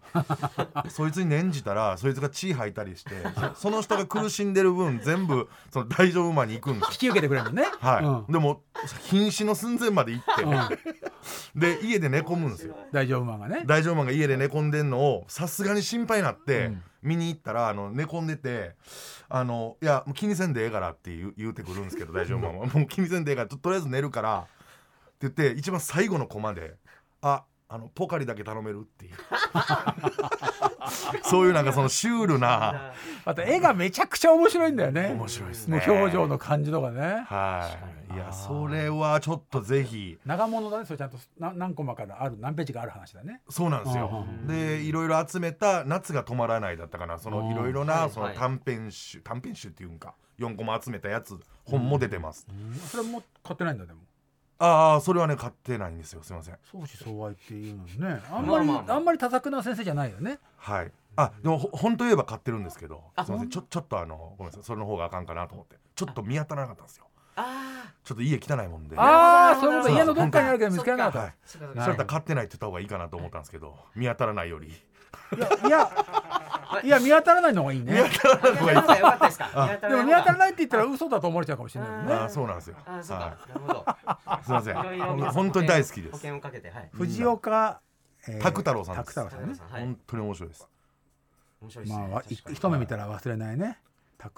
[0.85, 3.11] で そいつに念じたらそいつが血吐いたりして
[3.55, 6.89] そその人が苦しんでる分全部その大丈夫マンに行くんですよ。
[6.93, 7.65] 引き受けてくれるのね。
[7.81, 8.33] はい、うん。
[8.33, 8.63] でも
[9.11, 11.61] 瀕死の寸前まで行って、うん。
[11.61, 12.77] で家で寝込むんですよ。
[12.93, 13.63] 大丈夫マンがね。
[13.67, 18.75] 大丈夫マンが家で寝込んでんのをさすがに心配になって、うん見に行ったらあの寝込んでて
[19.29, 24.51] 「あのいやもう気にせんでええから」って言う言うてくるんですけど 大丈夫マンは「もう気にせんでええからととりあえず寝るから」って
[25.21, 26.77] 言って一番最後のコマで
[27.23, 29.15] 「ああのポカリだけ頼める」っていう。
[31.25, 32.93] そういうなんかそのシュールな。
[33.27, 35.13] また絵がめちゃくちゃ面白いんだよね。
[35.13, 37.25] 面白いですもねう表情の感じとかね。
[37.27, 37.69] は
[38.11, 38.15] い。
[38.15, 40.19] いやそれはちょっとぜひ。
[40.25, 41.19] 長物だねそれちゃんと。
[41.39, 43.43] な何コマからある何ページかある話だね。
[43.49, 44.25] そうなんですよ。
[44.47, 47.19] でいろいろ集めた「夏が止まらない」だったかな。
[47.19, 48.11] そのいろいろはない。
[48.11, 50.15] そのはい短編集短編集っていうんか。
[50.39, 52.47] 4コマ集めたやつ本も出てます。
[52.91, 54.01] それも買ってないんだでも
[54.59, 56.23] ああそれはね買ってないんですよ。
[56.23, 56.57] すいません。
[56.65, 58.23] 相思相愛っていうのね。
[58.31, 58.77] あんまりまあ。
[58.77, 60.39] まあまああんまり多作な先生じゃないよね。
[60.57, 60.93] はい。
[61.17, 63.03] あでもほ本当言えば買ってるんですけど。
[63.17, 63.51] あすいません。
[63.51, 64.63] ちょちょっとあのごめんなさい。
[64.63, 65.77] それの方があかんかなと思って。
[65.95, 67.07] ちょっと見当たらなかったんですよ。
[67.37, 68.97] あちょっと家汚いもんで。
[68.99, 69.95] ああそういうこと。
[69.95, 71.35] 家のどっかにあるけど見つからなかっはい。
[71.45, 73.77] それだったら買ってないって言った方がいいかなと思ったんですけど。
[73.95, 74.73] 見当たらないより。
[75.31, 75.91] たいやいや
[76.83, 76.89] い。
[76.89, 78.03] や見当たらないのがいいね。
[78.03, 79.17] 見当たらない方がいい見当たらない方が良か。
[79.17, 82.13] ったですかでも見当たらないって言ったら嘘だと思われちゃうかもしれないもんね。
[82.15, 82.77] あーそうなんですよ。
[82.87, 83.25] あそうか。
[83.25, 83.87] はなるほど。
[84.41, 84.45] い。
[84.45, 85.33] すいません。
[85.33, 86.13] 本当に大好きです。
[86.13, 86.19] 保。
[86.19, 86.71] 険をかけて。
[86.71, 86.89] はい。
[86.93, 87.81] 藤岡
[88.29, 89.15] えー拓太郎さんです。
[89.15, 89.59] 拓太郎さんね。
[89.71, 89.83] はい。
[89.83, 90.69] 本当に面白いです。
[91.61, 92.09] 面白いですね。
[92.09, 93.79] まあ一目見たら忘れないね。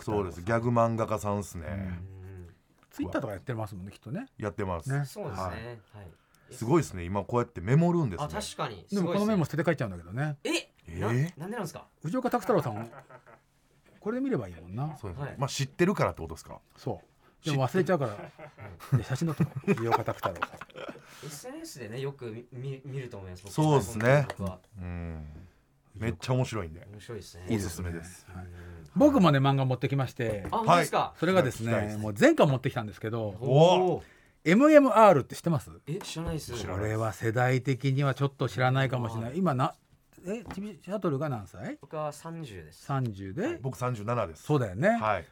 [0.01, 0.43] そうです。
[0.43, 1.67] ギャグ漫画家さんですね。
[1.69, 2.49] うん。
[2.91, 4.27] ツイッターとかやってますもんねきっとね。
[4.39, 4.93] やってます。
[4.93, 5.05] ね。
[5.07, 5.43] そうですね。
[5.43, 5.59] ははい。
[6.51, 7.05] いすごいですね。
[7.05, 8.27] 今こうやってメモるんですね。
[8.31, 8.87] あ確かに。
[8.91, 10.37] でもこのメモ捨すてて帰っちゃうんだけどね。
[10.45, 11.87] えなえなんでなんですか？
[12.03, 12.91] 藤岡拓太郎さん
[14.01, 14.97] これで見ればいいもんな。
[15.01, 15.27] そうですね。
[15.27, 16.61] はいまあ知ってるからってことですか？
[16.77, 17.01] そ
[17.45, 17.45] う。
[17.45, 18.99] でも忘れちゃうから。
[18.99, 21.27] で写真撮っと藤岡拓太郎さん。
[21.27, 23.43] SNS でねよく見見見ると思います。
[23.45, 24.27] 僕そうですね。
[24.39, 25.27] 僕はうん。
[25.95, 26.87] めっちゃ面白いんで。
[26.93, 27.47] 面白いですね。
[27.51, 28.27] おすすめです。
[28.33, 28.47] はい。
[28.95, 30.47] 僕もね漫画持ってきまして。
[30.51, 31.15] あ本当ですか？
[31.19, 31.97] それがです聞きたいです。
[31.97, 34.03] ねもう前回持ってきたんですけどおー。
[34.45, 35.71] MMR って知ってます？
[35.87, 36.55] え知らないです。
[36.55, 39.33] 知らないこれは世代的にはちょっと知らないかもしれない。
[39.37, 39.75] 今な
[40.31, 41.79] えチビシャトルが何歳？
[41.81, 43.59] 僕は30です ?30 で？
[43.63, 44.43] 僕三十七です。
[44.43, 45.25] そうだよねはい。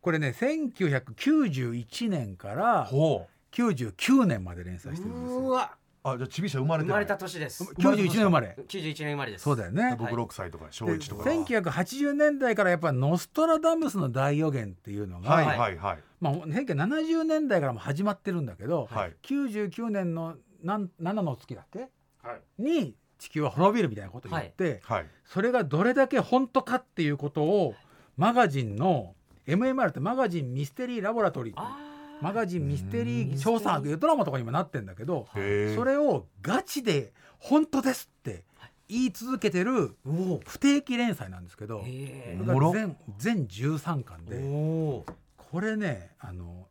[0.00, 3.30] これね1991年からほう。
[3.56, 7.16] 99年まで連載してるんですようわあじゃあちびしゃ生まれてない生まれた。
[7.16, 11.22] 年です91年生まれ？91年生まれですそうだよね僕六歳とか小で一とか。
[11.30, 19.16] 1980年代からやっぱノストラダムスの大予言っていうのが、はいはいはいまあ、1970年代からも始まってるんだけど、はい。
[19.22, 21.88] 99年のなん7の月だっけ？
[22.22, 25.06] はいに地球は滅びるみたいなことを言って、はい。
[25.24, 27.74] それがどれだけ本当かっていうことを
[28.18, 29.14] マガジンの
[29.46, 31.76] MMR ってマガジンミステリーラボラトリー
[32.20, 35.26] マガジンミステリー調査というドラマとかにもなってんだけど。
[35.32, 35.38] そ
[35.84, 38.44] れをガチで本当ですって
[38.88, 46.68] 言い続けてるお不定期連載なんですけど全全13巻ーでこれねあの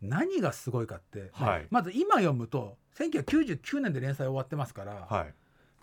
[0.00, 1.66] 何がすごいかって、はい。
[1.70, 5.34] まず今読むと1999年で連載終わってますから、はい。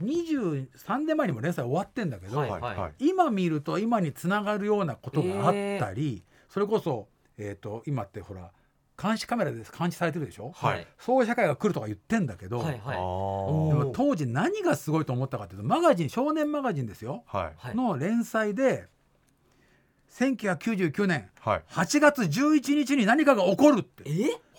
[0.04, 2.62] 23年前にも連載終わってんだけど、はいはい。
[2.62, 8.52] はい今見ると今につながるようなことがあったり、それこそ、えー、と今ってほら
[9.02, 10.88] 監視カメラで監視されてるでしょ、はい。
[11.00, 12.80] そういう社会が来るとか言ってんだけど、はいはい。
[12.80, 12.96] あでー
[13.86, 17.54] も当時何がすごいと思ったかっていうとマガジン少年マガジンですよ、はい。
[17.58, 17.76] はい。
[17.76, 18.88] の連載で
[20.12, 21.64] 1999年はい。
[21.70, 24.04] 8月11日に何かが起こるって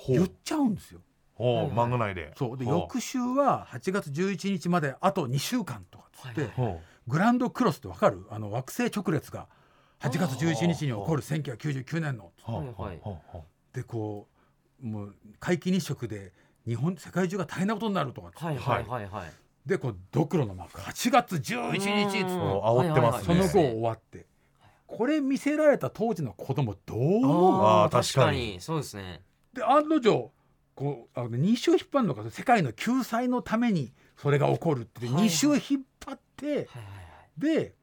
[0.09, 1.01] 言っちゃうんですよ。
[1.35, 1.77] ほうはいはい。
[1.77, 2.33] 漫画内で。
[2.37, 2.57] そう。
[2.57, 6.73] で翌週は8月11日まであと2週間とかっつって、はいはい。
[6.75, 8.27] ほグランドクロスってわかる？
[8.31, 9.47] あの惑星直列が
[10.01, 12.33] 8月11日に起こる1999年の。
[13.73, 14.29] でこ
[14.83, 16.33] うもう皆既日食で
[16.67, 18.45] 日本世界中が大変なことになるとかっつって。
[18.47, 19.33] はいはいはいはい。
[19.67, 22.31] でこうドクロのマーク8月11日っつって。
[22.31, 23.35] 煽ってますね。
[23.35, 24.27] その後終わって。
[24.87, 27.85] これ見せられた当時の子供どう思う？
[27.85, 28.39] あ確確かに。
[28.39, 28.61] かに。
[28.61, 29.21] そうですね。
[29.53, 30.33] で案の定
[30.75, 35.27] こうあの2週引っ張るのか世界の救済のためにそれが起こるってはいはい。
[35.27, 36.69] 2週引っ張って、
[37.39, 37.75] で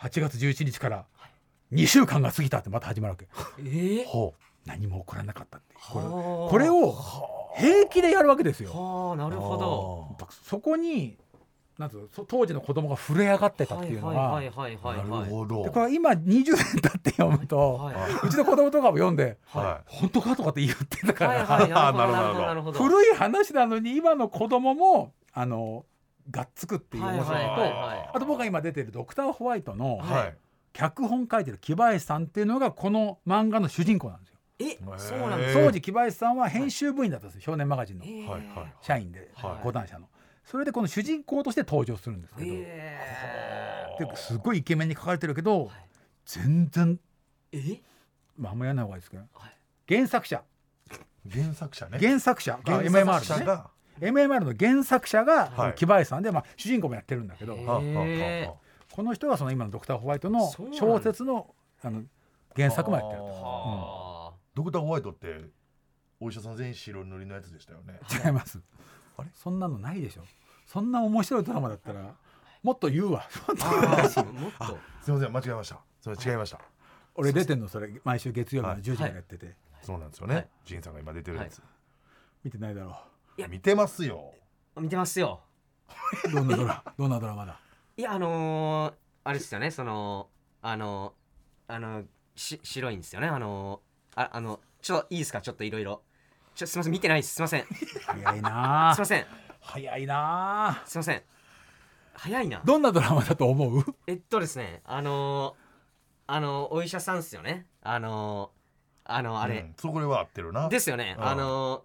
[0.00, 1.06] 8月11日から
[1.72, 3.28] 2週間が過ぎたってまた始まるわけ。
[3.30, 4.34] はいえほ
[4.64, 5.74] 何も起こらなかったって。
[5.78, 6.50] これはあ。
[6.50, 6.94] これを
[7.56, 8.70] 平気でやるわけですよ。
[8.72, 10.28] はあなるほど。
[10.44, 11.16] そこに
[11.78, 11.90] なん
[12.26, 15.24] 当時の子供が震え上がってたっていうのが、はいはいはいはうないはい。
[15.26, 15.62] るほど。
[15.62, 16.44] でこれは今20年
[16.82, 21.70] 経って読むと、はうちの子供とかも読んでは「本当か?」とかって言ってたから、はいはい
[22.48, 25.86] なるほど古い話なのに今の子供もあの
[26.30, 28.10] がっつくっていう面白さと、はいはいはいはい。
[28.14, 30.36] あと僕が今出てる「ドクターホワイト」のいはい。
[30.72, 34.38] 脚本書いてる木林さんっていうのがこの漫画の主人公なんですよ。
[34.60, 38.04] えそうなん当時木林さんは編集部員だったんですよ少年マガジンの。
[38.04, 38.26] えー。
[38.26, 38.74] はいはい。
[38.80, 39.30] 社員で。
[39.34, 39.62] はい。
[39.62, 40.08] 講談社の。
[40.50, 45.74] それでこの主人公として登場するんですけど、えですごいイケメンに書かれてるけど、はい。
[46.24, 47.82] 全然、ーえ？
[48.38, 49.56] まあ、あんまやらない方がいいですけど、はい。
[49.86, 50.42] 原作者。
[51.30, 51.98] 原作者ね。
[51.98, 52.58] 原作者。
[52.64, 53.70] が原 MMR が。
[54.00, 55.74] MMR の原作者がはい。
[55.74, 62.04] 木林さんで、まあ、主人公もやってるんだけど、この人がその今の「ドクターホワイト」の小説のあの
[62.56, 63.26] 原作もやってると。
[63.26, 65.50] はドクターホワイトって
[66.20, 68.00] お医者さん全員白塗りのやつでしたよね。
[68.24, 68.58] 違います
[69.18, 69.28] あれ？
[69.34, 70.22] そんなのないでしょ。
[70.66, 72.14] そんな面白いドラマだったら
[72.62, 73.28] もっと言うわ。
[73.46, 74.78] もっと。
[75.02, 75.78] すいません間違えました。
[76.00, 76.60] それ違いました。
[77.14, 78.82] 俺出てんのそれ毎週月曜日のはい。
[78.82, 80.34] 10時からやってて、そうなんですよね。
[80.34, 80.48] はい。
[80.64, 81.60] ジンさんが今出てるやつ。
[82.44, 82.96] 見てないだろ
[83.36, 83.48] いや。
[83.48, 84.32] 見てますよ。
[84.76, 85.40] 見てますよ。
[86.26, 87.58] うどんなドラどんなドラマだ？
[87.96, 88.94] いやあのー、
[89.24, 89.70] あれですよね。
[89.70, 90.28] その
[90.62, 91.14] あの
[91.66, 92.04] あの
[92.36, 93.26] し白いんですよね。
[93.28, 93.80] あの
[94.14, 95.40] ああのちょっといいですか？
[95.40, 96.02] ちょっといろいろ
[96.58, 97.34] ちょすみません見てないです。
[97.34, 97.62] すみません。
[97.62, 98.90] す早いな。
[98.90, 99.26] あみません。
[99.60, 100.68] 早いな。
[100.70, 101.22] あすみません。
[102.14, 102.62] 早いな。
[102.64, 103.84] どんなドラマだと思う？
[104.08, 107.66] えっとですねあのー、あのお医者さんっすよね。
[107.80, 110.68] あのー、あのあれ、うんそこでは合ってるな。
[110.68, 111.14] ですよね。
[111.16, 111.28] うん。
[111.28, 111.84] あの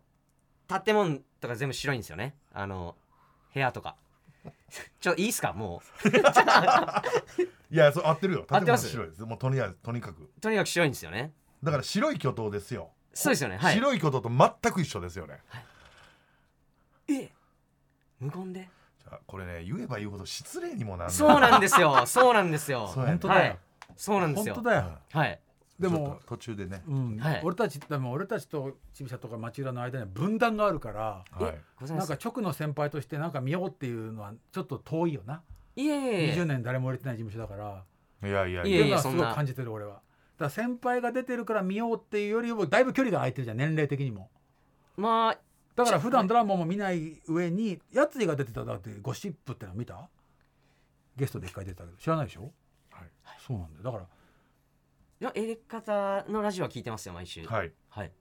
[0.67, 2.34] ー、建物とか全部白いんですよね。
[2.51, 2.95] あの
[3.53, 3.95] 部屋とか。
[4.99, 5.53] ちょいいっすか？
[5.53, 5.84] も
[7.69, 8.47] いやそう合ってるよ。
[8.49, 8.89] 合ってます？
[8.89, 9.21] 建物白いです。
[9.21, 10.24] もうとにかくとにかく。
[10.24, 11.32] うとにかく白いんですよね。
[11.61, 13.57] だから白い巨頭ですよそうですよね。
[13.57, 13.76] はい。
[13.76, 15.39] 白い巨頭と全く一緒ですよね。
[17.09, 17.30] え
[18.20, 18.70] 無言で？
[19.03, 22.05] じゃあこれね言えば言うほど失礼にもなるそうなんですよ。
[22.05, 22.88] そうなんですよ。
[22.95, 23.41] 本当だよ。
[23.41, 23.59] はい、
[23.95, 24.55] そうなんですよ。
[24.55, 24.97] 本当だよ。
[25.11, 25.39] はい。
[25.80, 26.84] でも途中でね。
[26.88, 27.18] うん。
[27.18, 27.41] はい。
[27.43, 31.88] 俺たちでも俺たちとちびさとか町浦の間には分断があるからはい。
[31.91, 35.41] なんか直の先輩としてなんか見ようっていうのはちょっと遠いよな、
[35.76, 37.84] いえいえい20え年誰も売れてない事務所だから。
[38.30, 39.26] いやいやいえいえっていうのはすそんな。
[39.26, 40.01] ごい感じてる俺は
[40.38, 44.29] だ先輩が出てるから見ようっていうよりもだいぶ距離が空いてるじゃん年齢的にも。
[44.97, 45.39] まあ
[45.75, 50.09] だから普段ドラマも見ない上にやついが出てただってゴシップっての見た？
[51.15, 52.51] ゲストで一回出てたけど知らないでしょ？
[52.91, 53.09] はい。
[53.39, 53.84] そうなんだよ。
[53.84, 54.05] だからい
[55.23, 57.45] やエレカタのラジオは聞いてますよ毎週。
[57.45, 57.71] はい。
[57.89, 58.11] はい。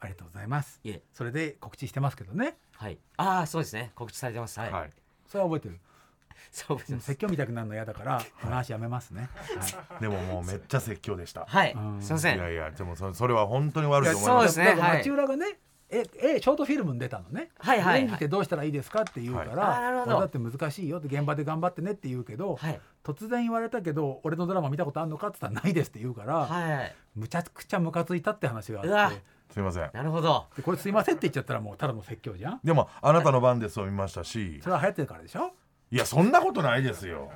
[0.00, 0.80] ありがとうございます。
[0.82, 1.02] いえ。
[1.12, 2.56] それで告知してますけどね。
[2.72, 2.98] はい。
[3.16, 3.92] ああそうですね。
[3.94, 4.58] 告知されてます。
[4.58, 4.92] はい、はい。
[5.26, 5.78] それは覚えてる？
[6.50, 7.00] そうです。
[7.00, 9.28] 説教みたくなるの嫌だから話やめますね、
[10.00, 11.44] でももうめっちゃ説教でした。
[11.46, 11.72] はい。
[11.72, 12.02] うん。
[12.02, 12.36] すいません。
[12.36, 14.76] いやいやでもそそれは本当に悪いと思いそうまですすねはい。
[14.76, 15.58] だから町浦がね
[15.92, 18.00] ええショートフィルムに出たのね、はいはいはい。
[18.02, 19.56] 演技ってどうしたらいいですかって言うから、はい。
[19.56, 20.16] あーなるほど。
[20.18, 22.80] 俺だって難しいよって現場で頑張ってねって言うけど、はい。
[23.02, 29.22] 突然言われたけど俺のドラマ見たことあるのかって言ったらないですって言うから、はいむちゃくちゃムカついたって話があって。
[29.52, 29.90] すいません。
[29.92, 30.46] なるほど。
[30.56, 32.60] でこれすいませんって言っちゃったらもうただの説教じゃん。
[32.62, 34.60] でもあなたの番ですを見ましたし。
[34.62, 35.50] それは流行ってるからでしょ？
[35.90, 37.30] いやそんなことないですよ。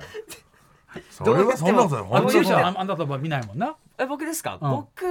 [1.09, 2.03] そ どうれはそんなことない。
[2.03, 3.75] あ本当にああなたは見ないもんな。
[3.97, 4.71] え僕ですか、うん。
[4.71, 5.05] 僕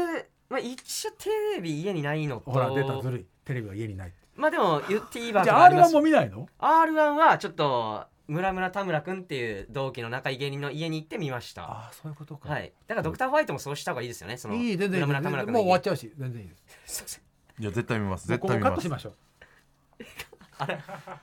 [0.49, 2.51] まあ一応テレビ家にないのと。
[2.51, 3.27] ほら出たずるい。
[3.45, 4.17] テレビは家にないって。
[4.35, 5.95] まあでも TVer とじゃあかあり R1 ます。
[5.95, 11.65] も見ないの？R1 はちょっと村村田村くんっていう同期の仲いい芸人の家に行ってみました。
[11.65, 12.73] ああそういうことか、はい。
[12.87, 14.39] だからドクターホワイトもそうした方がいいですよね。
[14.39, 16.65] そのいい全然いい村村田村くんの家もう終わっちゃうし全然いいです。
[16.87, 18.27] すいませんいや絶対見ます。
[18.27, 18.71] 絶対見ます。
[18.71, 19.15] カットしましょう。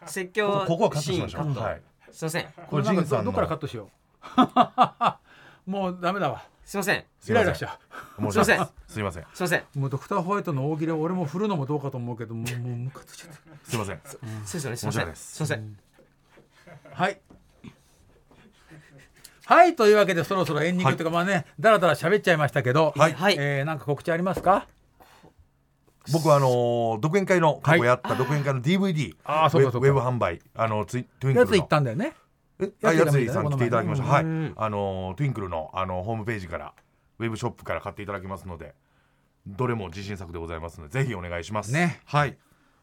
[0.05, 1.61] 説教ここはカットしましょシーンカット。
[1.61, 1.81] うはい
[2.11, 2.45] すいません。
[2.67, 3.31] これなんかジンさんの。
[3.31, 3.89] どどっからカットしよ
[5.67, 5.69] う。
[5.69, 6.43] もうダメだわ。
[6.65, 7.03] すいません。
[7.27, 7.77] イライラしちゃ
[8.19, 8.69] 申すいません。
[8.87, 9.25] すいません。
[9.33, 9.63] すいません。
[9.75, 13.99] うもうドクターホワイトの大喜利を俺も振るのもどうかと思うけどもうもうムカついちゃっすいません。
[14.05, 14.77] そうですよね。
[14.77, 14.91] すいません。
[14.91, 15.33] 申し訳ないです。
[15.33, 15.77] すいません。
[16.95, 17.21] たはい。
[19.45, 19.75] はい。
[19.75, 23.13] というわけでそろそろエンディングというか、まあねだらだら喋っちゃいましたけどはい。
[23.13, 23.35] はい。
[23.37, 24.67] えー、なんか告知ありますか？
[26.11, 30.41] 僕はあのー独演会の過去やった独演会の DVD あウェブ販売。
[30.55, 31.51] あのツイトゥインクルの。
[31.51, 32.13] やつ行ったんだよね。
[32.59, 32.71] え？
[32.83, 34.07] あやついさん来ていただきました。
[34.07, 34.53] はい、うん。
[34.55, 36.73] あのトゥインクルのあのホームページから
[37.19, 38.73] ウェブショップから買っていただけますので、
[39.45, 41.71] どれも自信作でございますのでぜひお願いします。
[41.71, 42.01] ね。
[42.05, 42.37] はい、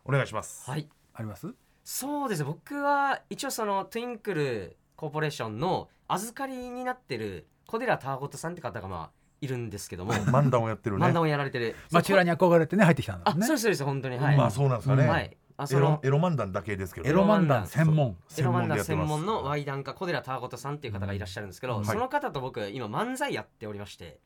[0.05, 0.71] お願いします。
[0.71, 0.89] はい。
[1.15, 1.49] あります？
[1.85, 2.43] そうです。
[2.43, 10.13] ね僕は一応そのトゥインクルコーポレーションの預かりになってる小寺ターゴットさんって方がまあいるんですけども。
[10.13, 11.07] 漫談をやってるね。
[11.07, 11.77] 漫談をやられてる。
[11.91, 13.41] 町浦に憧れてね入ってきたんだね。
[13.45, 14.19] あそうですそうです本当に。
[14.19, 15.07] はい、まあそうなんですかね。
[15.07, 15.37] はい。
[15.57, 17.67] あエロそのエロ漫談だけですけど、エロ漫談。
[17.67, 18.17] 専門。
[18.37, 24.21] エロ漫談専門のワイダンカ小寺ターゴットさんっていう方がいらっしゃるんですけど、はいその方と僕今漫才やっておりまして。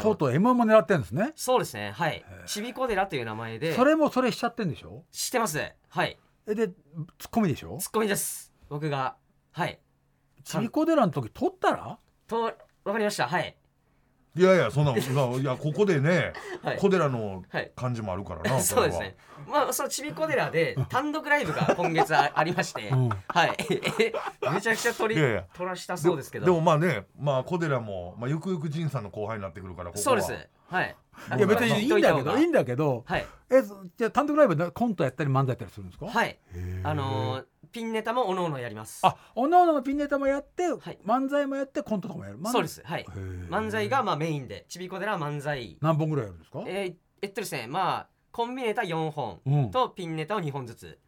[0.00, 1.32] とうとう M1 も狙ってるんですね。
[1.36, 1.92] そうですね。
[1.92, 2.24] はい。
[2.46, 3.74] ちび小寺という名前で。
[3.74, 5.04] それもそれしちゃってんでしょ？
[5.10, 5.58] 知ってます。
[5.88, 6.18] はい。
[6.46, 6.74] えでツ
[7.24, 7.78] ッコミでしょ？
[7.80, 8.52] ツッコミです。
[8.68, 9.16] 僕が。
[9.52, 9.80] はい。
[10.44, 11.98] ちびこ寺の時撮ったら？
[12.28, 12.52] とわ
[12.92, 13.26] かりました。
[13.26, 13.56] はい
[14.36, 16.32] いやいやそんな いやここでね、
[16.62, 18.58] はい小寺のはい感じもあるからな。
[18.60, 19.16] そうですね。
[19.48, 23.56] まあそのちびこ寺で単独ライブが今月あ ありまして、うんはい。
[24.52, 25.20] めちゃくちゃ取り
[25.54, 26.46] 取らしたそうですけど。
[26.46, 29.90] でもまあね、まあ小寺もまあゆくゆく仁さんの後輩になってくるから。
[29.94, 30.32] そうです。
[30.68, 30.96] はい。
[31.38, 32.58] いや別にいいんだけどいいんだ。
[32.60, 36.06] だけどはいえそじゃあ単独ライブでコントやったり漫才やったりするんですか？
[36.06, 36.38] はい。
[36.82, 37.44] あのー
[37.76, 39.00] ピンネタもおのおのやります。
[39.06, 42.82] あおのおののピンネタもやって、はい漫才もやってコントとかもやるそうです。
[42.82, 43.04] はい。
[43.50, 45.76] 漫才がまあメインで、ちびこ寺は漫才。
[45.82, 46.64] 何本ぐらいやるんですか？
[46.66, 50.98] えーえっとですね、まあコンビネタ4本うんとピンネタを2本ずつ。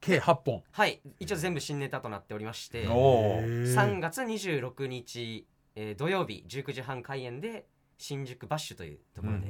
[0.00, 1.00] 計8本はい。
[1.20, 3.40] 一応全部新ネタとなっておりまして、おお。
[3.42, 7.66] 3月26日、えー土曜日19時半開演で
[7.98, 9.48] 新宿バッシュというところで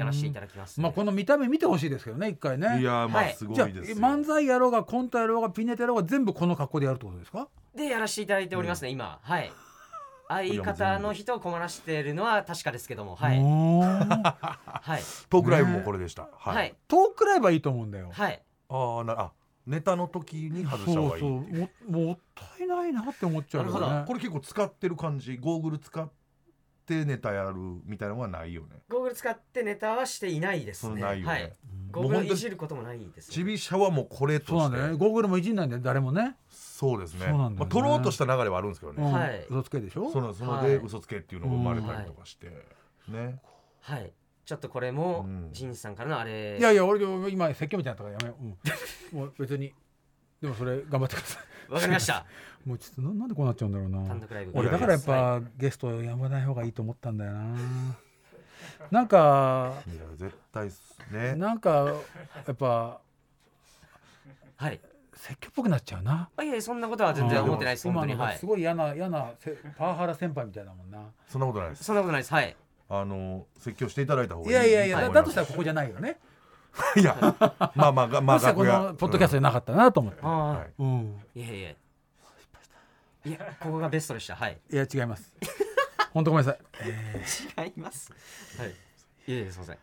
[0.00, 2.80] やらせていただきます、まあこの見た目見てほしいですけどね一回ね。
[2.80, 3.34] いやまあはい。
[3.34, 3.96] すごじゃあいですよ。
[3.98, 7.48] 漫才やろうがコントやろうがピンネタやろうが全部この格好でやるってことですか？
[7.74, 9.18] でやらせていただいておりますね、今。
[9.22, 9.52] はい。
[10.28, 13.38] 相方の人を困らしているのは確かですけどもはい。
[13.42, 15.02] はい。
[15.28, 16.28] トークライブもこれでした。
[16.36, 16.54] はい。
[16.54, 16.74] はい。
[16.86, 18.10] トークライブはいいと思うんだよ。
[18.12, 18.42] はい。
[18.68, 19.32] ああなあ
[19.66, 21.90] ネタの時に外した方がいいそうそう。
[21.90, 25.36] ももったいないなって思っちゃうよなるほねこれ結構使ってる感じ。
[25.36, 26.14] ゴーグル使って
[26.88, 27.54] ネタやる
[27.84, 28.78] みたいなのはないよね。
[28.88, 31.00] ゴーグル使ってネタはしていないですね。
[31.00, 31.52] ないよね、はい。
[31.90, 34.76] ゴーグルいじることもないですちびしゃはもうこれとして。
[34.76, 34.96] だよね。
[34.96, 36.36] ゴーグルもいじんないんだよ誰もね。
[36.48, 37.26] そうですね。
[37.28, 37.56] そうなんだよね。
[37.58, 39.12] まあ、取ろうとした流れはあるんですけどね、うん。
[39.12, 39.46] はい。
[39.48, 40.10] 嘘つけでしょ？
[40.10, 40.68] そのそのはい。
[40.68, 42.48] で嘘つけっていうのが生まれたりとかして、
[43.08, 43.40] ね
[43.80, 44.12] はい。
[44.44, 45.48] ちょっとこれもうん。
[45.52, 46.58] ジンさんからのあれ。
[46.58, 48.44] いやいや俺今説教みたいなとかやめよう、
[49.14, 49.72] うん、もう別に。
[50.40, 51.72] でもそれ頑張ってください。
[51.72, 52.26] わかりました
[52.64, 54.00] もうちょっとななんでこうなっちゃうんだろうな。
[54.54, 57.56] 俺だからやっはぱゲストやまない方がいいと思ったんだよな。
[58.90, 61.34] なんかいや絶対っすね。
[61.36, 61.94] なんか
[62.46, 63.00] やっぱ
[64.56, 64.80] はい。
[65.14, 66.30] 説教っぽくなっちゃうな。
[66.36, 68.14] あいやいやそんなことは全然思ってないです本当に。
[68.14, 68.16] はい。
[68.16, 70.98] 今のすごい嫌な嫌なせパワハラ先輩みたいだもんな。
[71.28, 71.84] そんなことないです。
[71.84, 72.32] そんなことないです。
[72.32, 72.56] はい。
[72.88, 74.52] あの説教していただいた方がいい。
[74.52, 76.18] いやいやいやだだとしたらここじゃないよね。
[76.96, 77.16] いや
[77.74, 80.20] まあまあがまあ まさかこのポッドキャストでなかったなと思って。
[80.22, 80.72] ああ、はい。
[80.78, 81.20] うん。
[81.34, 81.70] い、やいや
[83.24, 84.34] いやここがベストでした。
[84.34, 84.58] はい。
[84.70, 85.34] いや違います。
[86.12, 87.64] 本当ごめんなさい。
[87.64, 88.10] 違います。
[88.58, 88.70] はい。
[89.26, 89.78] いやいやすいません。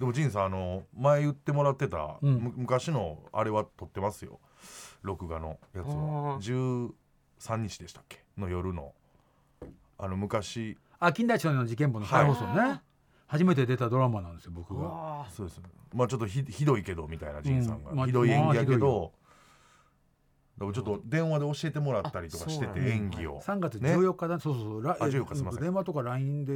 [0.00, 2.38] でも仁さんあの前言ってもらってた、うん。
[2.38, 4.40] む昔のあれは撮ってますよ。
[5.02, 5.92] 録画のやつは。
[5.92, 6.92] あ13
[7.56, 8.24] 日でしたっけ？
[8.38, 8.94] の夜の。
[9.98, 10.78] あの昔。
[10.98, 12.80] あ金田一少年の事件簿の再放送ね、はい
[13.26, 14.86] 初めて出たドラマなんですよ僕が。
[14.86, 15.60] あそうです。
[15.92, 17.96] まあちょっとひひどいけどみたいな仁さんが、うん。
[17.96, 19.23] まあひどい演技やけまあひどいどだから
[20.58, 23.96] ちょっと電話で教えてもらったりとかしてて演技を、3月ね。
[23.96, 24.82] 14日だ、そうそうそう。
[24.82, 25.60] らあ14日すいません。
[25.60, 26.52] 電話とか LINE で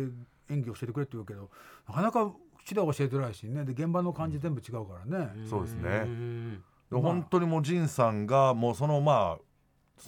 [0.51, 1.51] 演技教えてくれって言うけど
[1.89, 2.33] なかなか
[2.65, 3.65] 口では教えてないしね。
[3.65, 6.05] で現場の感じ全部違うからね、そうですね。
[6.05, 6.61] んで
[6.91, 7.03] まあ。
[7.03, 9.39] 本当にもう仁さんがもうそのまあ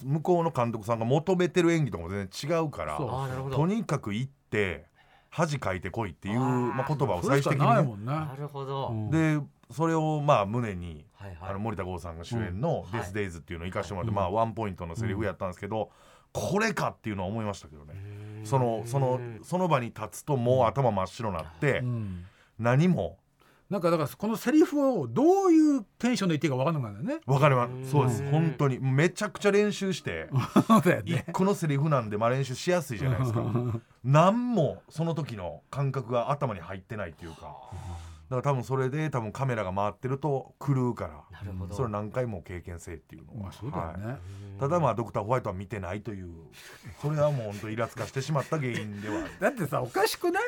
[0.05, 3.11] 向こうの監督さんが求めてる演技とかも全然違うからそう。
[3.11, 3.57] ああなるほど。
[3.57, 4.87] とにかく行って
[5.31, 7.75] 恥かいてこいっていうまあ、言葉を最終的にね。
[7.75, 8.07] ないもんね。
[8.07, 9.41] なるほど、うんで
[9.71, 11.51] それをまあ胸に、はいはい。
[11.51, 12.99] あの森田剛さんが主演の「うん。
[12.99, 14.17] デス・デイズ」っていうのを生かしてもらって、うん。
[14.17, 15.91] まあワンポイントのセリフやったんですけど、
[16.33, 17.95] これかっていうのは思いましたけどね。
[17.95, 22.25] うんそのそのその場に立つともう頭真っ白になって、うん。
[22.59, 23.19] 何も。
[23.69, 27.25] なんかだからこのセリフをどういうテンションで言っていいか分かんなくなるんだよね。
[27.25, 28.29] 分かりまうんすそうです。
[28.29, 28.81] 本当に。
[28.81, 30.29] めちゃくちゃ練習して。
[31.05, 33.45] 一個のセリフなんでまあ練習しやすいじゃないですか。
[34.03, 37.55] 何もその時の感覚が頭に入ってないっていうか
[38.31, 41.75] から多分それで多分カメラが回ってると狂うからなるほど。
[41.75, 44.19] それを何回も経験せえっていうのは、まあそうだよね、はい。
[44.61, 46.29] ただまあドクターホワイトは見てないという
[47.03, 49.31] それはもう本当イラつかしてしまった原因ではある。
[49.41, 50.43] だってさおかしくない？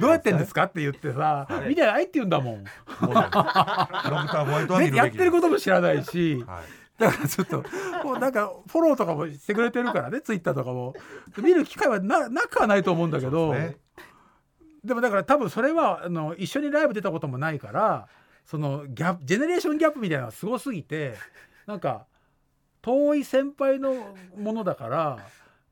[0.00, 2.64] どうやってんですかって言ってさ、見てないって言うんだもん。
[2.64, 6.44] ドクターホワイトは見るべきでやってることも知らないし。
[6.46, 6.64] はい。
[6.98, 7.64] だからちょっと
[8.04, 10.94] もうなんかフォローとかもしてくれてるからねツイッターとかも。
[11.36, 13.52] 見る機会はななくはないと思うんだけど。
[13.52, 13.76] そうですね
[14.88, 18.08] でもだから多分それはあの一緒にライブ出たこともないから
[18.44, 21.14] そのギャップジェネレーションギャップみたいなのがすごすぎて
[21.66, 22.06] なんか
[22.82, 25.18] 遠い先輩のものだから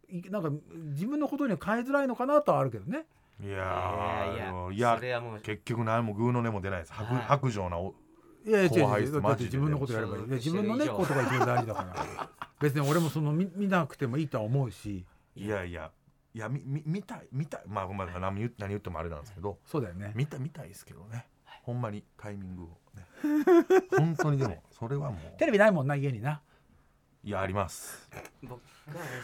[0.08, 0.50] いなんか
[0.90, 3.06] 自分のことには変えづらいのかなとはあるけどね。
[3.42, 6.92] いやいやいや結局何もグーの音も出ないです。
[6.92, 7.24] 白はい。
[7.24, 7.94] 白状なお
[8.46, 9.44] いやいや違う後輩違うだってマジで。
[9.44, 10.24] 自分のことやればいい。
[10.24, 11.82] いや自分のねことが一番大事だか
[12.18, 12.28] ら。
[12.60, 15.04] 別に俺もその見見なくてもいいとは思うし。
[15.34, 15.90] いやいや
[16.36, 17.62] いやみみ見たい見たい。
[17.66, 18.20] まあごめんなさい。
[18.20, 19.56] 何言何言ってもあれなんですけど。
[19.64, 20.12] そうだよね。
[20.14, 21.24] 見た見たいですけどね。
[21.62, 23.06] ほんまにタイミングをね。
[23.96, 25.38] 本当にでも それはもう。
[25.38, 26.42] テレビないもんな家にな。
[27.24, 28.06] いやあります。
[28.42, 28.58] 僕は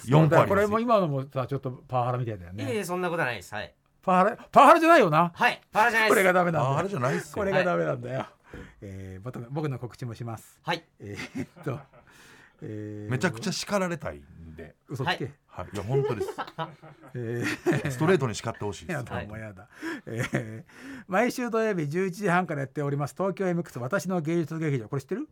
[0.07, 2.77] 4個あこれも今のもさちょっとパワハラみたいだよいえいね。
[2.77, 3.55] えそんなことはないです。
[3.55, 3.75] はい。
[4.01, 5.33] パワハラパワハラじゃないよな。
[5.35, 5.61] はい。
[5.71, 6.75] パラじゃないこれですがダメなんだよ。
[6.77, 7.35] ああれじゃないっすよ。
[7.35, 8.27] これがダメなんだよ。
[8.81, 10.59] えー、僕の僕の告知もします。
[10.63, 10.83] はい。
[10.99, 11.79] えー、っと、
[12.63, 14.77] えーめちゃくちゃ叱られたいんで。
[14.89, 15.25] 嘘つけ。
[15.25, 15.67] はいはい。
[15.73, 16.29] いや本当です。
[17.15, 17.91] えー。
[17.91, 19.69] ストレートに叱ってほしいでやすだもうやだ、
[20.07, 20.65] えー
[21.07, 23.15] 毎週土曜日11時半からやっております。
[23.17, 24.89] 東京 MX 私の芸術劇場。
[24.89, 25.29] これ知ってる？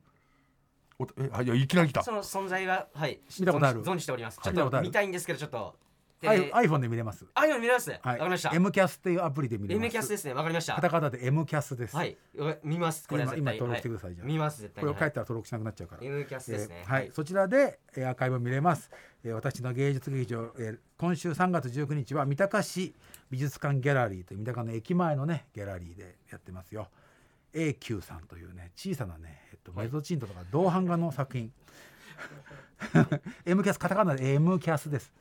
[0.98, 2.02] おえあいやいきなり来た。
[2.02, 3.20] その存在ははい。
[3.38, 3.82] 見たことある？
[3.82, 4.38] 存じております。
[4.42, 4.84] ちょっ見たことある？
[4.86, 5.76] と見たいんですけどちょっと。
[6.22, 7.24] アイで iPhone で見れます。
[7.32, 7.88] あ今見れます？
[7.90, 8.18] わはい。
[8.18, 8.50] かりました。
[8.54, 9.84] M キャスっていうアプリで見れます。
[9.86, 10.34] M キャスですね。
[10.34, 10.74] わかりました。
[10.74, 12.18] カタカナで M キャスです、はい。
[12.36, 13.08] わ見ます。
[13.08, 14.26] これ今今登録してくださいじゃあ。
[14.26, 14.82] 見ます絶対。
[14.82, 16.82] これをに書いたら登録しなくなっちゃうから、M キャスですね。
[16.82, 18.90] えーはい、そちらで、えーアーカイブ見れます、
[19.22, 22.94] えー私の芸術劇場、えー今週3月19日は三鷹市
[23.30, 26.88] 美術館ギャラリーという三鷹の駅前のねギャラリーでやってますよ。
[27.54, 31.52] A 級さんというね小さなね、えっと、メゾチントとか銅版画の作品。
[33.46, 35.12] M キャスカタカナで M キャスです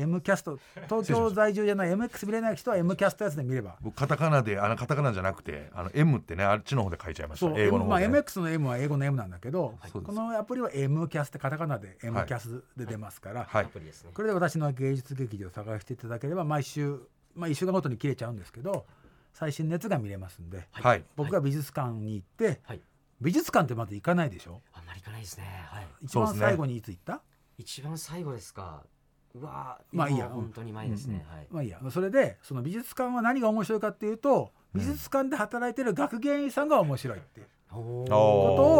[0.00, 0.58] M キャスト。
[0.88, 3.76] 東京在住じゃない MX 見れない人は M キャストやつで見れば。
[3.82, 10.14] 僕カタカナであのカタカナじゃなくてあの M ってねあっちの方で書いちゃいましそうた英語の M まあ、方で、ね MX の M は英語の M なんだけど、そうです。
[10.16, 13.64] このアプリは M キャスってカタカナで M キャスで出ますから、はい。
[13.64, 14.10] アプリですね。
[14.14, 17.00] これで私の芸術劇場を探していただければ毎週、
[17.34, 18.86] まあ、1週間ごとに切れちゃうんですけど
[19.32, 21.04] 最新のやつが見れますんで、はい。
[21.16, 22.80] 僕が美術館に行って、はい。
[23.20, 24.60] 美術館ってまだ行かないでしょ？
[24.72, 25.44] あんまりいかないですね。
[25.68, 25.86] はい。
[26.02, 27.20] 一番最後にいつ行った？
[27.58, 28.84] 一番最後ですか
[29.40, 30.28] うわーまあいいや。
[30.28, 31.24] 本当に前ですね。
[31.30, 31.46] はい。
[31.50, 31.80] まあいいや。
[31.90, 38.14] それでその美術館は何が面白いかっていうと美術館で働いてる学芸員さんが面白いっていうこと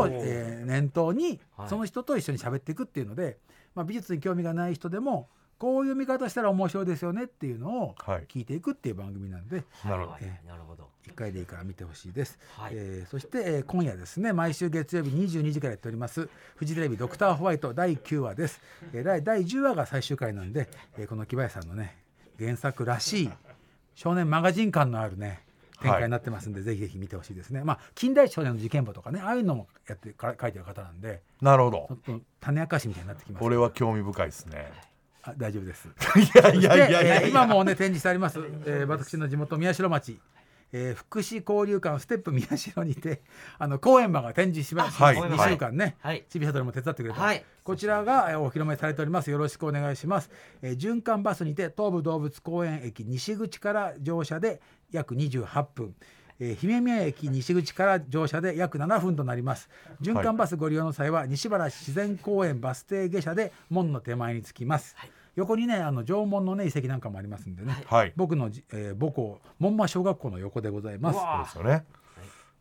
[0.01, 1.69] を、えー念頭にはい。
[1.69, 3.39] その人と一緒に喋っていくっていうので、
[3.75, 5.29] まあ、美術に興味がない人でも
[5.59, 8.27] こういう見方したら面白いですよねっていうのをはい。
[8.29, 10.13] 聞いていくっていう番組なんでなるほど。
[10.13, 10.89] はいはいなるほど。
[11.07, 12.73] 1回でいいから見てほしいです、はい。
[12.75, 18.61] えーそして、えー今夜ですね毎週月曜日22時からやっておりますフジテレビ「ドクターホワイト」第9話です、
[18.93, 21.97] えー第第10話が最終回なんで、えーこの木林さんのね
[22.39, 23.31] 原作らしい
[23.95, 25.41] 少年マガジン感のあるね
[25.81, 27.63] 展開になってますんで、ぜひぜひ見てほしいですね。
[27.63, 31.87] まあ近代少年の事件簿とかねああいうのもやってか書いてる方なんでなるほど。
[32.05, 34.73] ちょっと種明かしみたいになってきますこれは興味深いですね。
[34.73, 34.88] あ
[35.37, 35.89] 大丈夫です。
[36.17, 40.21] いやいやいやいやでえーいや今もね展示してあります、えー私の地元宮代町、
[40.73, 43.23] えー福祉交流館ステップ宮代にて
[43.59, 45.17] あの公演馬が展示します、はい。
[45.17, 46.25] 2週間ね、はい。
[46.29, 47.45] ちびさとりも手伝ってくれた、はい。
[47.65, 49.31] こちらがえーお披露目されております。
[49.31, 50.31] よろしくお願いします、
[50.63, 54.61] えー循環バスにて東武動物公園駅西口から乗車で
[54.91, 55.95] 約28分。
[56.41, 59.69] えー姫宮駅西口から乗車で約7分となります。
[60.01, 64.95] 循環バスご利用の際は西原自然公園バス停下車で門の手前に着きます、
[65.39, 68.13] 横にねあの縄文のね遺跡なんかもありますんでね、はい。
[68.17, 71.19] 僕のじ、えー母校門馬小学校の横でございます。
[71.19, 71.25] そ
[71.61, 71.85] うですよね。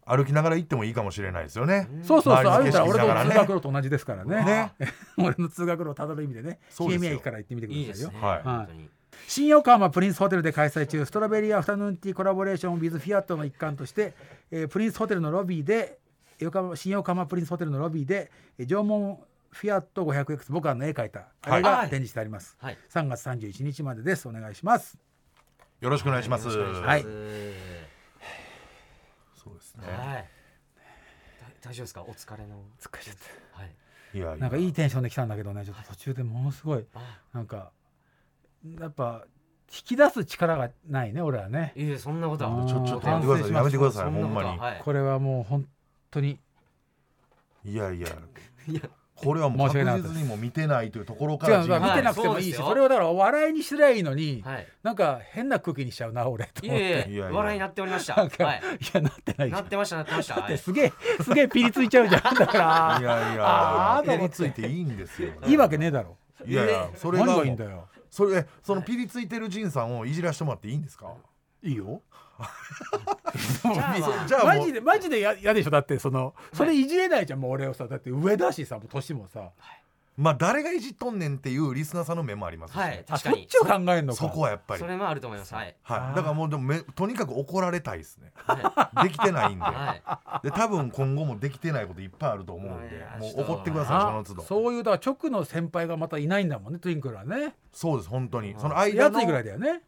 [0.05, 1.89] 歩きながら行ってもいいかもしれないですよね。
[2.03, 3.31] そうそうそう歩いたら俺と色見ながらね。
[3.31, 4.45] 通学路と同じですからね。
[4.45, 4.73] ね。
[5.17, 6.99] 俺の通学路をたどる意味でねそうですよ。
[6.99, 7.87] 姫宮駅から行ってみてくださいよ。
[7.87, 8.19] いいですね。
[8.21, 8.89] はい。
[9.27, 14.13] 新横浜プリンスホテルで開催中ストロベリーアフタヌーンティーコラボレーション with フィアットの一環として、
[14.51, 15.97] えープリンスホテルのロビーで
[16.39, 19.17] 横浜新横浜プリンスホテルのロビーでえー縄文
[19.51, 21.27] フィアット 500X 僕はあの絵描いた。
[21.41, 22.77] あれがはい展示してあります、はい。
[22.89, 24.27] 3月31日までです。
[24.27, 24.97] お願いします。
[25.79, 26.47] よろしくお願いします。
[26.49, 27.03] はい。
[29.35, 29.87] そうですね。
[29.87, 30.29] はい。
[31.39, 32.01] だ大丈夫ですか？
[32.01, 32.63] お疲れの。
[32.79, 33.15] 疲れちゃっ
[33.51, 33.75] はい。
[34.13, 34.33] いやいや。
[34.33, 37.19] たなんかいいテンションで来たんだけどねちょっと途中でものすごいあ。
[37.33, 37.71] なんか
[38.79, 39.25] やっぱ
[39.69, 41.73] 引き出す力がないね俺はね。
[41.75, 42.51] いえそんなことは。
[42.51, 43.53] うんちょちょっとやめてください。
[43.53, 44.11] やめてください。
[44.11, 44.55] ほんまに。
[44.55, 44.59] い。
[44.83, 45.67] これはもう本
[46.09, 46.39] 当に。
[47.63, 48.07] いやいや。
[48.67, 48.81] いや
[49.17, 54.67] これはもう確実にもう見てないというところか違ら見てなくてもいいし、はいそれをだからお笑いにすりゃいいのに、はい。
[54.83, 57.07] なんか変な空気にしちゃうな俺とい思って。
[57.31, 58.21] 笑いになっておりました。
[58.23, 58.27] い。
[58.27, 58.29] い、
[58.93, 59.61] やなってないじゃん。
[59.61, 60.57] なってましたなってました。
[60.57, 62.97] すげえすげえピリついちゃうじゃんだから。
[62.99, 66.17] いやいやピリついていいんですよいいわけねえだろ。
[66.45, 67.87] いやいやそれがいいんだよ。
[68.09, 71.13] それえそのピリついてる仁さんをいじらしてもらっていいんですか？
[71.63, 72.01] いいよ
[73.63, 75.69] じゃあまあじゃあマジでマジでや嫌でしょ。
[75.69, 77.87] だってそのそれいじれないじゃんもう俺をさ。
[77.87, 79.51] だって上だしさもう年もさ。
[80.17, 83.35] まあ誰がいじっとんねんっていうリスナーさんの目もありますしはいあ確かに。
[83.37, 84.19] そっちを考えるのか。
[84.19, 84.79] そこはやっぱり。
[84.79, 85.53] それもあると思います。
[85.53, 85.75] はい。
[85.83, 88.31] はい、だからもうでもめとにかく怒られたいですね。
[88.35, 90.47] はできてないんで,、いはい。
[90.47, 93.05] で多分今後もできてないこといっぱいあると思うんで。
[93.19, 94.41] もう怒ってくださいそのあ都度。
[94.41, 97.49] そうそういうだから直の先輩がまたいないんだもんねトゥインクルはね。
[97.49, 98.55] です本当に。
[98.57, 99.83] その間のやついぐらいだよね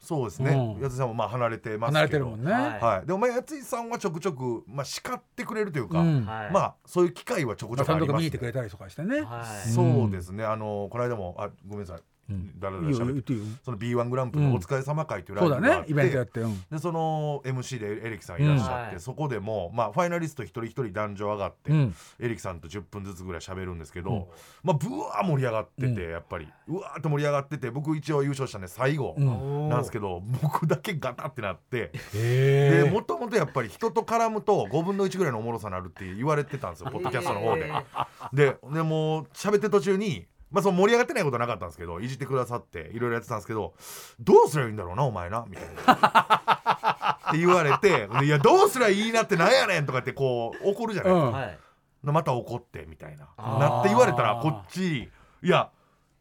[0.00, 0.82] そうですね、うん。
[0.82, 1.98] やついさんもまあ離れてますけど。
[1.98, 2.62] 離れてるもんね、はい。
[2.80, 8.24] はい、でもまあやついさんはちょくちょく、まあ、叱ってくれるというか、まあそういう機会はちょくちょくあります、ね。
[8.24, 9.68] 行ってくれたりとかしてね、はい。
[9.68, 10.44] そうですね。
[10.44, 12.00] あのこの間もあごめんなさい、
[12.30, 12.58] うん。
[12.58, 13.32] だらだいいよらしゃべって
[13.64, 15.92] その B1 グランプリのお疲れ様会というライそうだブがあって、ね。
[15.92, 16.60] イベントやってうん。
[16.70, 21.94] でその MC でエレキさんいらっしゃって、そこでも、まあ、ファイナリスト一人一人男女上がって、うん。
[22.18, 24.24] エレキさんと10分ずつぐらい喋るんですけど、うん。
[24.62, 26.10] まあブワー盛り上がってて、うん。
[26.12, 26.48] やっぱり。
[26.68, 29.68] うわーって盛り上がってて僕一応優勝したんで最後うん。
[29.68, 37.66] なんですけど、僕だけガタってなって、へでもともとやっぱり人と絡むと5分の1ぐらいのおもろさになるって言われてたんですよポッドキャストの方で。
[37.68, 43.74] えーででもう喋ってる途中に、まあ、その盛り上がってないことはなかったんですけどいじってくださっていろいろやってたんですけど
[44.20, 47.18] どうすりゃいいんだろうなお前なみたいな。
[47.28, 51.28] って言われて「いやどうすりゃいいなってなんやねん」とかってこう怒るじゃないですか。
[51.28, 51.32] うん。
[51.32, 51.58] はい。
[52.02, 53.28] また怒ってみたいな。
[53.36, 55.10] なって言われたらこっち
[55.42, 55.70] いや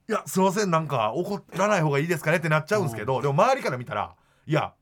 [0.10, 4.74] いやすいませんなんか怒らない方がいいですかねってなっちゃうんですけど、でも周りから見たらいや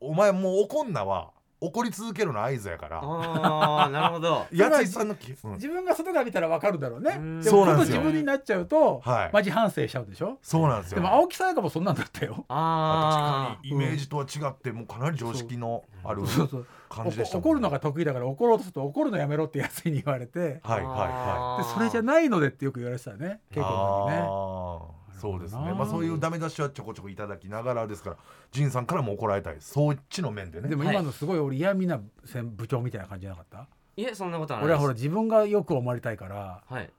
[0.00, 3.00] お前もう怒んなは怒り続けるの合図やから。
[3.02, 4.46] ああなるほど。
[4.52, 5.52] やついさんのき、うん。
[5.54, 7.16] 自分が外から見たらわかるだろうね。
[7.18, 7.40] うん。
[7.42, 7.96] でも今度そうなんですよ。
[8.02, 9.30] 自分になっちゃうと、はい。
[9.32, 10.38] マジ反省しちゃうでしょ？
[10.42, 10.96] そうなんですよ。
[10.96, 12.44] でも青木さやかもそんなんだったよ。
[12.48, 20.60] あイメージとは違ってもうかなり常識のあるそうそう感じでしたおこ怒るのが得意だから怒ろうとすると怒るのやめろってやつに言われて。
[20.62, 23.40] はいはいはでそれじゃないのでってよく言われてたね。
[23.50, 24.18] い稽古の時ね。
[24.20, 25.72] あーそうですね。
[25.74, 28.16] まあそういうダメ出しはちょこちょこいただきながらですから
[28.52, 29.56] 仁さんからも怒られたい。
[29.60, 30.68] そっちの面でね。
[30.68, 33.68] でも今のすごい俺嫌味な先部長みたいな感じじゃなかった？
[33.96, 36.62] いえそんなことはない俺はほら自分がよく思われたいから。
[36.68, 36.90] はい。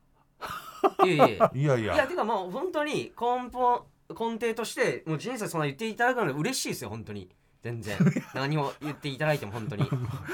[1.06, 1.40] いえいえ。
[1.54, 7.30] いやいいややてかもう本当に根本根底としてもう人生そんな言っていただくの嬉しいですよ本当に。
[7.64, 7.98] 全然。
[8.34, 9.84] 何を言っていただいても本当に。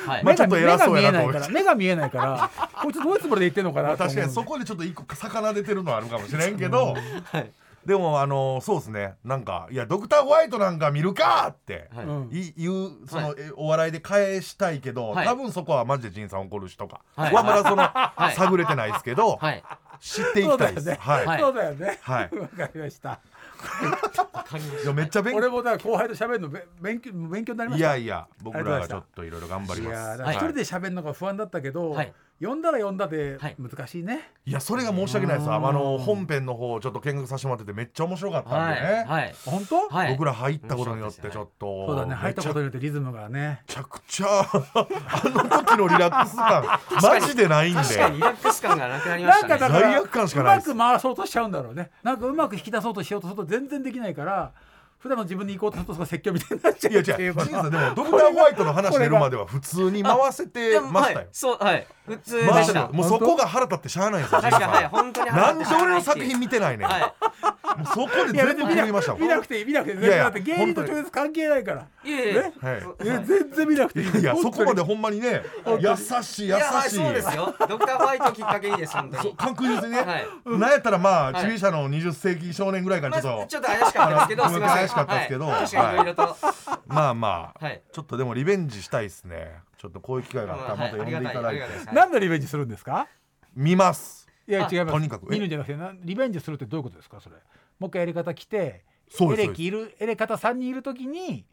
[0.05, 2.51] はい、まあちょっと偉そうやなと思い目が見えないから目が見えないから
[2.81, 7.51] こいつどういうつもりで言ってんのかな確かにそこでちょっと一個魚出てるのはあるかもしれんけど、はい
[7.85, 9.15] でもあのそうですね。
[9.23, 12.05] なんか「いやドクターホワイトなんか見るか!」ってはい。
[12.05, 12.29] うん。
[12.31, 15.27] い言うその、はいえお笑いで返したいけど、はい。
[15.27, 17.01] 多分そこはマジで仁さん怒るしとか。
[17.15, 17.33] ははい。
[17.33, 17.83] まだその、
[18.31, 18.35] い。
[18.35, 19.63] 探れてないですけど、はい。
[19.99, 20.85] 知っていきたいです。
[20.85, 20.97] そうだよね。
[20.99, 21.39] はい、はい。
[21.39, 21.99] そうだよね。
[22.01, 22.35] はい。
[22.35, 23.19] わかりました。
[24.83, 27.89] いやめっちゃ勉俺もだから後輩と喋るのべ勉強勉強になりまいした。
[27.91, 30.23] やいや僕らがちょっといろいろ頑張りいます。
[30.23, 32.13] 一人で喋るのが不安だったけど、はい
[32.43, 33.55] 呼んだら呼んだではい。
[33.57, 35.49] 難しいね、いやそれが申し訳ないです。
[35.51, 35.63] あうん。
[35.73, 38.81] の本編の方ちょっと見学させてもらっててめっちゃ面白かったたんで。
[38.81, 38.87] ね。
[38.87, 39.35] はいはい。
[39.45, 40.11] 本当、はい。
[40.11, 42.15] 僕ら入ったことによってちょっとそうだね。
[42.15, 43.61] 入ったことにめよってリズムがね。
[43.67, 46.63] ちゃくちゃあの時のリラックス感
[47.01, 47.81] マジでないんで。
[47.81, 49.49] 確かにリラックス感がなくなりましたね。
[49.49, 50.71] なんかだから罪悪感しかないです。
[50.71, 51.91] うまく回そうとしちゃうんだろうね。
[52.03, 54.51] なんかうまく引き出そうとしようとすると全然できないから
[55.03, 57.13] 普段の自分に行こうとすると説教みたいになっちゃういや違う。
[57.13, 61.17] っていうかジンさんでもドクターホワイトの話出るまでは普通に回せてましたよ。
[61.17, 61.87] はい、そうはい。
[62.05, 64.87] 普通で回したもうそこが腹立ってしゃあないんですよ 確かにはい。
[64.87, 67.13] 本当になんで俺の作品見てないねん、は
[67.77, 69.21] もうそこでいや全部見ましたもん。
[69.21, 69.93] 見なくていい見なくて。
[69.93, 71.85] いいいやいやだって芸人と直接関係ないから。
[72.05, 72.53] いいえいえね？
[72.61, 72.71] は
[73.03, 73.05] い。
[73.05, 74.19] いや全然見なくていい。
[74.21, 75.41] いやそこまで本ほんまにね
[75.79, 76.95] 優しい優しい。
[76.95, 77.53] そうですよ。
[77.67, 79.35] ドクターホワイトきっかけいいです本当に。
[79.35, 80.27] 確実にね、はい。
[80.45, 81.45] なんやったらまあはい。
[81.45, 84.77] 注意者の20世紀少年ぐらいからまちょっと、あちょっと怪しかったですけどあのすみません。
[84.77, 85.47] 怪しかったですけど。
[85.47, 85.65] はい。
[86.87, 87.81] まあまあ、はい。
[87.91, 89.51] ちょっとでもリベンジしたいですね。
[89.77, 93.07] ちょっとこういう機会があったらまた呼んでいただいて、何のリベンジするんですか？
[93.55, 94.27] 見ます。
[94.47, 94.91] あいや違います。
[94.93, 95.25] とにかく。
[95.27, 97.35] え見るんじゃなくてなリベンジするってどういうことですかそれ？
[97.79, 101.45] もう一回やり方来てそうですエレキいるエレ方3人いるときに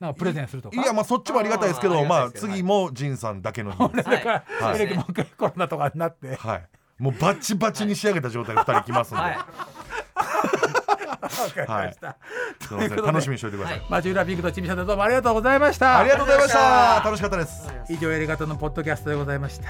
[0.00, 0.80] なんかプレゼンするとか？
[0.80, 4.10] いやまあそっちもありがたいですけどまあ次も仁さんだけの日です。
[4.10, 4.76] だから、はい。
[4.82, 6.36] エレキもう一回コロナとかになって。
[6.36, 6.68] はい。
[6.98, 9.22] もうバチバチに仕上げた状態で2人来ますんで、
[11.20, 12.16] はいわかりました、
[12.60, 12.96] すいません。
[12.96, 13.90] 楽しみにしておいてください、はい。
[13.90, 15.98] マジュラピンクとチミさんどうもありがとうございました。
[15.98, 17.02] ありがとうございました。
[17.04, 17.72] 楽しかったです。
[17.88, 19.68] 以上エレガタのポッドキャストでございました